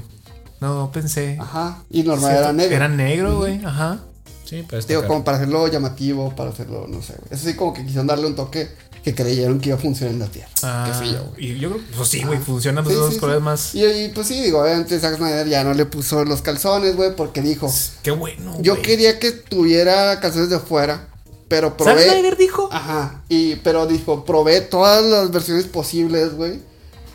[0.62, 1.38] No, pensé.
[1.39, 1.84] Ajá.
[1.89, 2.76] Y normal era negro.
[2.76, 3.64] Era negro, güey.
[3.66, 3.99] Ajá.
[4.45, 7.28] Sí, pero Digo, como para hacerlo llamativo, para hacerlo, no sé, güey.
[7.32, 8.70] Eso sí, como que quisieron darle un toque
[9.03, 10.49] que creyeron que iba a funcionar en la Tierra.
[10.62, 11.45] Ah, qué sé yo, güey.
[11.51, 12.45] y yo creo que, pues sí, güey, Ajá.
[12.45, 13.20] funcionan Sí, los dos sí, sí.
[13.20, 13.74] colores más.
[13.76, 17.16] Y, y, pues sí, digo, obviamente Zack Snyder ya no le puso los calzones, güey,
[17.16, 17.72] porque dijo,
[18.03, 18.55] Qué bueno.
[18.62, 18.86] yo güey.
[18.86, 21.07] quería que tuviera calzones de fuera,
[21.47, 22.03] pero ¿Zack probé...
[22.09, 22.70] Snyder dijo?
[22.72, 26.59] Ajá, y, pero dijo, probé todas las versiones posibles, güey,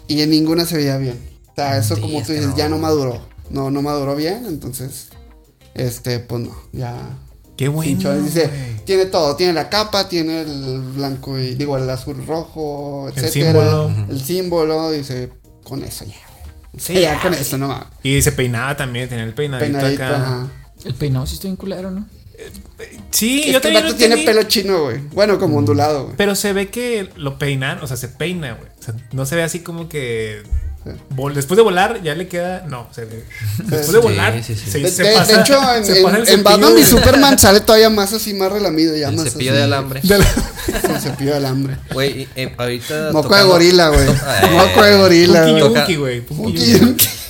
[0.08, 1.20] y en ninguna se veía bien.
[1.52, 2.56] O sea, eso como tú dices, no.
[2.56, 3.20] ya no maduró.
[3.50, 5.08] No, no maduró bien, entonces,
[5.74, 6.94] este, pues no, ya...
[7.56, 8.12] Qué bueno.
[8.20, 8.50] Dice,
[8.84, 13.52] tiene todo, tiene la capa, tiene el blanco y digo el azul rojo, El etcétera,
[13.62, 13.90] símbolo.
[14.10, 15.30] el símbolo, dice,
[15.64, 16.54] con eso ya, güey.
[16.76, 17.22] Sí, Sí, ya ya.
[17.22, 17.86] con eso no mames.
[18.02, 20.16] Y se peinaba también, tenía el peinadito, Peinadito, acá.
[20.16, 20.48] ajá.
[20.84, 22.06] El peinado sí está bien culero, ¿no?
[23.10, 24.98] Sí, Es yo que el también vato lo tiene pelo chino, güey.
[25.14, 26.16] Bueno, como ondulado, güey.
[26.18, 28.68] Pero se ve que lo peinan, o sea, se peina, güey.
[28.78, 30.42] O sea, no se ve así como que.
[31.34, 32.64] Después de volar, ya le queda.
[32.68, 33.24] No, se ve.
[33.58, 34.70] Después de volar, sí, sí.
[34.70, 37.38] se, De, se de- pasa- de hecho, en, se en- en Batman de- y Superman
[37.38, 40.00] sale todavía más así, más relamido, ya El más cepillo así, de alambre.
[40.02, 40.26] de la-
[40.94, 41.76] El cepillo de alambre.
[41.92, 43.10] Güey, eh, ahorita.
[43.12, 44.08] Moco de gorila, güey.
[44.08, 46.24] Eh, Moco de gorila, Punky güey.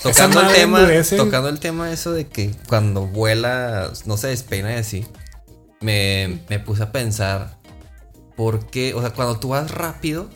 [0.03, 4.77] Tocando el tema, tocando el tema eso de que cuando vuela no se despeina y
[4.77, 5.05] así,
[5.81, 7.57] me, me puse a pensar
[8.37, 10.29] por qué, o sea, cuando tú vas rápido,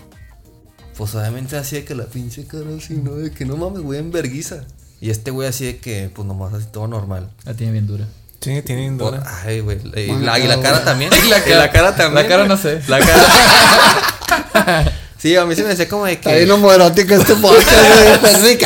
[0.97, 3.14] pues obviamente así de que la pinche cara así, ¿no?
[3.14, 4.64] De que no mames, güey, en verguiza.
[5.01, 7.30] Y este güey así de que, pues nomás así todo normal.
[7.45, 8.05] La tiene bien dura.
[8.41, 9.41] Sí, tienen Por- dura.
[9.45, 9.78] ay, güey.
[9.97, 11.11] Y la, y la pero, cara también.
[11.24, 12.22] Y la Y cara- la cara también.
[12.24, 12.80] la cara no sé.
[12.88, 14.93] La cara.
[15.18, 16.53] sí, a mí se me hacía como de Está bien que.
[16.53, 18.57] homoerótico este podcast, güey.
[18.59, 18.64] Sí,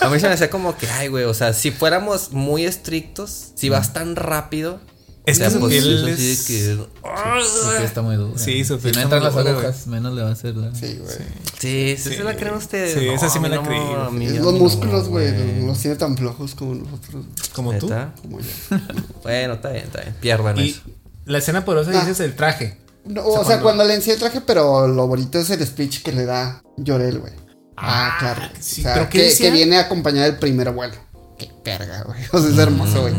[0.00, 3.48] a mí se me hacía como que, ay, güey, o sea, si fuéramos muy estrictos,
[3.56, 4.78] si vas tan rápido.
[5.26, 8.38] Es o sea, que su pues, piel es que- Su está muy dura.
[8.38, 10.72] Sí, su Si no entran las agujas, menos le va a hacer la...
[10.72, 11.16] Sí, güey.
[11.58, 12.94] Sí, sí, se la creen ustedes.
[12.96, 15.32] Sí, esa sí me la no, creí, los músculos, güey.
[15.60, 17.24] No los tiene tan flojos como nosotros.
[17.52, 17.88] Como tú.
[18.22, 18.46] Como yo.
[19.24, 20.14] Bueno, está bien, está bien.
[20.20, 20.80] Pierdan Y eso.
[21.24, 22.00] la escena poderosa Ah.
[22.04, 22.78] dices el traje.
[23.04, 26.12] No, o sea, cuando le enseñé el traje, pero lo bonito es el speech que
[26.12, 27.32] le da Llorel, güey.
[27.76, 28.42] Ah, Ah, claro.
[28.60, 30.94] sí, o sea, ¿pero qué que, que viene acompañado del primer vuelo.
[31.36, 32.20] Qué verga, güey.
[32.32, 33.14] O sea, es hermoso, güey.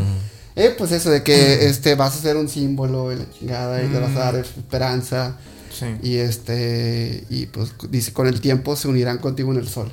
[0.58, 3.88] Eh, pues eso de que este vas a ser un símbolo y la chingada y
[3.88, 5.38] le vas a dar esperanza.
[5.72, 5.86] Sí.
[6.02, 9.92] Y este, y pues dice, con el tiempo se unirán contigo en el sol.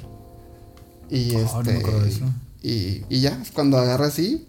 [1.09, 2.25] Y Ah, este, no me acuerdo de eso.
[2.63, 4.47] y, y ya, cuando agarra así,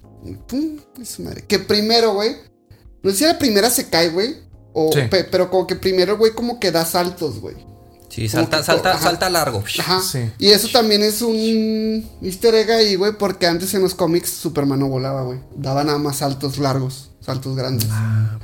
[0.48, 1.44] pum, pues madre.
[1.46, 2.36] Que primero, güey,
[3.02, 4.36] no sé si la primera se cae, güey,
[4.72, 5.00] o, Sí.
[5.10, 7.56] pe- pero como que primero, güey, como que da saltos, güey.
[8.08, 9.02] Sí, Como salta, salta, ajá.
[9.02, 9.62] salta largo.
[9.80, 10.00] Ajá.
[10.00, 10.30] Sí.
[10.38, 14.78] Y eso también es un easter egg ahí, güey, porque antes en los cómics Superman
[14.80, 15.40] no volaba, güey.
[15.56, 17.88] Daba nada más saltos largos, saltos grandes.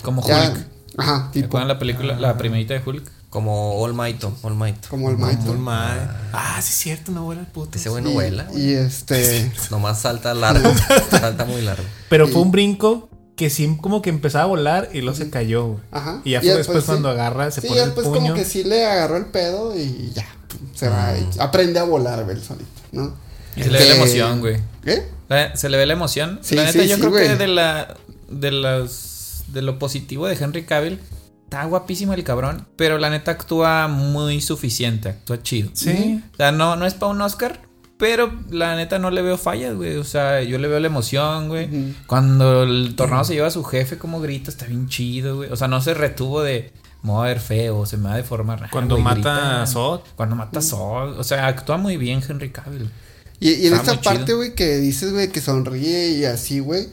[0.02, 0.66] Como Ya- Hulk.
[0.98, 1.46] Ajá, ¿Se tipo.
[1.46, 3.10] acuerdan la película, la primerita de Hulk?
[3.30, 4.86] Como All Might, All Might.
[4.88, 5.54] Como el Muy Maito.
[5.54, 6.28] mal.
[6.34, 7.78] Ah, sí es cierto, no vuela el puto.
[7.78, 8.46] Ese güey no vuela.
[8.54, 9.50] Y este.
[9.70, 10.70] Nomás salta largo.
[11.10, 11.82] salta muy largo.
[12.10, 13.08] Pero fue un brinco
[13.42, 15.80] que sí como que empezaba a volar y luego se cayó, güey.
[15.90, 16.20] Ajá.
[16.24, 16.86] Y ya Y fue después después sí.
[16.90, 18.20] cuando agarra, se Sí, pone ya el después puño.
[18.20, 20.26] como que sí le agarró el pedo y ya.
[20.74, 21.14] Se va.
[21.16, 23.14] y aprende a volar, güey, el solito, ¿no?
[23.56, 24.60] Y se le ve la emoción, güey.
[24.84, 25.06] ¿Qué?
[25.28, 26.38] La- Se le ve la emoción.
[26.42, 27.96] Sí, la neta, sí, yo sí, creo que de la.
[28.30, 29.44] De las.
[29.48, 30.98] De lo positivo de Henry Cavill.
[31.44, 32.66] Está guapísimo el cabrón.
[32.76, 35.10] Pero la neta actúa muy suficiente.
[35.10, 35.70] Actúa chido.
[35.74, 36.22] Sí.
[36.32, 37.60] O sea, no, no es para un Oscar.
[38.02, 39.94] Pero la neta no le veo fallas, güey.
[39.94, 41.94] O sea, yo le veo la emoción, güey.
[42.08, 45.52] Cuando el tornado se lleva a su jefe, como grita, está bien chido, güey.
[45.52, 46.72] O sea, no se retuvo de.
[47.04, 48.68] Me voy a ver feo, se me va a deformar.
[48.72, 49.62] Cuando güey, mata grita.
[49.62, 50.00] a Zod.
[50.16, 51.16] Cuando mata a Zod.
[51.16, 52.90] O sea, actúa muy bien Henry Cavill.
[53.38, 56.88] Y, y en esta parte, güey, que dices, güey, que sonríe y así, güey,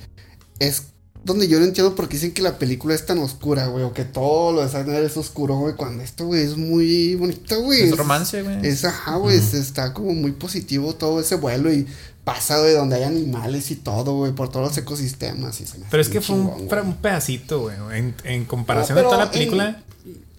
[0.60, 0.89] es
[1.24, 3.94] donde yo no entiendo por qué dicen que la película es tan oscura, güey, o
[3.94, 7.82] que todo lo de Snyder es oscuro, güey, cuando esto, güey, es muy bonito, güey.
[7.82, 8.66] Es romance, güey.
[8.66, 11.86] Es, ajá, güey, es- está como muy positivo todo ese vuelo y
[12.24, 15.60] pasa, güey, donde hay animales y todo, güey, por todos los ecosistemas.
[15.62, 17.76] Y se me Pero es que fue un, chingón, pedacito, güey.
[17.98, 19.84] En, en comparación No, de toda la película.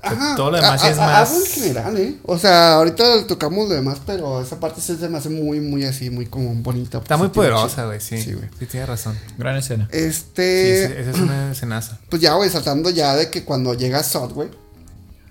[0.02, 2.14] Ajá, todo lo demás a- es a- más- Algo en general, ¿eh?
[2.24, 5.84] O sea, ahorita tocamos lo demás, pero esa parte sí se me hace muy, muy
[5.84, 6.98] así, muy como bonita.
[6.98, 8.00] Está muy poderosa, güey.
[8.00, 8.48] Sí, Sí, sí, güey.
[8.68, 9.18] tienes razón.
[9.36, 9.88] Gran escena.
[9.92, 10.84] Sí, Este.
[10.84, 11.98] esa esa es una escenaza.
[12.08, 14.48] Pues ya, güey, saltando ya de que cuando llega Sod, güey.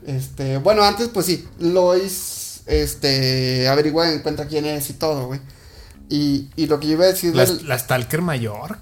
[0.06, 0.58] Este.
[0.60, 1.48] Bueno, antes, pues sí.
[1.60, 2.62] Lois.
[2.66, 3.68] Este.
[3.68, 5.40] Averigua, encuentra quién es y todo, güey.
[6.12, 8.22] Y, y lo que yo iba a decir La, del- la Stalker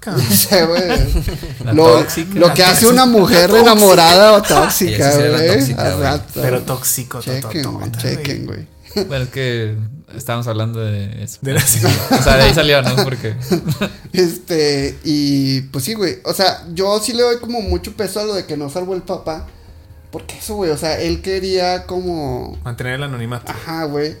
[0.00, 0.24] cabrón.
[0.30, 0.82] Sí, güey.
[1.64, 2.38] La lo, tóxica.
[2.38, 5.46] lo que hace una mujer enamorada o tóxica, güey.
[5.48, 6.02] tóxica, Al güey.
[6.04, 6.40] rato.
[6.40, 7.92] Pero tóxico, Chequen.
[7.98, 8.66] Chequen, güey.
[9.06, 9.76] Bueno, es que
[10.16, 11.38] estábamos hablando de eso.
[11.42, 12.96] De la- O sea, de ahí salió, ¿no?
[13.04, 13.34] Porque.
[14.14, 16.20] Este, y pues sí, güey.
[16.24, 18.94] O sea, yo sí le doy como mucho peso a lo de que no salvó
[18.94, 19.46] el papá.
[20.10, 20.70] Porque eso, güey.
[20.70, 22.56] O sea, él quería como.
[22.64, 23.52] Mantener el anonimato.
[23.52, 24.16] Ajá, güey.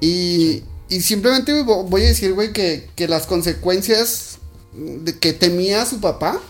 [0.00, 0.62] Y,
[0.96, 4.38] y simplemente voy a decir, güey, que, que las consecuencias
[4.74, 6.40] de que temía a su papá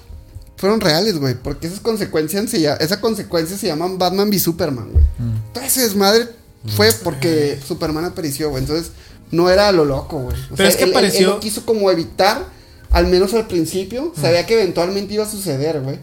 [0.57, 1.35] fueron reales, güey.
[1.35, 5.05] Porque esas consecuencias se, esa consecuencia se llaman Batman v Superman, güey.
[5.53, 6.29] Todo ese desmadre
[6.77, 8.63] fue porque Superman apareció, güey.
[8.63, 8.93] Entonces,
[9.31, 10.37] no era a lo loco, güey.
[10.51, 12.47] O Pero es que él- apareció- él lo quiso como evitar,
[12.91, 14.13] al menos al principio.
[14.21, 15.99] Sabía que eventualmente iba a suceder, güey.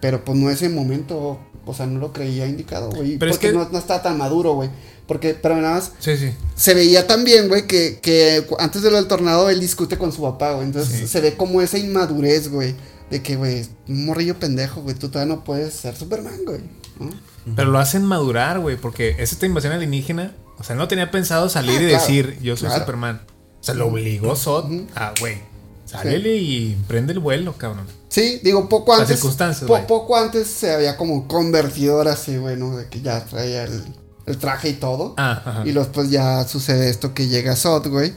[0.00, 3.16] Pero pues no ese momento, o sea, no lo creía indicado, güey.
[3.18, 4.70] Pero es Porque que- no, no estaba tan maduro, güey.
[5.06, 6.32] Porque, pero nada más, Sí, sí.
[6.56, 10.22] se veía también, güey, que, que antes de lo del tornado él discute con su
[10.22, 10.66] papá, güey.
[10.66, 11.06] Entonces Sí.
[11.06, 12.74] se ve como esa inmadurez, güey.
[13.10, 14.96] De que, güey, un morrillo pendejo, güey.
[14.96, 16.60] Tú todavía no puedes ser Superman, güey.
[16.98, 17.10] ¿no?
[17.54, 20.34] Pero lo hacen madurar, güey, porque es esta invasión alienígena.
[20.58, 22.82] O sea, no tenía pensado salir Ah, y claro, decir, yo soy claro.
[22.82, 23.20] Superman.
[23.60, 24.64] O sea, lo obligó Sod
[24.96, 25.38] a, güey,
[25.84, 27.86] sálele y prende el vuelo, cabrón.
[28.08, 29.16] Sí, digo, poco Las antes.
[29.18, 32.76] circunstancias, po- poco antes se había como convertido ahora sí, güey, ¿no?
[32.76, 33.84] De que ya traía el,
[34.26, 35.14] el traje y todo.
[35.16, 35.62] Ah, ajá.
[35.66, 38.12] Y después ya sucede esto que llega Sod, güey.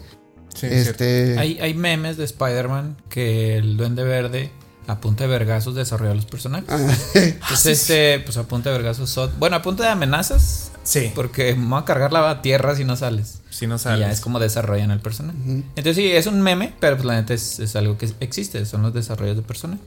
[0.55, 1.37] Sí, es este.
[1.37, 4.51] Hay, hay memes de Spider-Man que el Duende Verde
[4.87, 6.67] a punta de vergazos desarrolla los personajes.
[6.69, 6.79] ah,
[7.13, 9.15] Entonces, este, pues a punta de vergazos.
[9.15, 10.71] Zod- Bueno, a punta de amenazas.
[10.83, 13.41] Sí, Porque voy a cargar la tierra si no sales.
[13.51, 13.99] si no Y sales.
[13.99, 15.37] ya es como desarrollan al personaje.
[15.75, 18.65] Entonces, sí, es un meme, pero pues la neta es, es algo que existe.
[18.65, 19.83] Son los desarrollos de personaje.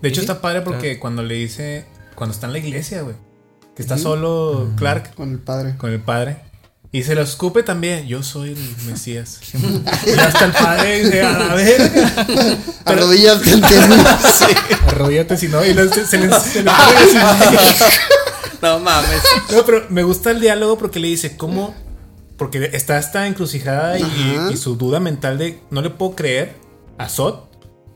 [0.00, 1.00] De hecho, Sí, está padre porque claro.
[1.00, 1.84] cuando le dice,
[2.14, 3.16] cuando está en la iglesia, güey,
[3.80, 5.74] que está solo Clark con el padre.
[5.78, 6.36] con el padre.
[6.92, 8.06] Y se lo escupe también.
[8.06, 9.40] Yo soy el Mesías.
[10.06, 12.58] y hasta el padre dice, a la verga.
[12.84, 13.94] Arrodíllate ante mí.
[14.88, 15.64] Arrodíllate si no.
[15.64, 16.70] Y luego se, se le, se le.
[18.60, 19.22] No mames.
[19.50, 21.74] No, pero me gusta el diálogo porque le dice, ¿cómo?
[22.36, 26.56] Porque está esta encrucijada y, su duda mental de, no le puedo creer
[26.98, 27.48] a Sot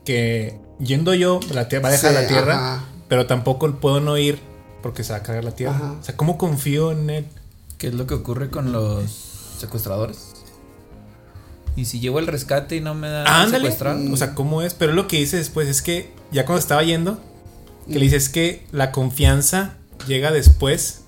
[0.03, 2.85] que yendo yo la tierra, va a dejar Sí, la tierra, ajá.
[3.07, 4.54] pero tampoco puedo no ir
[4.85, 5.73] porque se va a cargar la tierra.
[5.75, 5.95] Ajá.
[5.99, 7.25] O sea, ¿cómo confío en él?
[7.79, 9.09] ¿Qué es lo que ocurre con los
[9.57, 10.33] secuestradores?
[11.75, 13.63] Y si llevo el rescate y no me dan Ándale.
[13.63, 13.97] secuestrar.
[14.11, 14.75] O sea, ¿cómo es?
[14.75, 17.17] Pero lo que dice después es que ya cuando estaba yendo,
[17.87, 19.73] que le dice es que la confianza
[20.05, 21.01] llega después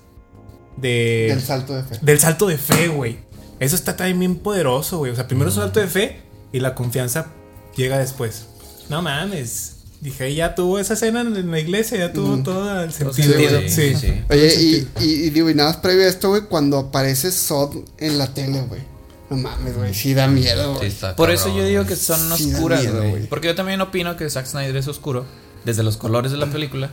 [0.76, 1.98] de, Del salto de fe.
[2.02, 3.18] del salto de fe, güey.
[3.60, 5.12] Eso está también bien poderoso, güey.
[5.12, 6.20] O sea, primero es un salto de fe
[6.52, 7.28] y la confianza
[7.76, 8.46] llega después.
[8.88, 9.77] No mames.
[10.00, 13.60] Dije, ya tuvo esa escena en la iglesia, ya tuvo todo el sentido.
[13.62, 14.22] Sí, Sí, sí.
[14.30, 17.76] Oye, y, y, y digo, y nada más previo a esto, güey, cuando aparece Sod
[17.98, 18.80] en la tele, güey.
[19.30, 20.90] No mames, güey, sí da miedo, güey.
[20.90, 23.10] Por cabrón, eso yo digo que son oscuras, miedo, güey.
[23.10, 23.26] güey.
[23.26, 25.26] Porque yo también opino que Zack Snyder es oscuro.
[25.64, 26.90] Desde los colores de la película.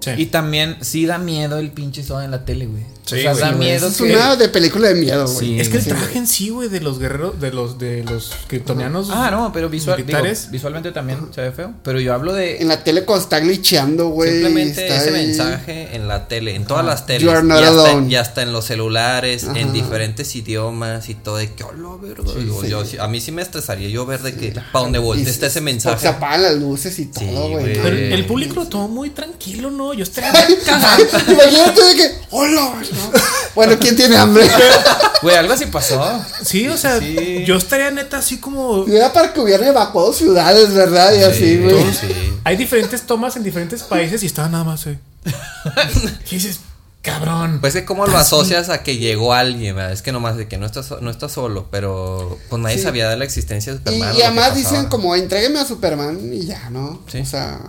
[0.00, 0.10] Sí.
[0.16, 2.84] Y también sí da miedo el pinche Zod en la tele, güey.
[3.04, 3.58] Sí, o sea, güey, da güey.
[3.68, 5.38] miedo Es que- una de película de miedo, güey.
[5.38, 5.60] Sí.
[5.60, 9.08] Es que el traje en sí, güey, de los guerreros, de los, de los kryptonianos.
[9.10, 10.18] Ah, no, pero visual, digo,
[10.50, 11.74] visualmente también se ve feo.
[11.82, 12.62] Pero yo hablo de.
[12.62, 14.30] En la tele cuando está glitcheando, güey.
[14.30, 15.26] Simplemente está ese ahí.
[15.26, 17.22] mensaje en la tele, en todas las teles.
[17.22, 18.08] You are not y, hasta, alone.
[18.08, 21.36] y hasta en los celulares, en diferentes idiomas y todo.
[21.38, 22.22] De que, hola, verga.
[22.38, 25.28] Digo, yo a mí sí me estresaría yo ver de que, para donde voltee Y
[25.28, 26.06] está ese Se mensaje.
[26.06, 27.76] apagan las luces y todo, güey.
[28.12, 29.92] el público lo tomó muy tranquilo, ¿no?
[29.92, 30.30] Yo estaría
[31.28, 33.10] Imagínate de que, hola, ¿no?
[33.54, 34.48] Bueno, ¿quién tiene hambre?
[35.22, 36.24] Güey, algo así pasó.
[36.42, 37.44] Sí, o sea, Sí.
[37.46, 38.86] yo estaría neta así como.
[38.88, 41.12] Era para que hubieran evacuado ciudades, ¿verdad?
[41.14, 41.84] Y así, güey.
[41.92, 42.08] Sí.
[42.44, 44.98] Hay diferentes tomas en diferentes países y estaba nada más, güey.
[46.30, 46.60] Y dices,
[47.02, 47.58] cabrón.
[47.60, 49.92] Pues es como lo asocias a que llegó alguien, ¿verdad?
[49.92, 52.82] Es que nomás de que no estás no está solo, pero pues nadie Sí.
[52.84, 54.14] sabía de la existencia de Y, Superman.
[54.14, 57.00] y que además dicen como, entrégueme a Superman y ya, ¿no?
[57.06, 57.18] Sí.
[57.20, 57.60] O sea...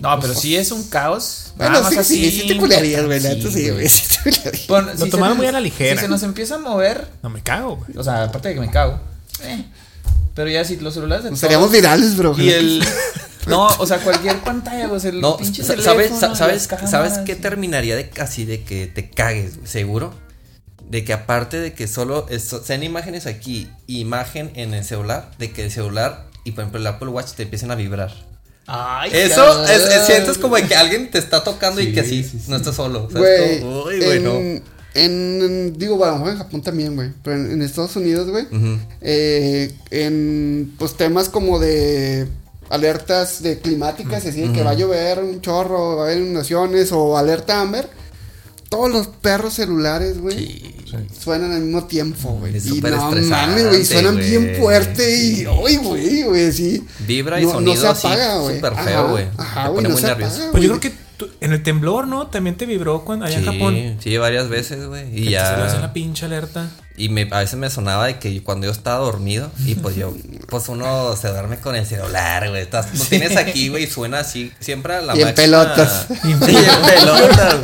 [0.00, 1.52] No, pero sí es un caos.
[1.56, 2.30] Bueno, Nada más sí, así.
[2.30, 3.20] sí, sí te culearías, güey.
[3.20, 3.88] Sí, sí, güey.
[3.88, 4.66] Sí te culearías.
[4.66, 5.96] Pon- Lo si tomaron muy a la ligera.
[5.96, 7.96] Si se nos empieza a mover, No me cago, güey.
[7.96, 8.98] o sea, aparte de que me cago.
[9.42, 9.64] eh,
[10.34, 12.34] pero ya si los celulares Nos todos- seríamos virales, bro.
[12.38, 12.84] Y el.
[13.46, 17.18] No, o sea, cualquier pantalla, pues el No, pinche sa- ¿sabes, teléfono, sabes, cámaras, ¿sabes
[17.24, 17.40] qué sí.
[17.40, 19.66] terminaría de casi de que te cagues, güey?
[19.66, 20.14] seguro?
[20.88, 22.26] De que aparte de que solo
[22.64, 26.86] sean imágenes aquí, imagen en el celular, de que el celular y por ejemplo el
[26.86, 28.12] Apple Watch te empiecen a vibrar.
[28.66, 32.22] Ay, Eso es, es- sientes como de que alguien te está tocando y que así,
[32.22, 32.44] sí, sí.
[32.50, 33.08] no estás solo.
[33.10, 34.30] Güey, Como, uy, güey, no.
[34.34, 34.62] en,
[34.94, 38.28] en- digo, bueno, a lo mejor en Japón también, güey, pero en, en Estados Unidos,
[38.30, 38.46] güey,
[39.00, 42.28] eh, en pues temas como de
[42.68, 46.18] alertas de climáticas, y así de que va a llover un chorro, va a haber
[46.18, 47.88] inundaciones o alerta Amber,
[48.70, 50.96] todos los perros celulares, güey, Sí.
[51.22, 52.56] suenan al mismo tiempo, güey.
[52.56, 56.82] Es Y no mames, güey, suenan bien fuerte y, uy, güey, güey, sí.
[57.00, 58.54] Vibra y no, sonido no se así, apaga, güey.
[58.56, 59.26] súper feo, güey.
[59.36, 60.34] Ajá, Te güey, pone no se nervioso.
[60.36, 62.28] apaga, Pues yo creo que tú- en el temblor, ¿no?
[62.28, 63.96] También te vibró cuando allá en Japón.
[64.02, 65.08] sí, varias veces, güey.
[65.12, 65.78] Y Que te ya.
[65.80, 66.70] la pinche alerta.
[66.96, 70.14] Y me, a veces me sonaba de que cuando yo estaba dormido, y pues yo,
[70.48, 72.62] pues uno se duerme con el celular, güey.
[72.62, 75.44] Estás, lo tienes aquí, güey, y suena así, siempre a la Y en máxima.
[75.44, 76.06] pelotas.
[76.22, 77.56] Sí, en pelotas.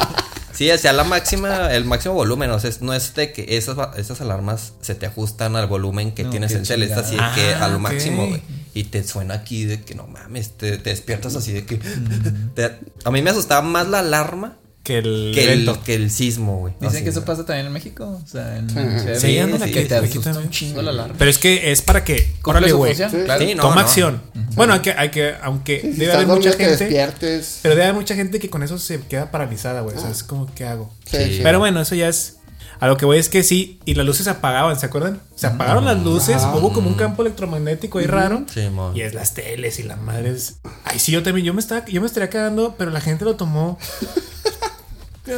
[0.57, 4.21] Sí, hacia la máxima, el máximo volumen, o sea, no es de que esas, esas
[4.23, 7.35] alarmas se te ajustan al volumen que No, tienes en tele, es así de chingada.
[7.35, 7.81] que a Ah, lo ok.
[7.83, 8.43] máximo, güey.
[8.73, 11.77] Y te suena aquí de que no mames, te, te despiertas así de que.
[12.55, 15.83] te- a mí me asustaba más la alarma Que el que el, evento.
[15.83, 16.75] que el sismo, güey.
[16.81, 17.27] Dicen que eso güey.
[17.27, 18.21] pasa también en México.
[18.23, 18.77] O sea, en Sí.
[19.21, 20.45] Sí, que te aquí asusta también.
[20.47, 21.15] un chingo la alarma.
[21.19, 22.33] Pero es que es para que.
[22.45, 22.95] Órale, güey.
[22.95, 23.03] Sí.
[23.25, 23.45] claro.
[23.45, 23.81] Sí, no, Toma no.
[23.81, 24.23] acción.
[24.55, 26.67] Bueno, hay que, hay que, aunque Sí, si debe estás haber mucha gente.
[26.77, 27.59] despiertes.
[27.63, 29.97] Pero debe haber mucha gente que con eso se queda paralizada, güey.
[29.97, 30.95] O sea, es como, ¿qué hago?
[31.05, 31.25] Sí, Sí.
[31.39, 31.41] sí.
[31.43, 32.35] Pero bueno, eso ya es.
[32.79, 35.21] A lo que voy es que sí, y las luces se apagaban, ¿se acuerdan?
[35.35, 36.55] Se apagaron las luces, Ah.
[36.57, 38.45] hubo como un campo electromagnético ahí raro.
[38.53, 38.69] Sí.
[38.95, 40.59] Y es las teles y las madres.
[40.85, 43.35] Ay, sí, yo también, yo me estaba, yo me estaría cagando, pero la gente lo
[43.37, 43.79] tomó.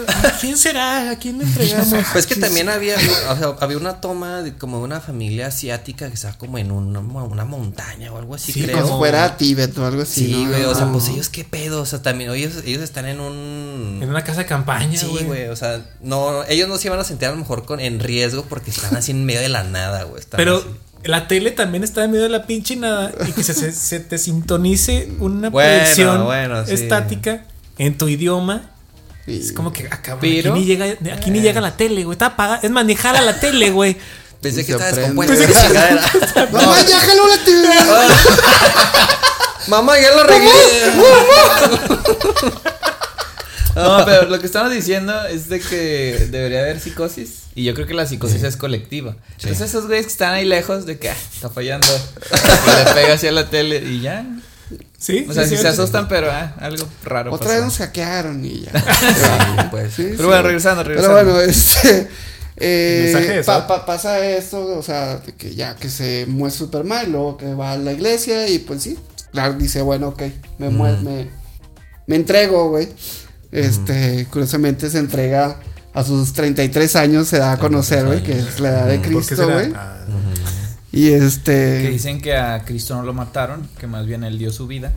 [0.06, 1.10] ¿A quién será?
[1.10, 2.04] ¿A quién le entregamos?
[2.12, 2.96] Pues que también había,
[3.30, 6.70] o sea, había una toma de como de una familia asiática que estaba como en
[6.70, 8.82] una, una montaña o algo así, Sí, creo.
[8.82, 10.26] Como fuera Tíbet o algo así.
[10.26, 10.50] Sí, ¿no?
[10.50, 14.00] güey, o sea, pues ellos qué pedo, o sea, también ellos, ellos están en un...
[14.02, 15.24] En una casa de campaña, Sí, güey.
[15.24, 18.00] güey, o sea, no, ellos no se iban a sentir a lo mejor con, en
[18.00, 20.22] riesgo porque están así en medio de la nada, güey.
[20.30, 20.66] Pero así.
[21.04, 24.00] la tele también está en medio de la pinche nada y que se, se- se
[24.00, 26.74] te sintonice una Bueno, proyección bueno, sí.
[26.74, 27.44] estática
[27.78, 28.70] en tu idioma.
[29.28, 29.40] Sí.
[29.44, 32.14] Es como que ah, cabrón, Pero- aquí ni llega, aquí ni llega la tele, güey.
[32.14, 32.60] Está apagada.
[32.62, 33.96] Es más, ni jala la tele, güey.
[34.40, 36.02] Pensé que se estaba descompuesta esa chingadera.
[36.52, 37.68] Mamá, ya jaló la TV.
[39.68, 40.50] Mamá, ya lo arreglé.
[43.74, 47.42] No, pero lo que estamos diciendo es de que debería haber psicosis.
[47.54, 49.14] Y yo creo que la psicosis es colectiva.
[49.36, 51.86] Entonces esos güeyes que están ahí lejos de que ah, está fallando.
[51.86, 54.24] y le pega hacia la tele y ya.
[54.98, 55.24] Sí.
[55.28, 55.80] O sea, sí, si sí, se sí.
[55.80, 58.72] asustan, pero ah, algo raro Otra vez nos hackearon y ya.
[59.70, 59.94] Pues.
[59.94, 61.32] Sí, Pero bueno, regresando, Pero regresando.
[61.34, 62.08] bueno, este.
[62.56, 67.36] eh, pa- pasa esto, o sea, de que ya que se muere Superman, y luego
[67.36, 68.98] que va a la iglesia y pues sí,
[69.30, 70.22] claro, dice, bueno, ok,
[70.58, 71.30] me mue- me,
[72.08, 72.88] me entrego, güey.
[73.52, 75.60] Este, curiosamente se entrega
[75.94, 79.02] a sus 33 años, se da a conocer, güey, que es la edad de ¿Por
[79.08, 79.72] qué Cristo, güey.
[80.92, 81.82] Y este.
[81.82, 84.92] Que dicen que a Cristo no lo mataron, que más bien él dio su vida.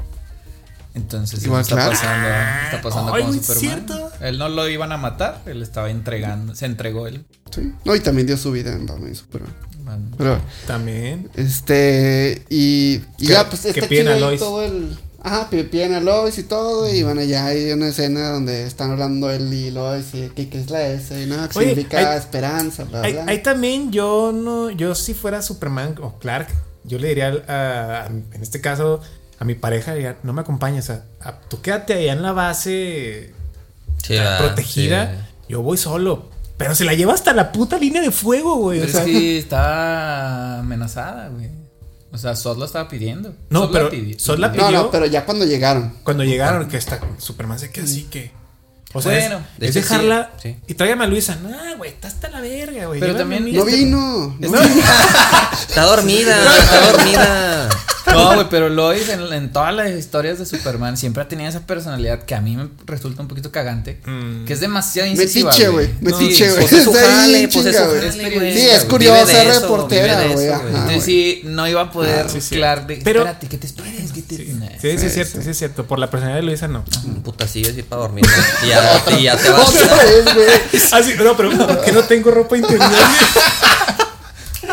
[0.94, 1.92] Entonces Igual, está claro.
[1.92, 2.28] pasando,
[2.66, 3.60] está pasando Ay, es Superman.
[3.60, 4.12] cierto.
[4.20, 7.24] Él no lo iban a matar, él estaba entregando, se entregó él.
[7.54, 7.72] sí.
[7.86, 9.54] No, y también dio su vida en Batman y Superman.
[9.86, 10.12] Man.
[10.18, 11.30] Pero También.
[11.36, 14.98] Este, y, y Que- ya, pues que está chido todo el.
[15.24, 18.90] Ajá, pi- piden a Lois y todo, y bueno, ya hay una escena donde están
[18.92, 22.12] hablando él y Lois y que, que es la S, y nada, que Oye, significa
[22.14, 23.26] hay- esperanza, bla, Ahí, bla.
[23.28, 26.48] ahí también yo no, yo si fuera Superman o Clark,
[26.86, 29.00] yo le diría al- a- a- en este caso
[29.38, 33.32] a mi pareja, diría, no me acompañes, a, a- tú quédate allá en la base
[34.04, 35.18] Sí, ah, protegida sí.
[35.50, 36.30] yo voy solo.
[36.58, 38.80] Pero se la lleva hasta la puta línea de fuego, güey.
[38.80, 41.50] O Pero sea, es que está amenazada, güey.
[42.14, 43.34] O sea, Sod lo estaba pidiendo.
[43.50, 44.70] No, Sod pero pidi- Sod la pidió.
[44.70, 45.94] No, no, pero ya cuando llegaron.
[46.04, 48.32] cuando llegaron, que está Superman se queda así que.
[48.94, 50.58] O sea, Bueno, es, de es hecho, sí, dejarla sí.
[50.68, 51.38] y tráigame a Luisa.
[51.42, 53.00] No, güey, está hasta la verga, güey.
[53.00, 53.56] Pero llévame también-.
[53.56, 54.36] No Este- vino.
[54.38, 54.60] no No.
[54.62, 54.82] vino.
[55.70, 57.70] Está dormida, está dormida.
[58.12, 61.62] No, güey, pero Lois en, en todas las historias de Superman siempre ha tenido esa
[61.66, 64.00] personalidad que a mí me resulta un poquito cagante.
[64.06, 64.46] Mm.
[64.46, 65.52] Que es demasiado incisiva.
[65.52, 65.90] Metiche, güey.
[66.02, 66.60] No, Metiche, sí, güey.
[66.62, 70.28] Pues es su Está ahí jale, pues es su jale, Es Sí, es curiosa, reportera,
[70.28, 70.48] güey.
[70.48, 72.56] Entonces sí, no iba a poder sí, sí.
[72.56, 74.46] claro de, Pero- espérate, que te esperes, que te...
[74.54, 74.68] Nah.
[74.80, 75.86] Sí, sí, es cierto, sí, es cierto.
[75.86, 76.84] Por la personalidad de Luisa, no.
[77.24, 78.26] Puta, sigues ir para dormir.
[78.64, 79.70] Y ya, y ya te vas.
[79.70, 80.48] Otra vez, güey.
[80.92, 82.90] Ah, sí, no, pero ¿por qué no tengo ropa interior?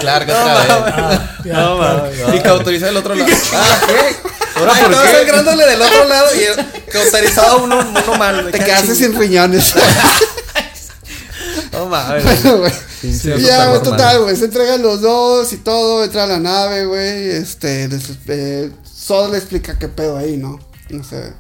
[0.01, 1.21] Claro que otra vez.
[1.45, 2.35] Ya, No, mames.
[2.35, 3.31] Y cauteriza del otro lado.
[3.55, 4.17] Ah, ¿qué?
[4.61, 5.13] Ahora, ¿por qué?
[5.13, 8.41] sangrándole del otro lado y cauterizado uno, uno mal.
[8.41, 8.53] güey.
[8.53, 9.75] Te quedaste sin riñones.
[11.73, 12.25] No mames.
[12.43, 12.73] Bueno, güey.
[13.01, 14.35] Sí, ya, güey, total, güey.
[14.37, 16.03] Se entregan los dos y todo.
[16.05, 17.31] Entra a la nave, güey.
[17.31, 17.87] Este.
[17.89, 18.73] les- eh,
[19.31, 20.59] le explica qué pedo ahí, ¿no?
[20.91, 21.33] No sé.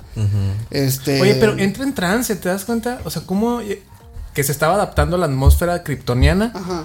[0.71, 1.21] Este.
[1.21, 3.01] Oye, pero entra en trance, ¿te das cuenta?
[3.05, 3.83] O sea, cómo eh,
[4.35, 6.85] que se estaba adaptando a la atmósfera kryptoniana, Ajá.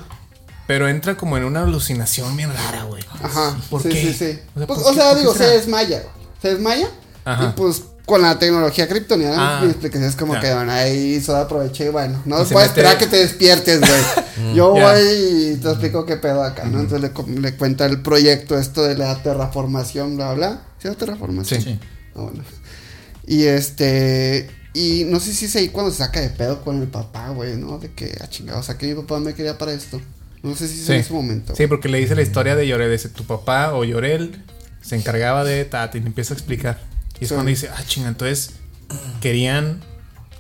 [0.68, 3.04] Pero entra como en una alucinación bien rara, güey.
[3.22, 3.58] Ajá.
[3.70, 4.02] ¿Por sí, qué?
[4.02, 4.40] sí, sí.
[4.56, 6.00] O sea, Pues, ¿por o sea, digo, se desmaya.
[6.02, 6.14] güey.
[6.42, 6.88] Se desmaya.
[7.26, 7.46] Ajá.
[7.54, 9.62] Y pues con la tecnología kryptoniana, Ah.
[9.62, 13.08] mi explicación es como que bueno, ahí Sod aprovecha y bueno, no mete- esperar que
[13.08, 14.02] te despiertes, güey.
[14.56, 14.92] Yo Ya.
[14.92, 16.82] voy y te explico qué pedo acá, ¿no?
[16.82, 20.62] Entonces le, cuenta el proyecto esto de la terraformación, bla, bla.
[20.82, 21.62] ¿Sí la terraformación?
[21.62, 21.80] Sí.
[22.16, 22.44] Ah, bueno.
[23.26, 24.50] Y este.
[24.74, 27.56] Y no sé si es ahí cuando se saca de pedo con el papá, güey,
[27.56, 27.78] ¿no?
[27.78, 30.02] De que, ah, chingado, o sea, que mi papá me quería para esto.
[30.44, 31.56] No sé si es en ese momento.
[31.56, 34.44] Sí, porque le dice la historia de Llorel, dice tu papá o Llorel
[34.82, 36.80] se encargaba de Tati y le empieza a explicar.
[37.20, 37.34] Y es Sí.
[37.36, 38.52] cuando dice, ah, chinga, entonces
[39.22, 39.80] querían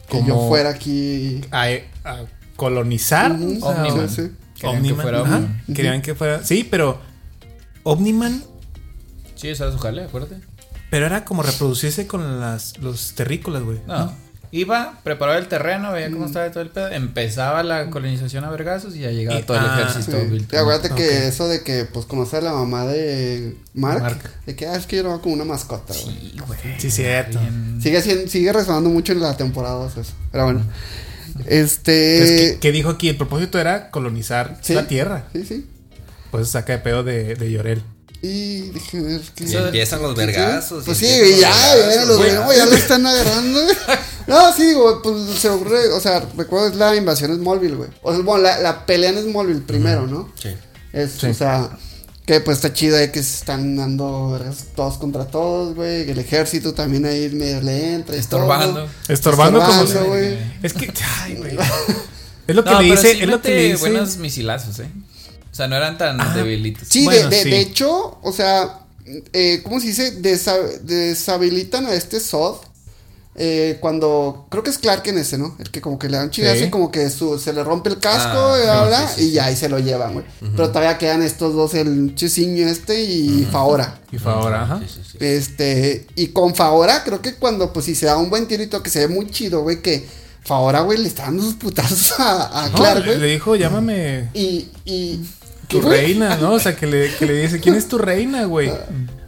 [0.09, 1.41] que como yo fuera aquí.
[1.51, 1.63] a,
[2.03, 2.25] a
[2.57, 3.31] colonizar.
[3.37, 3.39] Sea,
[3.69, 4.09] Omniman.
[4.09, 4.31] Sí, sí.
[4.55, 5.61] Querían Omniman, que fuera Omniman.
[5.73, 6.43] Querían que fuera.
[6.43, 6.99] Sí, pero
[7.83, 8.43] Omniman,
[9.35, 10.37] Sí, esa era su jale, acuérdate.
[10.89, 13.79] pero era como reproducirse con las, los terrícolas, güey.
[13.87, 14.13] No.
[14.55, 16.87] Iba, preparaba el terreno, veía cómo estaba todo el pedo.
[16.91, 20.15] Empezaba la colonización a vergazos y ya llegaba Y- todo el ah, ejército.
[20.29, 20.45] Sí.
[20.51, 24.31] Y acuérdate que eso de que, pues, conocer a la mamá de Mark, Mark.
[24.45, 26.19] de que, ah, es que yo lo veo como una mascota, güey.
[26.19, 26.59] Sí, güey.
[26.77, 27.39] Sí, cierto.
[27.39, 27.79] Bien.
[27.81, 30.03] Sigue, sigue resonando mucho en la temporada eso.
[30.31, 30.61] Pero bueno.
[31.47, 31.91] Este.
[31.91, 33.09] ¿qué, qué dijo aquí?
[33.09, 34.75] El propósito era colonizar sí.
[34.75, 35.29] la tierra.
[35.33, 35.67] Sí, sí.
[36.29, 37.81] Pues saca de pedo de, de Llorel.
[38.25, 39.43] Y dije, ver qué.
[39.43, 40.85] Y empiezan los vergazos.
[40.85, 41.51] Pues sí, y ya,
[41.93, 42.31] ya, los güey.
[42.31, 43.59] veo, ya lo están agarrando.
[44.25, 47.89] No, sí, digo, pues se ocurre, o sea, recuerdo es la invasión en Smallville, güey.
[48.01, 50.31] O sea, bueno, la, la pelea en Smallville primero, ¿no?
[50.41, 50.47] Sí.
[50.93, 51.27] Es, Sí.
[51.27, 51.77] o sea,
[52.25, 54.39] que pues está chido ahí que se están dando
[54.77, 56.09] todos contra todos, güey.
[56.09, 58.15] El ejército también ahí medio le entra.
[58.15, 58.73] Estorbando.
[58.85, 58.89] todo.
[59.09, 60.37] Estorbando, como Estorbando, güey.
[60.63, 60.93] Es que,
[61.23, 61.57] ay, güey.
[62.47, 63.77] Es lo que No, le dice, sí es lo que le dice.
[63.79, 64.89] buenos misilazos, ¿eh?
[65.53, 66.87] O sea, no eran tan Ah, debilitos.
[66.89, 67.49] Sí, Bueno, de, de, sí.
[67.51, 68.79] de hecho, o sea,
[69.33, 70.19] eh, ¿cómo se dice?
[70.21, 72.57] Desa- deshabilitan a este Sod.
[73.35, 75.55] eh, cuando creo que es Clark en ese, ¿no?
[75.57, 76.65] El que como que le dan chigazo Sí.
[76.65, 79.45] y como que su, se le rompe el casco Ah, y, sí, sí, y ya
[79.45, 80.25] ahí se lo llevan, güey.
[80.55, 83.99] Pero todavía quedan estos dos, el Chisiño este y Faora.
[84.11, 84.81] Y fue ahora, ajá.
[84.81, 85.17] Sí, sí, sí.
[85.19, 88.91] Este, y con Faora, creo que cuando, pues, si se da un buen tirito que
[88.91, 90.07] se ve muy chido, güey, que
[90.43, 93.19] Faora, güey, le está dando sus putazos a, a No, Clark, le, güey.
[93.19, 95.19] le dijo, llámame Y, y.
[95.81, 96.53] tu reina, ¿no?
[96.53, 98.71] O sea, que le, que le dice, ¿quién es tu reina, güey?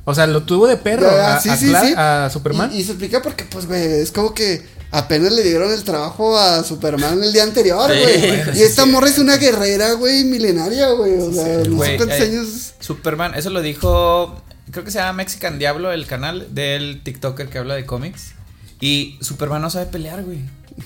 [0.05, 1.93] O sea, lo tuvo de perro Ya, a, sí, a sí, Clark- sí.
[1.97, 2.71] a Superman.
[2.73, 6.37] Y, y se explica porque, pues, güey, es como que apenas le dieron el trabajo
[6.37, 8.27] a Superman el día anterior, Sí, güey.
[8.27, 11.17] bueno, y esta morra es una guerrera, güey, milenaria, güey.
[11.17, 12.73] O sea, no sé cuántos eh, años.
[12.79, 14.41] Superman, eso lo dijo,
[14.71, 18.33] creo que se llama Mexican Diablo, el canal del TikToker que habla de cómics.
[18.79, 20.39] Y Superman no sabe pelear, güey.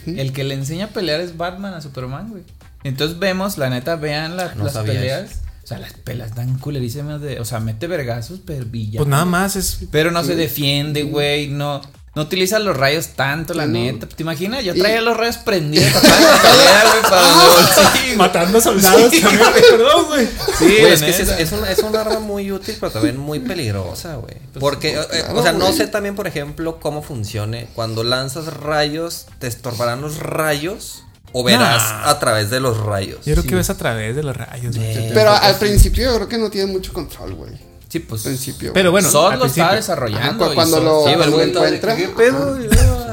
[0.06, 2.44] El que le enseña a pelear es Batman a Superman, güey.
[2.86, 5.42] Entonces vemos, la neta, vean la- No las peleas.
[5.70, 7.40] Sea, las peleas dan culerísimas de.
[7.40, 8.98] O sea, mete vergazos, pero villa.
[8.98, 9.80] Pues nada más es.
[9.92, 11.48] Pero no se defiende, güey.
[11.48, 11.82] No,
[12.16, 13.74] no utiliza los rayos tanto, la no.
[13.74, 14.08] neta.
[14.08, 14.64] ¿Te imaginas?
[14.64, 19.22] Yo Y- traía los rayos prendidos para la pelea, güey, para volteé, Matando soldados Sí,
[19.22, 19.62] también, güey.
[19.70, 20.28] perdón, güey.
[20.58, 23.40] Sí, Güey, es que es, es un, es un arma muy útil, pero también muy
[23.40, 24.36] peligrosa, güey.
[24.60, 27.68] Porque, eh, eh, claro, o sea, no sé también, por ejemplo, cómo funcione.
[27.76, 31.04] Cuando lanzas rayos, ¿te estorbarán los rayos?
[31.32, 32.10] ¿O verás Nah.
[32.10, 33.24] a través de los rayos?
[33.26, 34.74] Yo creo que ves a través de los rayos.
[34.76, 34.82] Sí.
[35.14, 37.52] Pero al principio yo creo que no tiene mucho control, güey.
[37.88, 38.22] Sí, pues.
[38.24, 38.72] Principio.
[38.74, 40.44] Pero bueno, Sod al lo está desarrollando.
[40.46, 41.96] Ajá, y cuando lo- Sí, lo encuentra.
[41.96, 42.58] ¿Qué pedo?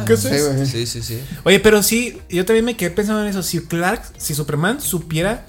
[0.06, 0.66] ¿Qué es Sí.
[0.66, 1.20] Sí, sí, sí.
[1.44, 3.42] Oye, pero sí, yo también me quedé pensando en eso.
[3.42, 5.44] Si Clark, si Superman supiera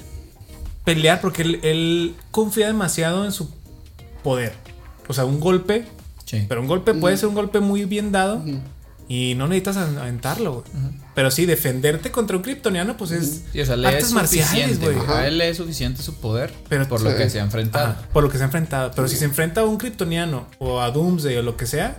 [0.84, 3.50] pelear, porque él, él confía demasiado en su
[4.24, 4.54] poder.
[5.10, 5.86] O sea, un golpe,
[6.26, 6.46] Sí.
[6.50, 8.42] pero un golpe puede ser un golpe muy bien dado.
[9.10, 10.66] Y no necesitas aventarlo, güey.
[11.16, 13.42] Pero sí, defenderte contra un kryptoniano, pues es.
[13.54, 14.98] Y, o sea, le artes es marciales, güey.
[15.08, 17.18] A él le es suficiente su poder Pero- por lo Sí.
[17.18, 17.86] que se ha enfrentado.
[17.92, 18.92] Ajá, por lo que se ha enfrentado.
[18.94, 21.96] Pero si se enfrenta a un kryptoniano o a Doomsday o lo que sea,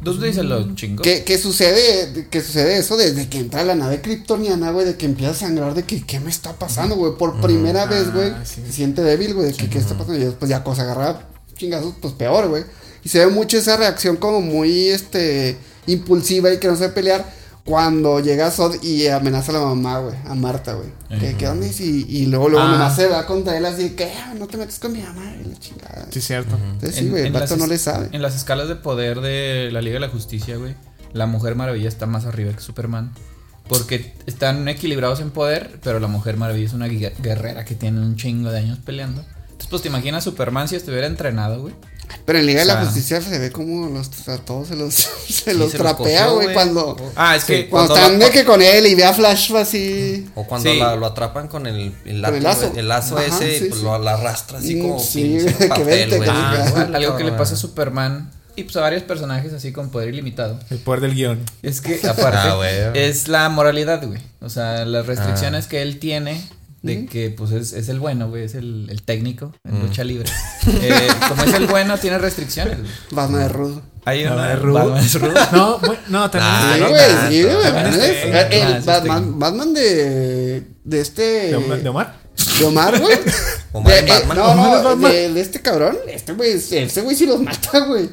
[0.00, 1.02] Doomsday se lo chingó.
[1.02, 2.26] ¿Qué, qué sucede?
[2.30, 4.86] ¿Qué sucede eso desde que entra la nave kryptoniana, güey?
[4.86, 7.16] De que empieza a sangrar, de que ¿qué me está pasando, güey?
[7.18, 8.62] Por primera vez, güey, Ah, sí.
[8.66, 10.16] se siente débil, güey, de que ¿qué está pasando?
[10.20, 12.64] Y después ya cosa agarra chingazos, pues peor, güey.
[13.04, 17.24] Y se ve mucho esa reacción como muy, este, impulsiva y que no sabe pelear.
[17.64, 20.90] Cuando llega Sod y amenaza a la mamá, güey, a Marta, güey.
[21.18, 21.66] Que, ¿Qué onda?
[21.66, 22.72] Y, y luego, luego Ah.
[22.72, 25.48] nomás se va contra él así, que "Ah, no te metes con mi mamá, y
[25.48, 26.06] la chingada.
[26.10, 26.56] sí cierto.
[26.56, 28.10] Entonces sí, En- güey, el en vato las no le sabe.
[28.12, 30.74] En las escalas de poder de la Liga de la Justicia, güey,
[31.14, 33.12] la Mujer Maravilla está más arriba que Superman.
[33.66, 37.98] Porque están equilibrados en poder, pero la Mujer Maravilla es una guer- guerrera que tiene
[37.98, 39.22] un chingo de años peleando.
[39.44, 41.74] Entonces, pues te imaginas Superman si estuviera entrenado, güey.
[42.24, 44.94] Pero en Liga de O la Justicia se ve como los, a todos se los,
[44.94, 45.08] se
[45.52, 48.62] Sí, los se trapea, güey, cuando, Ah, es que cuando cuando están de que con
[48.62, 50.26] él y ve a Flash así.
[50.34, 50.78] O cuando Sí.
[50.78, 52.72] la- lo atrapan con el, el, Con el látigo, lazo.
[52.76, 53.84] el lazo Ajá, ese, sí, pues sí.
[53.84, 57.54] lo, arrastra así Mm, como sí, que papel, vente, que Ah, algo que le pasa
[57.54, 60.58] a Superman y pues a varios personajes así con poder ilimitado.
[60.70, 61.44] El poder del guion.
[61.62, 64.20] Es que aparte Ah, es la moralidad, güey.
[64.40, 66.40] O sea, las restricciones que él tiene
[66.84, 70.30] de que pues es, es el bueno, güey, es el, el técnico en lucha libre.
[70.66, 72.78] Eh, como es el bueno, tiene restricciones.
[73.10, 73.82] Batman de Rudo.
[74.04, 74.74] Hay una de Ruth.
[74.74, 75.34] Batman es rudo.
[75.52, 76.52] No, no, también.
[76.52, 77.00] Ah, Sí, no güey,
[77.30, 79.38] sí, el- Ah, sí Batman.
[79.38, 81.22] Batman de, de este.
[81.22, 83.00] ¿De, Omar- de Omar?
[83.00, 83.16] güey.
[83.72, 84.36] Omar De- eh, Batman.
[84.36, 85.10] no, Omar no, Batman.
[85.12, 85.96] de, de este cabrón.
[86.06, 88.10] Este güey, ese güey sí los mata, güey.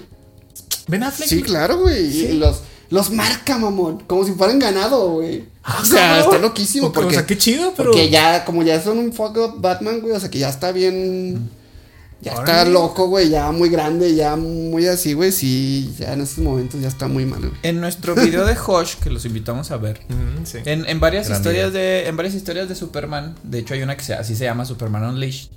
[0.88, 1.28] Ben Affleck.
[1.30, 2.06] Sí, claro, güey.
[2.06, 2.62] Y los,
[2.92, 4.04] los marca, mamón.
[4.06, 5.46] Como si fueran ganado, güey.
[5.64, 6.92] Ah, o sea, está loquísimo.
[6.92, 7.90] Porque, O sea, qué chido, pero.
[7.92, 10.14] porque ya, como ya son un fuck up Batman, güey.
[10.14, 11.50] O sea, que ya está bien.
[12.22, 13.30] Ya está loco, güey.
[13.30, 15.32] Ya muy grande, ya muy así, güey.
[15.32, 17.52] Sí, ya en estos momentos ya está muy mal, güey.
[17.64, 20.60] En nuestro video de Hosh, que los invitamos a ver, Mm, sí.
[20.66, 22.08] en, en varias Gran historias de.
[22.08, 23.36] En varias historias de Superman.
[23.42, 25.50] De hecho, hay una que se, así se llama Superman Unleashed.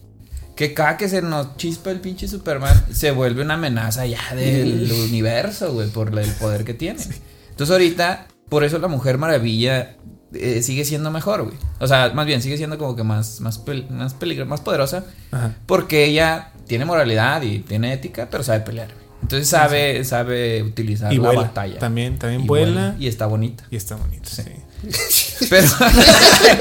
[0.56, 4.90] Que cada que se nos chispa el pinche Superman, se vuelve una amenaza ya del
[5.08, 7.02] universo, güey, por el poder que tiene.
[7.50, 9.96] Entonces ahorita, por eso la Mujer Maravilla
[10.32, 11.56] eh, sigue siendo mejor, güey.
[11.80, 15.04] O sea, más bien, sigue siendo como que más, más, pel- más peligrosa, más poderosa.
[15.32, 15.54] Ajá.
[15.66, 19.04] Porque ella tiene moralidad y tiene ética, pero sabe pelear, güey.
[19.22, 21.40] Entonces sabe, sabe utilizar Y la vuela.
[21.42, 21.78] batalla.
[21.78, 22.94] También, también Y vuela.
[22.98, 23.64] Y está bonita.
[23.70, 24.42] Y está bonito, sí.
[25.50, 25.66] Pero,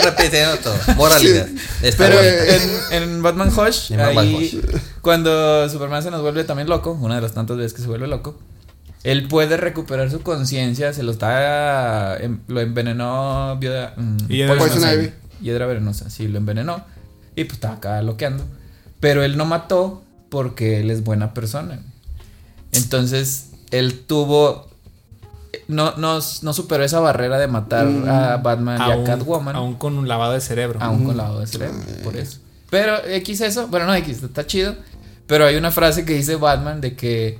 [0.03, 0.75] Repitiendo todo.
[0.95, 1.47] Moralidad.
[1.81, 4.61] Está pero en, en Batman Hush, En Batman ahí,
[5.01, 8.07] cuando Superman se nos vuelve también loco, una de las tantas veces que se vuelve
[8.07, 8.37] loco,
[9.03, 14.91] él puede recuperar su conciencia, se lo está, em- lo envenenó Viuda- mm, Hiedra venenosa.
[15.41, 16.83] Hiedra venenosa, sí, lo envenenó.
[17.35, 18.45] Y pues estaba acá loqueando.
[18.99, 21.79] Pero él no mató porque él es buena persona.
[22.71, 24.69] Entonces, él tuvo.
[25.68, 29.56] No, no, no superó esa barrera de matar a Batman y a Catwoman.
[29.56, 30.80] aún con un lavado de cerebro.
[30.81, 32.40] Aún con lavado de cerebro, por eso.
[32.69, 34.76] Pero X eso, bueno, no X, está chido.
[35.27, 37.40] Pero hay una frase que dice Batman de que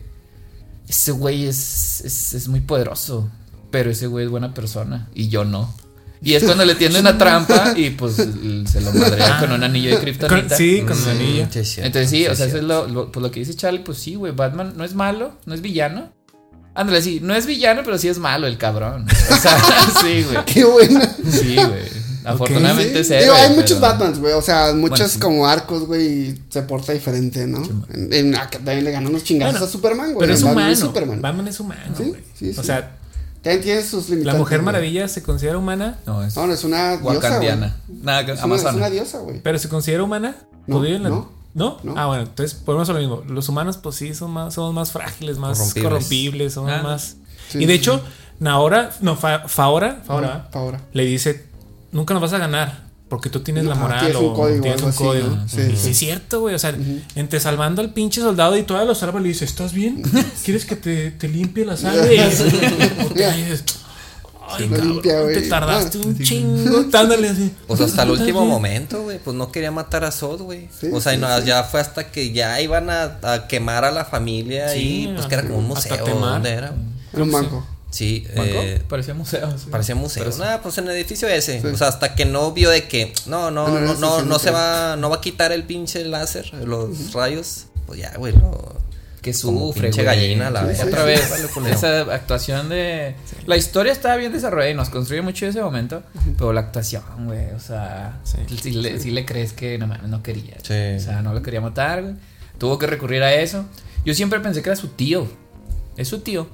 [0.88, 3.30] ese güey es, es, es muy poderoso,
[3.72, 5.74] pero ese güey es buena persona y yo no.
[6.22, 9.90] Y es cuando le tiende una trampa y pues se lo madrea con un anillo
[9.90, 10.56] de Con- kriptonita.
[10.56, 13.30] sí, con Mm, es cierto, Entonces sí, o sea, eso es lo, lo- pues lo
[13.32, 16.10] que dice Charlie, pues sí, güey, Batman no es malo, no es villano.
[16.76, 19.06] Ándale, sí, no es villano, pero sí es malo el cabrón.
[19.10, 19.58] O sea,
[20.02, 20.46] sí, güey.
[20.46, 21.08] Qué buena.
[21.30, 22.04] Sí, güey.
[22.26, 23.14] Afortunadamente Sí.
[23.14, 24.34] es Digo, héroe, hay muchos Batmans, güey.
[24.34, 25.20] O sea, muchos sí.
[25.20, 26.40] como arcos, güey.
[26.50, 27.62] Se porta diferente, ¿no?
[27.94, 30.20] En, en- acá también le ganó unos chingazos Bueno, a Superman, güey.
[30.20, 30.76] Pero es Batman humano.
[30.78, 31.22] Superman.
[31.22, 32.24] Batman es humano, Sí, güey.
[32.34, 32.68] sí, O sí.
[32.68, 32.96] sea,
[33.42, 34.34] También tiene sus limitantes.
[34.34, 34.66] la Mujer güey.
[34.66, 37.40] Maravilla se considera humana, No, es No, no, es una diosa.
[37.40, 38.78] Nada, que Es una, es amazona.
[38.78, 39.42] una diosa, güey.
[39.44, 40.36] pero se considera humana.
[40.66, 41.30] No, ¿Podría en la- no.
[41.54, 41.78] ¿No?
[41.84, 41.94] No.
[41.98, 43.22] Ah, bueno, entonces volvemos a lo mismo.
[43.28, 46.54] Los humanos, pues sí, son más, somos más frágiles, más corrompibles, Corrompibles.
[46.54, 46.82] somos Ah.
[46.84, 47.18] más.
[47.50, 48.02] Sí, y de sí, hecho,
[48.40, 50.50] Naora, no, Fa- Faora, Faora,
[50.94, 51.46] le dice:
[51.92, 52.84] Nunca nos vas a ganar.
[53.10, 55.28] Porque tú tienes la moral tienes un o código, tienes un así, código.
[55.28, 55.48] ¿no?
[55.48, 55.78] Sí, y sí.
[55.78, 56.56] sí es cierto, güey.
[56.56, 56.76] O sea,
[57.14, 60.02] entre salvando al pinche soldado y toda lo salva, le dice: ¿Estás bien?
[60.44, 62.16] ¿Quieres que te, te limpie la sangre?
[62.16, 62.20] Y
[63.44, 63.64] dices,
[64.50, 65.34] Ay, lo cabrón, limpia, güey.
[65.36, 66.84] te tardaste Ah, un chingo.
[66.92, 67.54] Dándole así.
[67.68, 69.20] Pues hasta el ¿Estás último momento, güey.
[69.20, 70.70] Pues no quería matar a Sod, güey.
[70.80, 71.46] Sí, o sea, y sí, no, sí.
[71.46, 75.26] ya fue hasta que ya iban a, a quemar a la familia Sí, y pues
[75.28, 76.06] que era como un museo.
[76.06, 76.74] ¿Dónde era?
[77.14, 77.68] Era un banco.
[77.90, 78.42] Sí, ¿Banco?
[78.56, 79.56] eh, Parecía museo.
[79.56, 79.68] sí.
[79.70, 80.32] parecía museo.
[80.32, 80.40] Sí.
[80.40, 81.62] Nada, pues en el edificio ese.
[81.62, 81.68] Sí.
[81.68, 84.96] O sea, hasta que no vio de que no, no, no, no, no, se va,
[84.96, 87.66] no va a quitar el pinche láser, los rayos.
[87.86, 88.82] Pues ya, güey, lo.
[89.24, 90.16] Que sufre, pinche güey.
[90.16, 90.82] gallina, la Sí.
[90.86, 91.22] Otra vez,
[91.72, 93.16] esa actuación de...
[93.48, 96.04] La historia estaba bien desarrollada y nos construye mucho ese momento,
[96.38, 98.38] pero la actuación, güey, o sea, Sí.
[98.62, 100.58] sí, le, sí le crees que no, no quería.
[100.62, 100.74] Sí.
[100.98, 102.16] O sea, no lo quería matar, güey.
[102.58, 103.66] Tuvo que recurrir a eso.
[104.06, 105.26] Yo siempre pensé que era su tío.
[105.98, 106.48] Es su tío.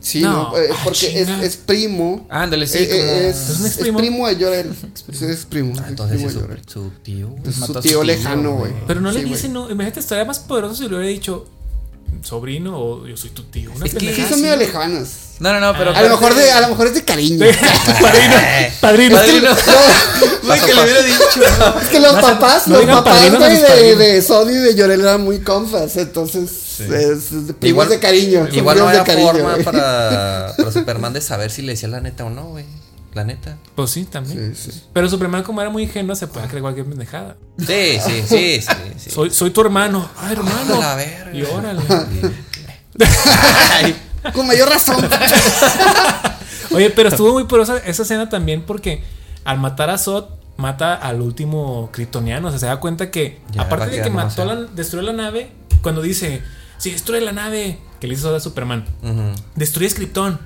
[0.00, 0.50] Sí, No.
[0.50, 2.26] no, eh, Ah, porque es, primo.
[2.28, 3.98] Ándale, sí, Eh, como- eh, es, ¿Entonces no es es primo?
[3.98, 4.74] primo de Llorel.
[4.94, 5.72] Sí, es primo.
[5.78, 7.34] Ah, es entonces primo es su, tío.
[7.44, 8.72] Su su tío lejano, güey.
[8.86, 11.48] Pero no le Sí, dicen, no, imagínate, estaría más poderoso si le hubiera dicho
[12.22, 13.70] sobrino o yo soy tu tío.
[13.74, 15.08] Una Es que- Sí, son medio lejanas.
[15.40, 15.90] No, no, no, pero.
[15.96, 17.44] A lo mejor de, a lo mejor es de cariño.
[18.00, 18.34] padrino,
[18.80, 19.16] padrino.
[19.16, 19.50] Padrino.
[20.44, 21.40] Güey, que le hubiera dicho.
[21.82, 25.22] es que los papás, no los papás, güey, de, de Sony y de Llorel eran
[25.22, 25.96] muy compas.
[25.96, 28.48] Entonces, es, es primos Igual- de cariño.
[28.52, 32.24] Igual no había cariño, forma para, para Superman de saber si le decía la neta
[32.24, 32.64] o no, güey.
[33.14, 33.58] La neta.
[33.74, 34.54] Pues sí, también.
[34.56, 34.82] Sí, sí.
[34.92, 37.36] Pero Superman, como era muy ingenuo, se puede creer cualquier pendejada.
[37.58, 38.66] Sí, sí, sí, sí.
[38.96, 39.10] sí.
[39.10, 40.08] Soy, soy tu hermano.
[40.16, 40.76] Ah, hermano.
[40.76, 41.32] A la verga.
[41.34, 41.82] Y órale.
[44.34, 44.96] Con mayor razón.
[46.70, 49.02] Oye, pero estuvo muy poderosa esa escena también porque
[49.44, 50.26] al matar a Zod,
[50.56, 52.48] mata al último kryptoniano.
[52.48, 55.50] O sea, se da cuenta que, Ya, aparte de que mató la, destruyó la nave,
[55.82, 56.42] cuando dice,
[56.78, 59.32] si destruye la nave, que le hizo Zod a Superman, Ujú.
[59.54, 60.38] destruye Krypton.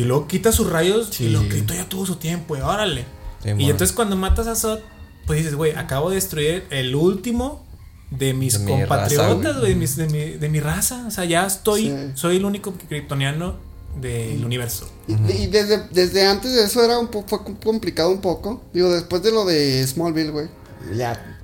[0.00, 1.24] Y luego quita sus rayos Sí.
[1.24, 3.04] y lo Krypton ya tuvo su tiempo, y órale.
[3.42, 4.80] Sí, y entonces cuando matas a Zod,
[5.26, 7.66] pues dices, güey, acabo de destruir el último
[8.10, 11.04] de mis De mi compatriotas, güey, de, mis- de mi, de mi raza.
[11.06, 11.96] O sea, ya estoy, Sí.
[12.14, 13.56] soy el único kryptoniano
[14.00, 14.88] del universo.
[15.08, 18.62] Y, y desde, desde antes de eso era un poco fue complicado un poco.
[18.72, 20.48] Digo, después de lo de Smallville, güey.
[20.96, 21.38] Ya.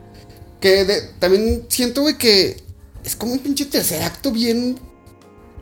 [0.60, 2.62] Que de- también siento, güey, que
[3.04, 4.78] es como un pinche tercer acto bien.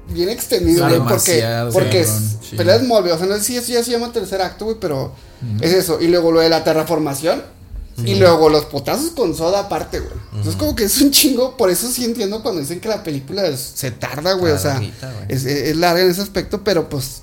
[0.09, 1.01] Bien extendido, güey.
[1.01, 2.11] Porque, porque es,
[2.49, 2.57] sí.
[2.57, 3.13] pelea Smallville.
[3.13, 5.13] O sea, no sé si eso ya se llama tercer acto, güey, pero
[5.61, 6.01] es eso.
[6.01, 7.43] Y luego lo de la terraformación.
[8.05, 10.13] Y luego los potazos con soda aparte, güey.
[10.33, 11.57] Entonces, como que es un chingo.
[11.57, 14.53] Por eso sí entiendo cuando dicen que la película es- se tarda, güey.
[14.53, 14.83] O sea,
[15.29, 17.23] es, larga en ese aspecto, pero pues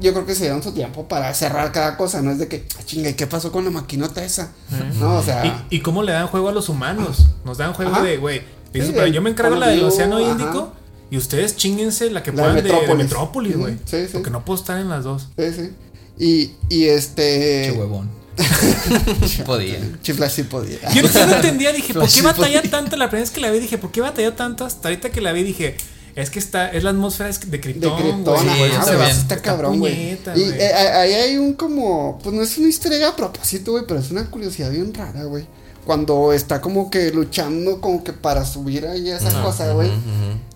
[0.00, 2.22] yo creo que se dieron su tiempo para cerrar cada cosa.
[2.22, 4.50] No es de que, ah, chinga, ¿y qué pasó con la maquinota esa?
[4.98, 7.26] No, o sea, ¿Y, y cómo le dan juego a los humanos?
[7.44, 8.02] Nos dan juego Ajá.
[8.02, 8.42] de, güey,
[8.72, 8.80] Sí,
[9.12, 10.30] yo me encargo la del Océano ajá.
[10.30, 10.72] Índico
[11.10, 13.56] y ustedes chinguense la que La de puedan de, de Metrópolis.
[13.56, 13.74] Güey.
[13.84, 14.10] sí, sí.
[14.12, 15.28] Porque no puedo estar en las dos.
[15.36, 15.70] sí, sí.
[16.18, 17.70] Y, y este.
[17.72, 18.20] Qué huevón.
[19.46, 19.78] Podía.
[20.02, 20.78] Chifla sí podía.
[20.94, 22.96] Yo, no entendía, dije, ¿por qué batalla tanto?
[22.96, 24.64] La primera vez que la vi, dije, ¿por qué batalló tanto?
[24.64, 25.76] Hasta ahorita que la vi, dije,
[26.14, 27.98] es que está, es la atmósfera de De Krypton.
[27.98, 28.70] Krypton, güey.
[28.72, 30.18] ajá, Sí, güey, está está cabrón, güey.
[30.36, 34.00] Y eh, ahí hay un como, pues no es una historia a propósito, güey, pero
[34.00, 35.46] es una curiosidad bien rara, güey.
[35.90, 39.90] Cuando está como que luchando como que para subir ahí a esa cosa, güey.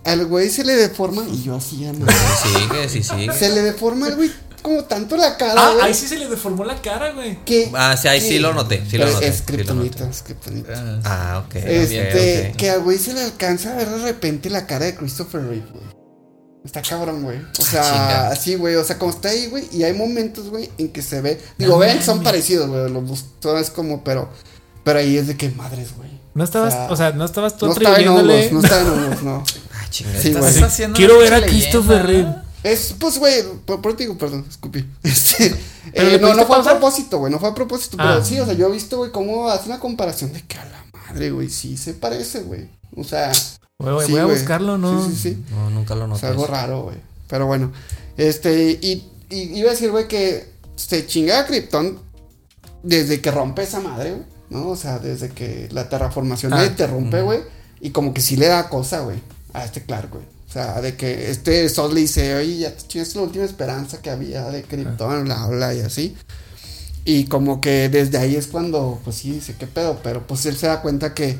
[0.05, 2.05] Al güey se le deforma, y yo así, ya no.
[2.41, 3.33] Sigue, sí, sigue.
[3.33, 4.31] Se le deforma al güey
[4.61, 5.87] como tanto la cara, Ah, güey.
[5.87, 7.43] ahí sí se le deformó la cara, güey.
[7.43, 10.11] que, Ah, sí, ahí sí lo noté, sí lo noté, Es sí kriptonita, noté.
[10.11, 10.65] es.
[10.73, 11.55] Ah, Ah, ok.
[11.57, 15.41] Este, que al güey se le alcanza a ver de repente la cara de Christopher
[15.41, 15.83] Reeve, güey.
[16.63, 17.39] Está cabrón, güey.
[17.59, 18.27] O sea, chinga.
[18.29, 18.75] así, güey.
[18.75, 19.67] O sea, como está ahí, güey.
[19.73, 21.41] Y hay momentos, güey, en que se ve.
[21.57, 22.89] Digo, vean que son parecidos, güey.
[22.89, 23.03] Los
[23.41, 24.29] dos es como, pero.
[24.85, 26.09] Pero ahí es de que madres, güey.
[26.33, 28.81] No estabas, O sea, o sea, no estabas tú No estaba en hongos, no estaba
[28.81, 29.43] en hongos, no.
[29.73, 30.17] Ah, chinga.
[30.21, 32.05] Sí, estás- haciendo Quiero ver a Christopher.
[32.05, 32.35] Reeve.
[32.63, 34.85] Es, pues, güey, por, por ti digo, perdón, escupí.
[35.03, 35.53] Este,
[35.93, 37.97] ¿Pero eh, no, no fue a propósito, güey, no fue a propósito.
[37.99, 38.13] Ah.
[38.13, 40.65] Pero sí, o sea, yo he visto, güey, cómo hace una comparación de que a
[40.65, 42.69] la madre, güey, sí se parece, güey.
[42.95, 43.31] O sea,
[43.77, 44.37] Güey, sí, voy a güey.
[44.37, 45.03] buscarlo, ¿no?
[45.05, 45.43] Sí, sí, sí.
[45.51, 46.27] No, nunca lo Es noté.
[46.27, 46.97] algo raro, güey.
[47.27, 47.71] Pero bueno,
[48.17, 51.99] este, y, y iba a decir, güey, que se chinga a Krypton
[52.83, 54.34] desde que rompe esa madre, güey.
[54.55, 54.69] ¿No?
[54.69, 57.41] O sea, desde que la terraformación Ah, le interrumpe, güey.
[57.81, 59.19] Y como que sí le da cosa, güey,
[59.53, 60.23] a este Clark, güey.
[60.49, 64.01] O sea, de que este Sol le dice, oye, ya te chingaste la última esperanza
[64.01, 66.15] que había de Krypton, bla, bla, y así.
[67.03, 69.99] Y como que desde ahí es cuando, pues sí, dice, ¿qué pedo?
[70.01, 71.37] Pero pues él se da cuenta que,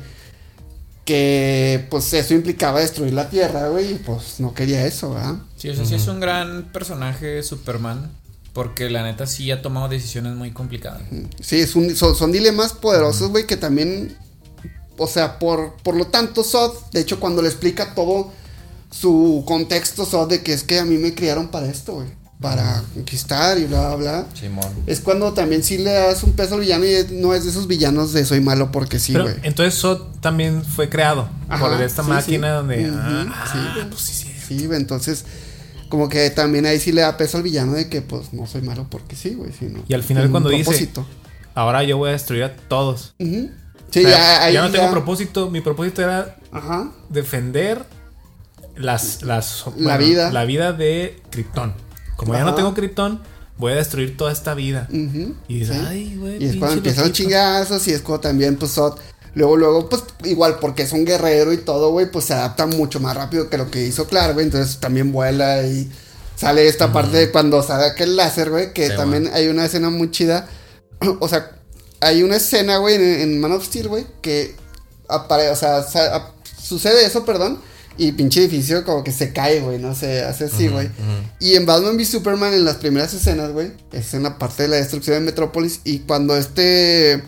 [1.04, 5.36] que pues eso implicaba destruir la Tierra, güey, y pues no quería eso, ¿verdad?
[5.56, 8.10] Sí, o sea, sí es un gran personaje Superman.
[8.56, 11.02] Porque la neta sí ha tomado decisiones muy complicadas.
[11.42, 14.16] Sí, es un- son, son dilemas poderosos, güey, que también,
[14.96, 18.32] o sea, por, por lo tanto, Sod, de hecho, cuando le explica todo
[18.90, 22.08] su contexto, Sod, de que es que a mí me criaron para esto, güey,
[22.40, 24.26] para conquistar y bla, bla, bla.
[24.34, 24.64] Simón.
[24.86, 27.66] Es cuando también sí le das un peso al villano y no es de esos
[27.66, 29.36] villanos de soy malo porque sí, Pero güey.
[29.42, 32.54] entonces Sod también fue creado Ajá, por esta sí, máquina sí.
[32.54, 32.90] donde.
[32.94, 33.90] Ah, sí, ah, güey.
[33.90, 34.32] pues sí, sí.
[34.48, 35.24] Sí, güey, entonces,
[35.88, 38.62] como que también ahí sí le da peso al villano de que, pues, no soy
[38.62, 40.90] malo porque sí, güey, sino Y al final cuando dice-.
[41.54, 43.14] Ahora yo voy a destruir a todos.
[43.18, 43.50] Ujú.
[43.90, 45.48] Sí, O sea, ya, ahí ya no tengo propósito.
[45.50, 46.90] Mi propósito era Ajá.
[47.08, 47.84] defender
[48.76, 50.32] las, las La vida.
[50.32, 51.72] La vida de Krypton.
[52.16, 53.22] Como ya no tengo Krypton,
[53.58, 54.88] voy a destruir toda esta vida.
[54.90, 55.84] Ujú, Y dices, sí.
[55.88, 56.42] ay, güey.
[56.42, 57.28] Y es cuando empiezan los loquito".
[57.30, 58.78] chingazos y es cuando también, pues,
[59.36, 62.98] luego, luego, pues, igual porque es un guerrero y todo, güey, pues se adapta mucho
[63.00, 65.88] más rápido que lo que hizo Clark, güey, entonces también vuela y
[66.34, 69.90] sale esta parte de cuando sale aquel láser, güey, que Sí, también hay una escena
[69.90, 70.48] muy chida,
[71.20, 71.52] o sea,
[72.00, 74.56] hay una escena, güey, en, en Man of Steel, güey, que
[75.08, 77.60] aparece, o sea, sa- sucede eso, perdón,
[77.98, 80.90] Y pinche edificio como que se cae, güey, no sé, hace así, güey.
[81.40, 84.68] Y en Batman v Superman, en las primeras escenas, güey, es en la parte de
[84.68, 85.80] la destrucción de Metrópolis.
[85.84, 87.22] Y cuando este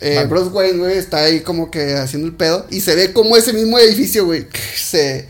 [0.00, 0.26] eh.
[0.28, 2.66] Bruce Wayne, güey, está ahí como que haciendo el pedo.
[2.70, 5.28] Y se ve como ese mismo edificio, güey, se,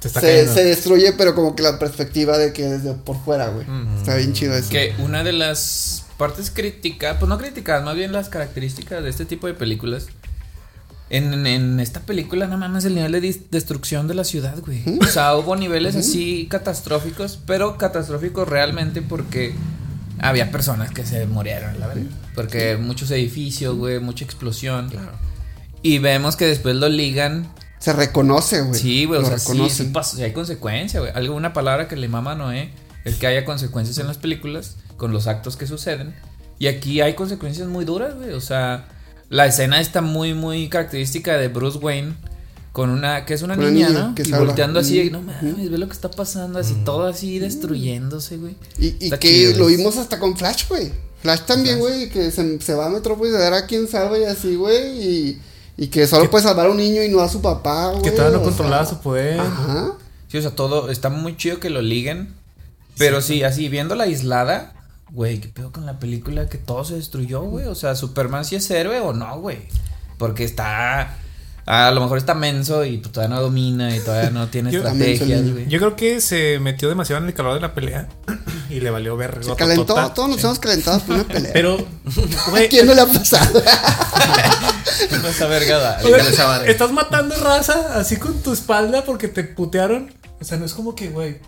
[0.00, 3.66] se, se destruye, pero como que la perspectiva de que desde por fuera, güey.
[3.98, 4.70] Está bien chido eso.
[4.70, 9.24] Que una de las partes críticas, pues no críticas, más bien las características de este
[9.24, 10.06] tipo de películas.
[11.10, 14.82] En, en esta película, no mames, el nivel de destrucción de la ciudad, güey.
[15.00, 19.54] O sea, hubo niveles así catastróficos, pero catastróficos realmente porque
[20.20, 22.02] había personas que se murieron, la verdad.
[22.34, 24.90] Porque muchos edificios, güey, mucha explosión.
[25.82, 28.80] Y vemos que después lo ligan Se reconoce, güey.
[28.80, 31.12] Sí, güey, o sea, sí, sí hay consecuencia, güey.
[31.14, 32.70] Algo, una palabra que le mama a Noé
[33.04, 36.14] es que haya consecuencias en las películas con los actos que suceden.
[36.58, 38.32] Y aquí hay consecuencias muy duras, güey.
[38.32, 38.88] O sea,
[39.28, 42.14] la escena está muy, muy característica de Bruce Wayne
[42.78, 44.14] con una, que es una, Una niña, niña ¿no?
[44.14, 44.44] que y salva.
[44.46, 48.54] volteando así, Mm, no mames, ve lo que está pasando, así todo así destruyéndose, güey.
[48.78, 50.92] Y, y que chido, lo vimos hasta con Flash, güey.
[51.22, 54.22] Flash también, güey, que se, se va a Metrópolis a ver a quién salva y
[54.26, 55.02] así, güey.
[55.02, 55.42] Y,
[55.76, 58.02] y que solo puede salvar a un niño y no a su papá, güey.
[58.02, 59.40] Que todavía no controlaba sea, su poder.
[59.40, 59.94] Ajá.
[60.28, 62.32] Sí, o sea, todo está muy chido que lo liguen.
[62.96, 64.74] Pero sí, así, viendo la aislada,
[65.10, 66.48] güey, ¿qué pedo con la película?
[66.48, 67.66] Que todo se destruyó, güey.
[67.66, 69.58] O sea, ¿Superman sí es héroe o no, güey?
[70.16, 71.16] Porque está.
[71.70, 74.78] A lo mejor está menso y pues, todavía no domina y todavía no tiene Yo-
[74.78, 75.68] estrategias, güey.
[75.68, 78.08] Yo creo que se metió demasiado en el calor de la pelea
[78.70, 79.38] y le valió ver.
[79.44, 81.52] Se calentó, todos nos hemos calentado por una pelea.
[81.52, 81.76] Pero,
[82.46, 83.62] ¿A güey, quién no le ha pasado?
[85.22, 86.00] No está vergada.
[86.66, 90.12] estás matando raza así con tu espalda porque te putearon.
[90.40, 91.38] O sea, no es como que, güey,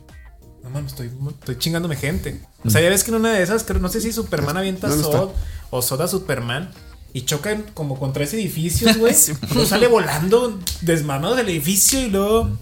[0.62, 1.10] no mames, estoy,
[1.40, 2.40] estoy chingándome gente.
[2.64, 4.88] O sea, ya ves que en una de esas, creo, no sé si Superman avienta
[4.88, 5.02] no, no.
[5.02, 5.30] Sod
[5.70, 6.70] o Sod a Superman
[7.12, 9.14] y chocan como contra ese edificio, güey.
[9.20, 9.32] Sí.
[9.52, 12.58] Luego sale volando desmamado del edificio y luego.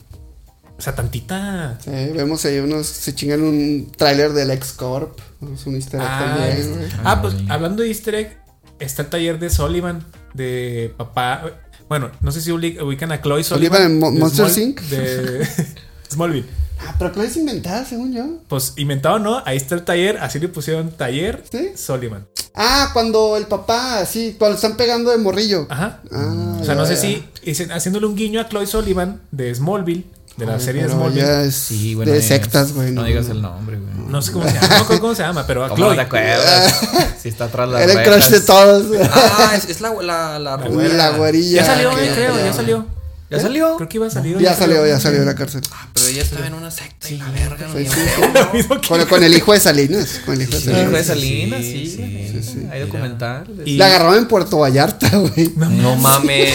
[0.79, 1.79] O sea, tantita.
[1.85, 5.19] Sí, vemos ahí unos, se chingan un tráiler del X-Corp.
[5.55, 6.89] Es un easter egg Ah, también, güey.
[7.05, 7.47] ah, pues sí.
[7.49, 8.37] hablando de Easter egg,
[8.79, 10.05] está el taller de Sullivan,
[10.35, 11.45] de papá.
[11.89, 13.77] Bueno, no sé si ubican a Chloe Sullivan.
[13.79, 14.81] ¿Sullivan en Mo- de Monster Small- Inc?
[14.83, 15.49] De
[16.12, 16.47] Smallville.
[16.81, 18.25] Ah, pero Chloe es inventada, según yo.
[18.49, 19.43] Pues inventado, ¿no?
[19.45, 21.71] Ahí está el taller, así le pusieron taller ¿Sí?
[21.77, 22.27] Sullivan.
[22.55, 25.67] Ah, cuando el papá, sí, cuando están pegando de morrillo.
[25.69, 26.01] Ajá.
[26.13, 27.01] Ah, o sea, ya, no sé ya.
[27.01, 30.07] si dicen- haciéndole un guiño a Chloe Sullivan de Smallville,
[30.37, 31.21] de la Ay, serie de Smallville.
[31.27, 32.13] ya es Sí, bueno.
[32.13, 32.93] de sectas, güey.
[32.93, 34.09] No, digas el nombre, güey.
[34.09, 35.97] No sé cómo se llama, no cómo se llama, pero a ¿Cómo no Chloe.
[35.97, 36.75] te acuerdas?
[37.21, 38.87] Si está atrás la Era el crush de todos.
[39.13, 40.57] Ah, es, es la, la, la.
[40.97, 41.63] La güerilla.
[41.63, 42.87] Ya salió, que- eh, creo, ya salió.
[43.31, 43.77] ¿Ya salió?
[43.77, 44.39] Creo que iba a salir.
[44.39, 45.61] Ya salió, ya salió de la cárcel.
[45.93, 49.23] Pero ella estaba en una secta y la verga, no Sí, sí, que- Con, con
[49.23, 50.21] el hijo de Salinas.
[50.25, 50.93] Con el hijo de El hijo Salinas.
[50.93, 51.87] de Salinas, sí.
[51.97, 52.67] sí, sí, sí.
[52.73, 53.51] Hay documentales.
[53.67, 55.53] Y- La agarraron en Puerto Vallarta, güey.
[55.57, 56.53] No mames.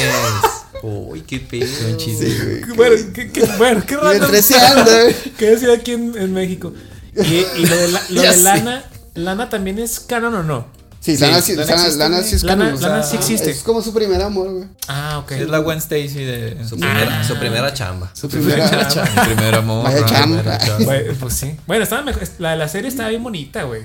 [0.82, 1.98] Uy, qué pedo.
[1.98, 2.30] chiste.
[2.30, 2.76] Sí, güey.
[2.76, 4.30] Bueno, qué, qué- bueno, qué Y de random.
[4.32, 5.16] 13 años, güey.
[5.38, 6.74] ¿Qué decía aquí en, en México?
[7.16, 8.38] Y, y lo de, la- lo de.
[8.38, 8.84] Lana,
[9.14, 10.68] ¿Lana también es canon o no?
[11.04, 12.30] Sí, Sí, Lana, sí, Lana Lana- existe, Lana güey.
[12.30, 13.52] sí es Lana- como- o sea, Lana sí existe.
[13.52, 14.66] Es como su primer amor, güey.
[14.88, 15.32] Ah, ok.
[15.34, 16.58] Es la Gwen Stacy de.
[16.66, 18.10] Su primera, su primera chamba.
[18.14, 18.88] Su primera.
[19.26, 19.84] Primer amor.
[19.84, 20.06] Vaya ¿no?
[20.08, 20.58] chamba.
[20.60, 20.94] Chamba.
[21.20, 21.58] Pues sí.
[21.68, 22.24] Bueno, estaba mejor.
[22.40, 23.82] La, la serie estaba bien bonita, güey.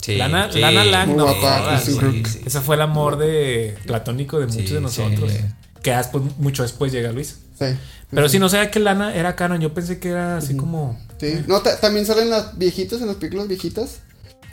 [0.00, 0.16] Sí.
[0.16, 0.60] Lana, sí.
[0.60, 1.98] Lana Lang, no guapa, sí.
[2.46, 5.32] Ese fue el amor de platónico de muchos Sí, de nosotros.
[5.32, 5.38] sí.
[5.82, 7.36] Que después, mucho después llega Luis.
[7.58, 7.66] Sí.
[8.10, 10.96] Pero si no sabía que Lana era canon, yo pensé que era así como.
[11.18, 11.42] Sí.
[11.48, 13.96] No, ta- también salen las viejitas en las películas viejitas.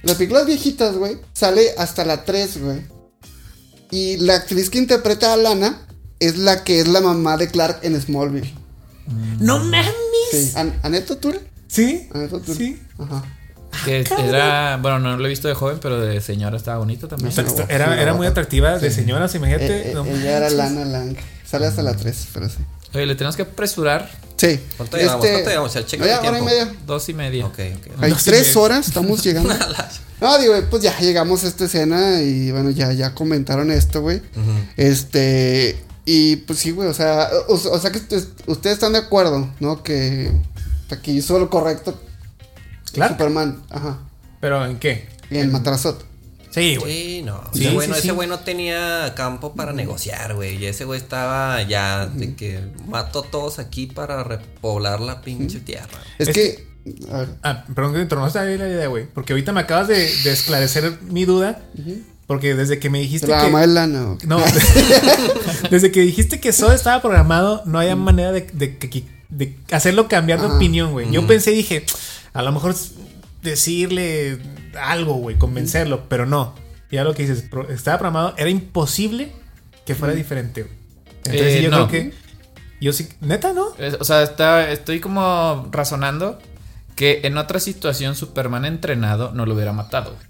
[0.04, 2.82] Las películas viejitas, güey, sale hasta la 3, güey.
[3.92, 5.86] Y la actriz que interpreta a Lana
[6.20, 8.54] es la que es la mamá de Clark en Smallville.
[9.40, 9.92] ¡No mames!
[10.32, 10.52] Sí.
[10.56, 11.42] An ¿Annette O'Toole?
[11.68, 12.08] ¿Sí?
[12.14, 12.58] Annette O'Toole.
[12.58, 12.82] Sí.
[12.98, 13.24] Ajá.
[13.86, 14.78] Que era.
[14.82, 17.34] Bueno, no lo he visto de joven, pero de señora estaba bonito también.
[17.70, 19.68] Era, sí, era muy atractiva de señoras, imagínate.
[19.68, 20.50] Eh, eh, no ella era.
[20.50, 21.18] Lana Lang.
[21.46, 22.58] Sale hasta la 3, pero sí.
[22.94, 24.10] Oye, le tenemos que apresurar.
[24.42, 24.60] Sí.
[24.76, 25.28] ¿Cuánto llevamos?
[25.28, 25.76] ¿Cuánto llevamos?
[25.76, 26.76] El cheque hora y media.
[26.88, 27.46] Dos y media.
[27.46, 28.04] Ok, ok.
[28.04, 29.54] Hay tres horas, estamos llegando.
[30.20, 34.20] No, digo, pues ya llegamos a esta escena y bueno, ya, ya comentaron esto, güey.
[34.78, 39.48] Este, y pues sí, güey, o sea, o, o sea que ustedes, están de acuerdo,
[39.60, 39.84] ¿no?
[39.84, 40.32] Que,
[41.04, 42.02] que hizo lo correcto
[42.94, 43.14] Claro.
[43.14, 44.00] Superman, ajá,
[44.40, 45.08] ¿Pero en qué?
[45.30, 45.96] en Zod.
[46.52, 46.94] Sí, güey.
[46.94, 47.42] Sí, no.
[47.54, 48.02] Sí, ese güey sí, no, sí.
[48.02, 50.58] ese güey no tenía campo para negociar, güey.
[50.58, 55.60] Y ese güey estaba ya de que mató a todos aquí para repoblar la pinche
[55.62, 55.88] tierra.
[56.20, 56.68] Es, Es que,
[57.12, 59.06] a ver, Ah, perdón que te interrumpa esta la idea, güey.
[59.06, 61.62] Porque ahorita me acabas de, de esclarecer mi duda.
[62.28, 63.52] Porque desde que me dijiste la que.
[64.26, 64.42] No,
[65.72, 68.42] desde que dijiste que Sod estaba programado, no había manera de,
[69.30, 71.12] de hacerlo cambiar de opinión, güey.
[71.12, 71.86] Yo pensé, dije,
[72.34, 72.76] a lo mejor
[73.42, 74.38] decirle
[74.80, 76.56] algo, güey, convencerlo, pero no.
[76.92, 79.32] Ya lo que dices, estaba programado, era imposible
[79.86, 80.76] que fuera diferente, güey.
[81.26, 81.88] Entonces Eh, yo no.
[81.88, 82.14] creo que.
[82.82, 83.68] Yo sí, neta, ¿no?
[84.00, 86.40] O sea, está, estoy como razonando
[86.96, 90.16] que en otra situación Superman entrenado no lo hubiera matado.
[90.16, 90.26] güey.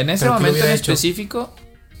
[0.00, 0.92] En ese ¿Pero qué le momento en hecho?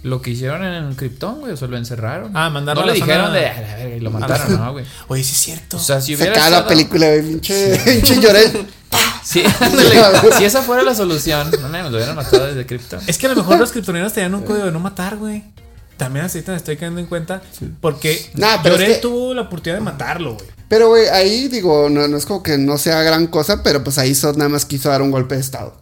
[0.02, 2.36] Lo que hicieron en el Krypton, güey, o sea, lo encerraron.
[2.36, 4.56] Ah, mandarlo No a le la dijeron zona- de "A la verga", y lo mataron,
[4.58, 4.84] ¿no, güey?
[5.08, 5.76] Oye, sí es cierto.
[5.76, 7.22] O sea, si Se hubiera acaba la película, güey.
[7.22, 8.20] Pinche, pinche.
[9.24, 10.00] Sí, ándale.
[10.36, 13.00] si esa fuera la solución, no me lo hubieran matado desde Krypton.
[13.06, 15.44] es que a lo mejor los kryptonianos tenían un código de no matar, güey.
[15.96, 17.40] También así te estoy cayendo en cuenta.
[17.80, 20.46] Porque Nah, pero Llorel es que- tuvo la oportunidad de matarlo, güey.
[20.68, 23.98] Pero, güey, ahí digo, no, no es como que no sea gran cosa, pero pues
[23.98, 25.80] ahí Sod nada más quiso dar un golpe de estado.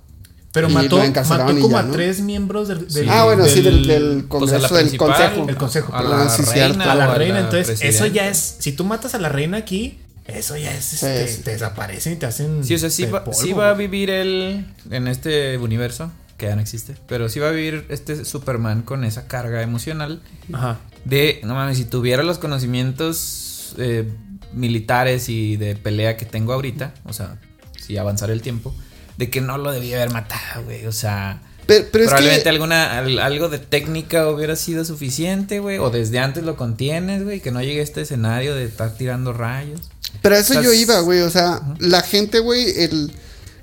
[0.52, 1.92] Pero Y mató, mató como ya, a ¿no?
[1.92, 5.48] tres miembros del, del- ah, bueno, sí, del, del- Pues Congreso, del Consejo.
[5.48, 6.90] El consejo, a la sí, reina, cierto.
[6.90, 7.34] a la o reina.
[7.34, 8.56] la Entonces, eso ya es.
[8.58, 10.92] Si tú matas a la reina aquí, eso ya es.
[10.94, 11.42] este, Sí.
[11.42, 12.64] Te desaparecen y te hacen.
[12.64, 16.46] Sí, o sea, sí va, polvo, sí va a vivir él en este universo, que
[16.46, 20.20] ya no existe, pero sí va a vivir este Superman con esa carga emocional
[20.52, 20.78] Ajá.
[21.04, 24.08] de, no mames, si tuviera los conocimientos eh,
[24.52, 27.38] militares y de pelea que tengo ahorita, o sea,
[27.78, 28.74] si avanzara el tiempo,
[29.20, 31.40] de que no lo debía haber matado, güey, o sea...
[31.66, 35.78] Pero, pero es Probablemente que, alguna, al- algo de técnica hubiera sido suficiente, güey.
[35.78, 37.38] O desde antes lo contienes, güey.
[37.40, 39.80] Que no llegue a este escenario de estar tirando rayos.
[40.20, 41.20] pero a eso yo iba, güey.
[41.20, 43.12] O sea, la gente, güey, el...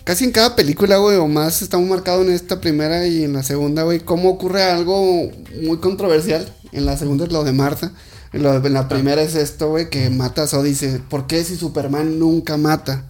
[0.06, 3.34] Casi en cada película, güey, o más está muy marcado en esta primera y en
[3.34, 5.30] la segunda, güey, cómo ocurre algo
[5.64, 6.48] muy controversial.
[6.72, 7.92] En la segunda es lo de Martha.
[8.32, 11.28] En, lo de- en la primera es esto, güey, que mata a Zod dice, ¿por
[11.28, 13.04] qué si Superman nunca mata?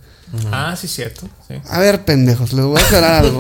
[0.52, 1.28] Ah, sí, cierto.
[1.48, 1.56] Sí.
[1.70, 3.40] A ver, pendejos, les voy a aclarar algo.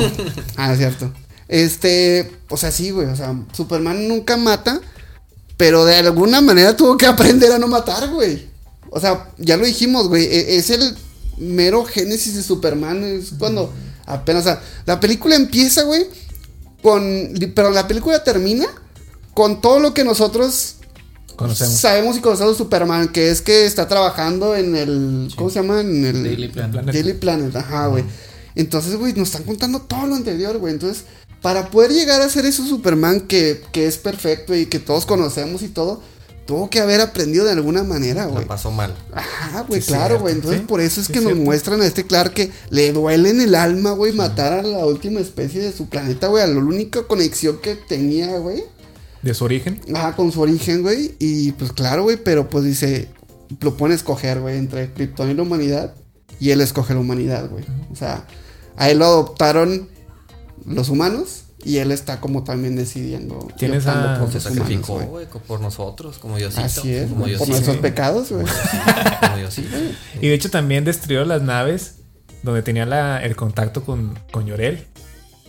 [0.55, 1.11] Ah, es cierto.
[1.47, 4.81] Este, o sea, sí, güey, o sea, Superman nunca mata,
[5.57, 8.47] pero de alguna manera tuvo que aprender a no matar, güey.
[8.89, 10.95] O sea, ya lo dijimos, güey, e- es el
[11.38, 13.73] mero génesis de Superman, es cuando
[14.05, 16.05] apenas, o sea, la película empieza, güey,
[16.81, 18.65] con, pero la película termina
[19.34, 20.77] con todo lo que nosotros
[21.38, 21.73] Conocemos.
[21.76, 25.80] sabemos y conocemos Superman, que es que está trabajando en el, ¿cómo se llama?
[25.81, 26.85] En el Daily Planet.
[26.85, 28.03] Daily Planet, ajá, güey.
[28.55, 30.73] Entonces, güey, nos están contando todo lo anterior, güey.
[30.73, 31.03] Entonces,
[31.41, 35.61] para poder llegar a ser ese Superman que, que es perfecto y que todos conocemos
[35.61, 36.01] y todo,
[36.47, 38.45] tuvo que haber aprendido de alguna manera, La güey.
[38.47, 38.95] pasó mal.
[39.14, 40.34] Ajá, güey, Sí, claro, güey.
[40.34, 41.43] Entonces, sí, por eso es sí, que nos cierto.
[41.43, 45.19] muestran a este Clark que le duele en el alma, güey, matar a la última
[45.19, 46.41] especie de su planeta, güey.
[46.43, 48.64] A la única conexión que tenía, güey.
[49.28, 49.82] De su origen.
[49.94, 51.16] Ajá, con su origen, güey.
[51.20, 53.10] Y pues claro, güey, pero pues dice,
[53.60, 55.94] lo pone a escoger, güey, entre Krypton y la humanidad.
[56.40, 57.66] Y él escoge la humanidad, güey.
[57.91, 58.26] O sea,
[58.78, 59.90] a él lo adoptaron
[60.66, 61.44] los humanos.
[61.66, 63.45] Y él está como también decidiendo.
[63.58, 65.26] Tienes a- por Se sacrificó, güey.
[65.48, 66.62] por nosotros, como Diosito.
[66.62, 67.52] Así es, como güey, por Diosito.
[67.52, 68.45] nuestros pecados, güey.
[69.22, 69.76] Como Diosito.
[70.22, 71.95] Y de hecho también destruyó las naves
[72.44, 74.86] donde tenía la, el contacto con, con Llorel.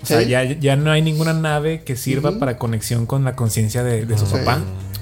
[0.03, 3.83] O sea, ya, ya no hay ninguna nave que sirva para conexión con la conciencia
[3.83, 4.33] de, de su Sí.
[4.37, 4.61] papá.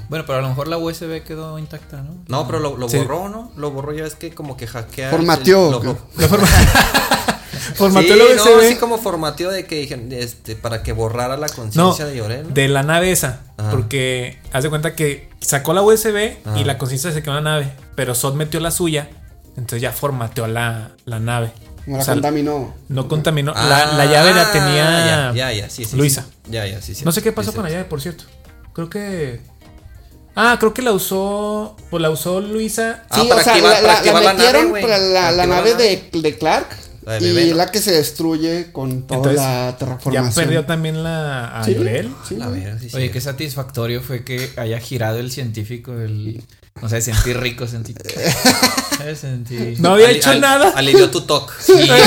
[0.09, 2.15] Bueno, pero a lo mejor la USB quedó intacta, ¿no?
[2.29, 2.99] No, pero lo, lo Sí.
[2.99, 3.51] borró, ¿no?
[3.57, 5.11] Lo borró ya es que como que hackea.
[5.11, 5.93] Formateó, Lo, güey.
[5.93, 6.47] lo- La forma-
[7.75, 8.65] Formateó sí, el no, USB.
[8.67, 12.45] así como formateó de que dijeron, este, para que borrara la No, conciencia de Llorel.
[12.49, 12.55] ¿no?
[12.55, 13.41] de la nave esa.
[13.57, 13.71] Ajá.
[13.71, 16.59] Porque haz de cuenta que sacó la USB Ajá.
[16.59, 17.73] y la conciencia se quedó en la nave.
[17.97, 19.09] Pero Sod metió la suya.
[19.57, 21.51] Entonces ya formateó la, la nave.
[21.87, 22.75] No la O sea, contaminó.
[22.89, 23.53] no contaminó.
[23.55, 25.33] Ah, la, la llave la tenía.
[25.33, 25.97] Ya, ya, ya, sí, sí.
[25.97, 26.23] Luisa.
[26.23, 26.51] sí.
[26.53, 27.05] Ya, ya, sí, sí.
[27.05, 28.25] No sé qué pasó Sí, con la llave, por cierto.
[28.73, 29.41] Creo que.
[30.35, 31.77] Ah, creo que la usó.
[31.91, 33.05] Pues la usó Luisa.
[33.09, 35.75] Ah, Sí, para o sea, activar- la, para la- nave, metieron para la, Para nave
[35.75, 36.67] de, de Clark.
[37.05, 37.57] La de y ¿no?
[37.57, 40.35] la que se destruye con toda Entonces, la Ya terraformación.
[40.35, 42.13] perdió también la a Sí, Llorel.
[42.29, 42.89] sí, La vera, sí.
[42.95, 46.43] Oye, qué satisfactorio fue que haya girado el científico el...
[46.83, 47.95] No sé, sentí rico, sentí...
[49.21, 49.77] Sentí...
[49.79, 50.71] No había Ali- hecho al- nada.
[50.75, 51.53] Alivió tu toque.
[51.61, 52.01] Sí, güey.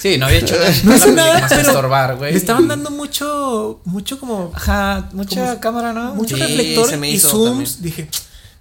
[0.00, 0.72] Sí, no había hecho nada.
[0.84, 2.32] No hizo nada, Más pero estorbar, güey.
[2.32, 3.80] Le estaban dando mucho.
[3.84, 4.52] Mucho como.
[4.54, 6.14] Ajá, mucha Como- cámara, ¿no?
[6.14, 7.74] Mucho Sí, reflector se me y hizo zooms.
[7.76, 7.82] también.
[7.96, 8.08] Dije,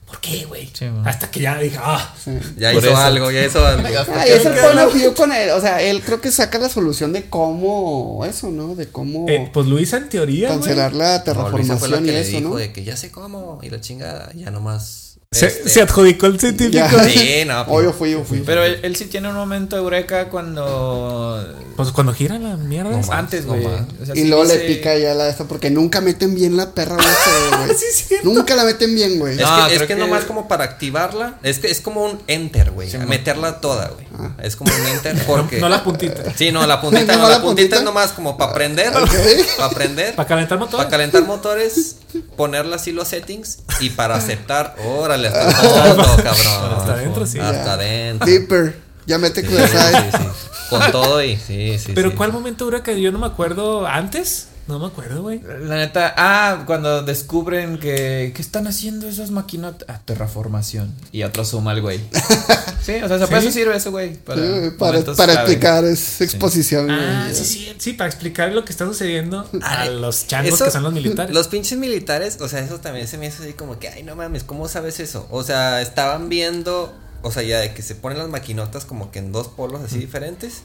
[0.06, 0.70] ¿por qué, güey?
[0.72, 0.86] Sí.
[1.04, 2.14] Hasta que ya dije, ah.
[2.58, 3.02] Ya Por hizo eso.
[3.02, 3.88] algo, ya hizo algo.
[4.16, 5.50] Ah, y es el point of view con él.
[5.50, 8.76] O sea, él creo que saca la solución de cómo eso, ¿no?
[8.76, 10.48] De cómo Eh, pues Luisa en teoría.
[10.50, 12.56] cancelar la No, Luisa fue la terraformación que y le eso, dijo ¿no?
[12.56, 15.07] de que ya sé cómo y la chingada, ya nomás.
[15.30, 16.78] Se, este, se adjudicó el científico.
[16.78, 17.04] Ya.
[17.10, 17.62] Sí, no.
[17.68, 18.40] Oh, yo fui, yo fui.
[18.45, 21.45] Pero él, él sí tiene un momento eureka cuando...
[21.76, 22.90] Pues cuando gira la mierda.
[22.91, 23.66] No Antes, no güey.
[23.68, 23.82] más.
[24.02, 26.72] O sea, y sí luego le pica ya la esta porque nunca meten bien la
[26.74, 26.95] perra
[27.66, 27.76] güey.
[27.78, 28.16] Sí.
[28.24, 29.36] Nunca la meten bien, güey.
[29.36, 32.20] Es No, que, es que que- nomás como para activarla, es que es como un
[32.28, 34.08] enter, güey, Sí, meterla toda, güey.
[34.18, 34.32] Ah.
[34.41, 36.34] Es como un enter porque No la puntita.
[36.36, 37.76] Sí, no, la puntita, No, no, la la puntita puntita.
[37.78, 39.10] es nomás como para prender, Ok.
[39.58, 40.78] para prender, Para calentar motor.
[40.78, 41.98] para calentar motores,
[42.36, 46.78] ponerle así los settings y para aceptar, órale, hasta el fondo, cabrón.
[46.78, 47.40] Hasta adentro, sí.
[47.40, 48.26] Hasta adentro.
[48.26, 48.88] Deeper.
[49.06, 50.28] Ya mete Sí, sí, sí.
[50.70, 51.94] Con todo y sí, sí.
[51.96, 52.14] Pero.
[52.16, 54.48] ¿cuál momento dura que yo no me acuerdo antes?
[54.68, 55.41] No me acuerdo, güey.
[55.61, 58.34] La neta, ah, cuando descubren que.
[58.35, 59.88] ¿Qué están haciendo esas maquinotas?
[59.89, 60.94] Ah, terraformación.
[61.14, 61.99] Y otro suma al güey.
[62.84, 63.48] sí, o sea, para ¿Sí?
[63.48, 64.15] eso sirve eso, güey.
[64.18, 66.91] Para, Sí, para, para explicar es exposición.
[66.91, 67.35] Ah, güey.
[67.35, 70.84] sí, sí, sí, para explicar lo que está sucediendo a los changos eso- que son
[70.84, 71.34] los militares.
[71.34, 74.15] Los pinches militares, o sea, eso también se me hace así como que, ay, no
[74.18, 75.27] mames, ¿cómo sabes eso?
[75.31, 79.19] O sea, estaban viendo, o sea, ya de que se ponen las maquinotas como que
[79.19, 80.64] en dos polos así diferentes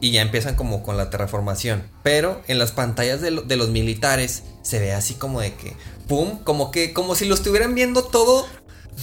[0.00, 1.82] y ya empiezan como con la terraformación.
[2.02, 5.74] Pero en las pantallas de, lo- de los militares se ve así como de que,
[6.08, 8.46] pum, como que, como si lo estuvieran viendo todo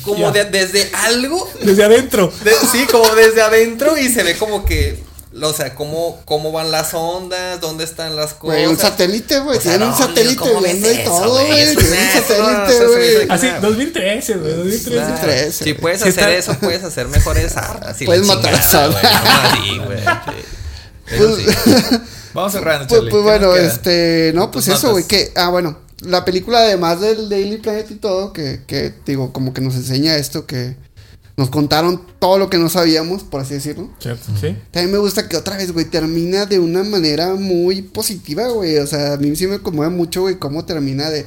[0.03, 2.31] como de- desde algo Desde adentro.
[2.43, 5.03] de- sí, como desde adentro y se ve como que,
[5.41, 8.55] o sea, cómo, cómo van las ondas, dónde están las cosas.
[8.57, 9.57] Güey, un satélite, güey.
[9.57, 11.69] O sea, Tienen un satélite ¿cómo ves viendo y todo, güey?
[11.69, 13.29] un satélite, güey.
[13.29, 13.61] Así, Claro.
[13.69, 14.89] 2013, güey, 2013.
[14.91, 15.09] Claro.
[15.09, 17.97] 2013, Si puedes hacer eso, puedes hacer mejores armas.
[18.05, 20.01] Puedes matar a güey,
[21.11, 21.97] Eso Pues- sí.
[22.33, 23.11] Vamos cerrando, Pues, Charlie.
[23.11, 27.01] pues ¿Qué nos bueno, este, no, pues eso, güey, que, ah, bueno, la película además
[27.01, 30.77] del Daily Planet y todo, que, que, digo, como que nos enseña esto, que
[31.35, 33.89] nos contaron todo lo que no sabíamos, por así decirlo.
[33.99, 34.55] Cierto, sí.
[34.71, 38.87] También me gusta que otra vez, güey, termina de una manera muy positiva, güey, o
[38.87, 41.25] sea, a mí sí me conmueve mucho, güey, cómo termina de,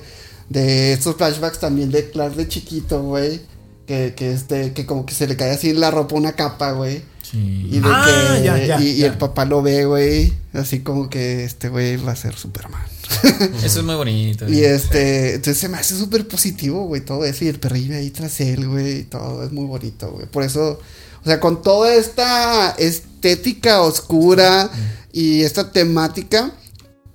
[0.48, 3.42] de estos flashbacks también de Clark de chiquito, güey,
[3.86, 6.72] que, que este, que como que se le cae así en la ropa una capa,
[6.72, 7.02] güey.
[7.34, 7.68] Sí.
[7.70, 8.04] Y de Ah,
[8.36, 9.06] que ya, ya, y, y ya.
[9.08, 12.82] el papá lo ve, güey, así como que este güey va a ser Superman.
[13.64, 14.44] Eso es muy bonito.
[14.48, 14.64] Y güey.
[14.64, 18.40] este, entonces se me hace súper positivo, güey, todo eso y el perrillo ahí tras
[18.40, 20.26] él, güey, y todo es muy bonito, güey.
[20.26, 20.78] Por eso,
[21.22, 24.70] o sea, con toda esta estética oscura
[25.12, 26.52] y esta temática,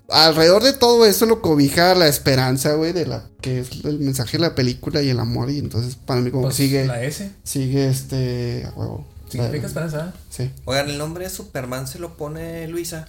[0.09, 4.37] alrededor de todo eso lo cobija la esperanza, güey, de la que es el mensaje
[4.37, 7.01] de la película y el amor y entonces para mí como Pues, que sigue La
[7.03, 7.31] S.
[7.43, 9.07] sigue este a huevo.
[9.29, 10.13] Significa esperanza.
[10.29, 10.51] Sí.
[10.65, 13.07] Oigan, el nombre de Superman se lo pone Luisa.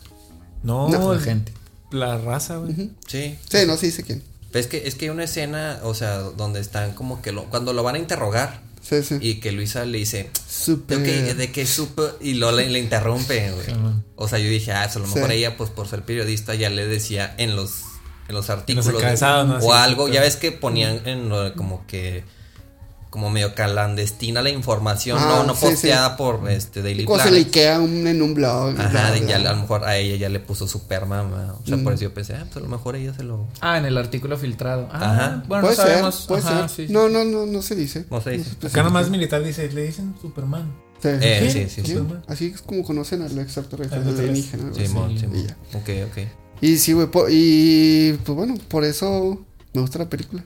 [0.62, 1.52] No, No, La gente.
[1.90, 2.90] la raza, güey.
[3.06, 3.38] Sí.
[3.48, 4.22] Sí, no, sí sé quién.
[4.52, 7.72] Es que, es que hay una escena, o sea, donde están como que lo, cuando
[7.72, 9.16] lo van a interrogar Sí, sí.
[9.20, 10.98] y que Luisa le dice, Súper.
[10.98, 12.04] ¿de qué, de qué supo?
[12.20, 13.66] Y lo le, le interrumpe, güey.
[14.16, 15.14] O sea, yo dije, ah, a lo Sí.
[15.14, 17.70] mejor ella, pues por ser periodista, ya le decía en los,
[18.28, 18.88] en los artículos.
[18.88, 19.58] encabezados, ¿no?
[19.66, 20.14] O algo, sí.
[20.14, 22.24] ya ves que ponían en lo- como que.
[23.10, 27.32] Como medio clandestina la información, Ah, no, no sí, posteada por este Daily Como se
[27.32, 28.78] liquea un, en un blog.
[28.78, 29.28] Ajá, bla, de- bla.
[29.30, 31.94] ya, a lo mejor a ella ya le puso Superman, o sea, por Mm.
[31.96, 33.48] eso yo pensé, ah, pues a lo mejor ella se lo.
[33.60, 34.88] Ah, en el artículo filtrado.
[34.92, 35.44] Ah, Ajá.
[35.48, 36.14] bueno, puede no sabemos.
[36.14, 36.68] ser, puede Ajá, ser.
[36.68, 36.92] sí, sí.
[36.92, 38.06] No, no, no, no se dice.
[38.10, 38.50] No se dice.
[38.64, 40.72] Acá nomás militar dice, le dicen Superman.
[41.02, 41.16] Sí, sí.
[41.20, 41.92] Eh, sí, sí, sí.
[41.94, 42.22] Superman.
[42.28, 44.96] Así es como conocen al extraterrestre, Al al extraterrestre.
[44.98, 45.26] alienígena.
[45.34, 45.76] algo Sí.
[45.76, 46.28] Ok, ok.
[46.60, 50.44] Y sí, güey, y pues bueno, por eso me gusta la película.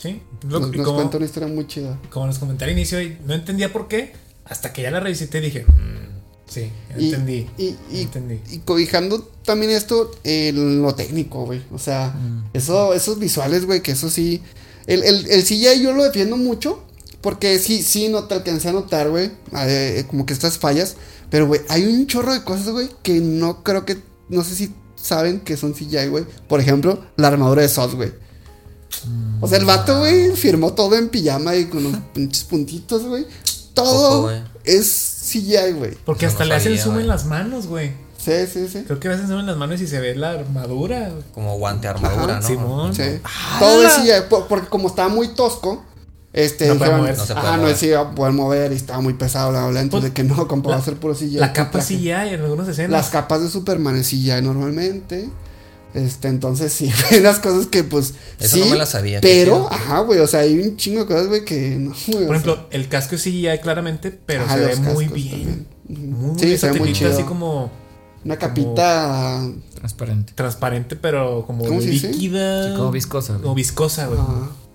[0.00, 0.20] Sí.
[0.48, 1.98] Lo- Nos, y nos como, cuenta una historia muy chida.
[2.10, 4.12] como les comenté al inicio, y no entendía por qué.
[4.46, 7.46] Hasta que ya la revisité dije, "Mm, sí, Y- entendí.
[7.58, 8.40] Y, y, entendí.
[8.50, 11.62] y cobijando también esto en lo técnico, güey.
[11.72, 12.46] O sea, Mm.
[12.54, 14.42] eso, esos visuales, güey, que eso sí.
[14.86, 16.82] El, el, el CGI yo lo defiendo mucho.
[17.20, 19.30] Porque sí, sí, no te alcancé a notar, güey.
[19.54, 20.96] eh, como que estas fallas.
[21.28, 23.98] Pero, güey, hay un chorro de cosas, güey, que no creo que.
[24.30, 26.24] No sé si saben que son CGI, güey.
[26.48, 28.12] Por ejemplo, la armadura de SOS, güey.
[29.40, 33.26] O sea, el vato, güey, firmó todo en pijama y con los pinches puntitos, güey.
[33.74, 34.30] Todo Ojo,
[34.64, 35.94] es CGI, güey.
[36.04, 37.04] Porque Eso hasta no le hacen sabía, zoom güey.
[37.04, 37.92] en las manos, güey.
[38.18, 38.82] Sí, sí, sí.
[38.86, 41.10] Creo que le hacen zoom en las manos y se ve la armadura.
[41.32, 42.46] Como guante armadura, Ajá, ¿no?
[42.46, 42.94] Simón.
[42.94, 43.02] Sí.
[43.02, 43.58] ¡Hala!
[43.58, 45.82] Todo es CGI, por- porque como estaba muy tosco,
[46.32, 47.20] este, No puede dijeron, moverse.
[47.20, 47.84] No se puede ajá, no mover.
[47.84, 50.36] iba a poder mover y estaba muy pesado, bla, bla, bla, entonces Pues, de que
[50.36, 51.36] no, compa, va a ser puro CGI.
[51.38, 51.96] La capa traje.
[51.96, 52.90] CGI en algunas escenas.
[52.90, 55.30] Las capas de Superman es CGI normalmente.
[55.94, 59.68] Este, entonces sí, hay unas cosas que pues Eso sí, no me la sabía, Pero,
[59.68, 62.22] qué ajá, güey, o sea, hay un chingo de cosas, güey, que no, Por sea,
[62.22, 65.66] ejemplo, el casco es CGI claramente, pero ajá, se ve muy bien.
[65.88, 66.12] también.
[66.12, 67.12] Muy sí, se ve muy satélite, chido.
[67.12, 67.70] así como
[68.24, 69.42] Una capita
[69.74, 70.32] Transparente.
[70.34, 72.68] transparente, pero como líquida.
[72.68, 73.38] Sí, como viscosa.
[73.38, 74.20] Como viscosa, güey.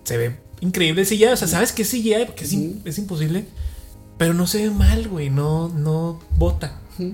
[0.03, 1.25] Se ve increíble el CGI.
[1.27, 3.45] O sea, sabes que es CGI porque es, in- es imposible.
[4.17, 5.29] Pero no se ve mal, güey.
[5.29, 6.79] No, no bota.
[6.99, 7.13] Ujú.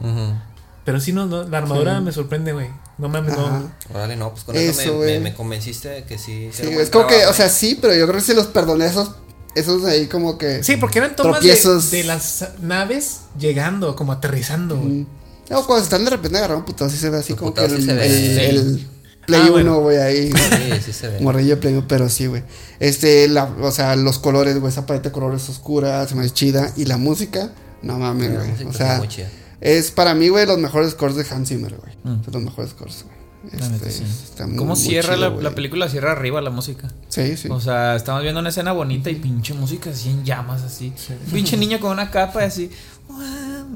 [0.91, 2.03] Pero sí, no, no, la armadura Sí.
[2.03, 2.67] me sorprende, güey.
[2.97, 3.71] No mames, no.
[3.93, 6.49] Órale, no, pues con Eso, eso, me, me, me convenciste de que sí.
[6.51, 9.11] Sí, es como que, o sea, sí, pero yo creo que se los perdoné esos,
[9.55, 10.65] esos ahí como que.
[10.65, 14.89] Sí, porque eran tomas de, las naves llegando, como aterrizando, güey.
[14.89, 15.07] Mm.
[15.49, 17.77] No, cuando están de repente agarrando putados, sí se ve así Los como que el,
[17.77, 18.05] sí se ve.
[18.05, 18.39] el- Sí.
[18.41, 18.87] el
[19.27, 19.79] Play Ah, 1, bueno.
[19.79, 20.31] güey, ahí.
[20.31, 21.21] Sí, sí se ve.
[21.21, 22.43] Morrillo de Play 1, pero sí, güey.
[22.81, 26.33] Este, la, o sea, los colores, güey, esa paleta de colores oscura, se me hace
[26.33, 26.73] chida.
[26.75, 27.51] Y la música,
[27.81, 28.67] no mames, güey.
[28.67, 29.29] O sea, muy chida.
[29.61, 31.93] Es para mí, güey, los mejores scores de Hans Zimmer, güey.
[32.03, 32.23] Mm.
[32.25, 33.21] Son los mejores scores, güey.
[33.53, 34.03] Este, sí.
[34.03, 35.89] está muy- ¿Cómo muy cierra chido, la, película?
[35.89, 36.89] Cierra arriba la música.
[37.09, 37.47] Sí, sí.
[37.49, 40.93] O sea, estamos viendo una escena bonita y pinche música así en llamas, así.
[41.33, 42.69] Pinche niño con una capa y así.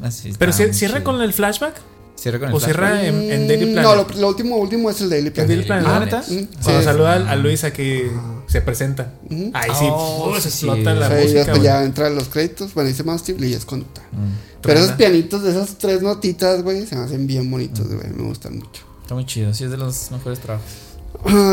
[0.03, 1.03] Así Pero cierra chido.
[1.03, 1.75] con el flashback.
[2.15, 3.83] Cierra con el O cierra en, en Daily Mm, Planet.
[3.83, 5.49] No, lo, lo último, último es el Daily ¿En Planet.
[5.49, 6.23] Daily Planet, Ah, la neta?
[6.27, 6.85] mm, Cuando sí.
[6.85, 8.09] saluda a- a Luisa que
[8.47, 9.13] se presenta.
[9.53, 10.99] Ahí sí, Oh, se sí, explota sí.
[10.99, 11.39] la O sea, y música.
[11.39, 11.63] después güey.
[11.63, 12.73] ya entran los créditos.
[12.73, 14.01] Bueno, dice Steel y ya es cuando está.
[14.11, 14.37] Mm.
[14.61, 18.09] Pero esos pianitos de esas tres notitas, güey, se me hacen bien bonitos, güey.
[18.15, 18.81] Me gustan mucho.
[19.03, 20.67] Está muy chido, sí es de los mejores trabajos.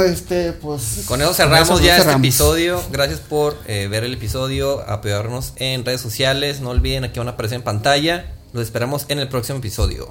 [0.07, 1.03] Este, pues.
[1.07, 2.83] Con eso cerramos Con eso ya este episodio.
[2.91, 6.61] Gracias por eh, ver el episodio, apoyarnos en redes sociales.
[6.61, 8.33] No olviden aquí van a aparecer en pantalla.
[8.53, 10.11] Los esperamos en el próximo episodio.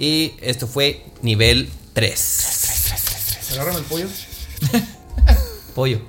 [0.00, 2.16] Y esto fue nivel 3.
[3.50, 4.06] 3, el pollo?
[5.74, 6.00] pollo.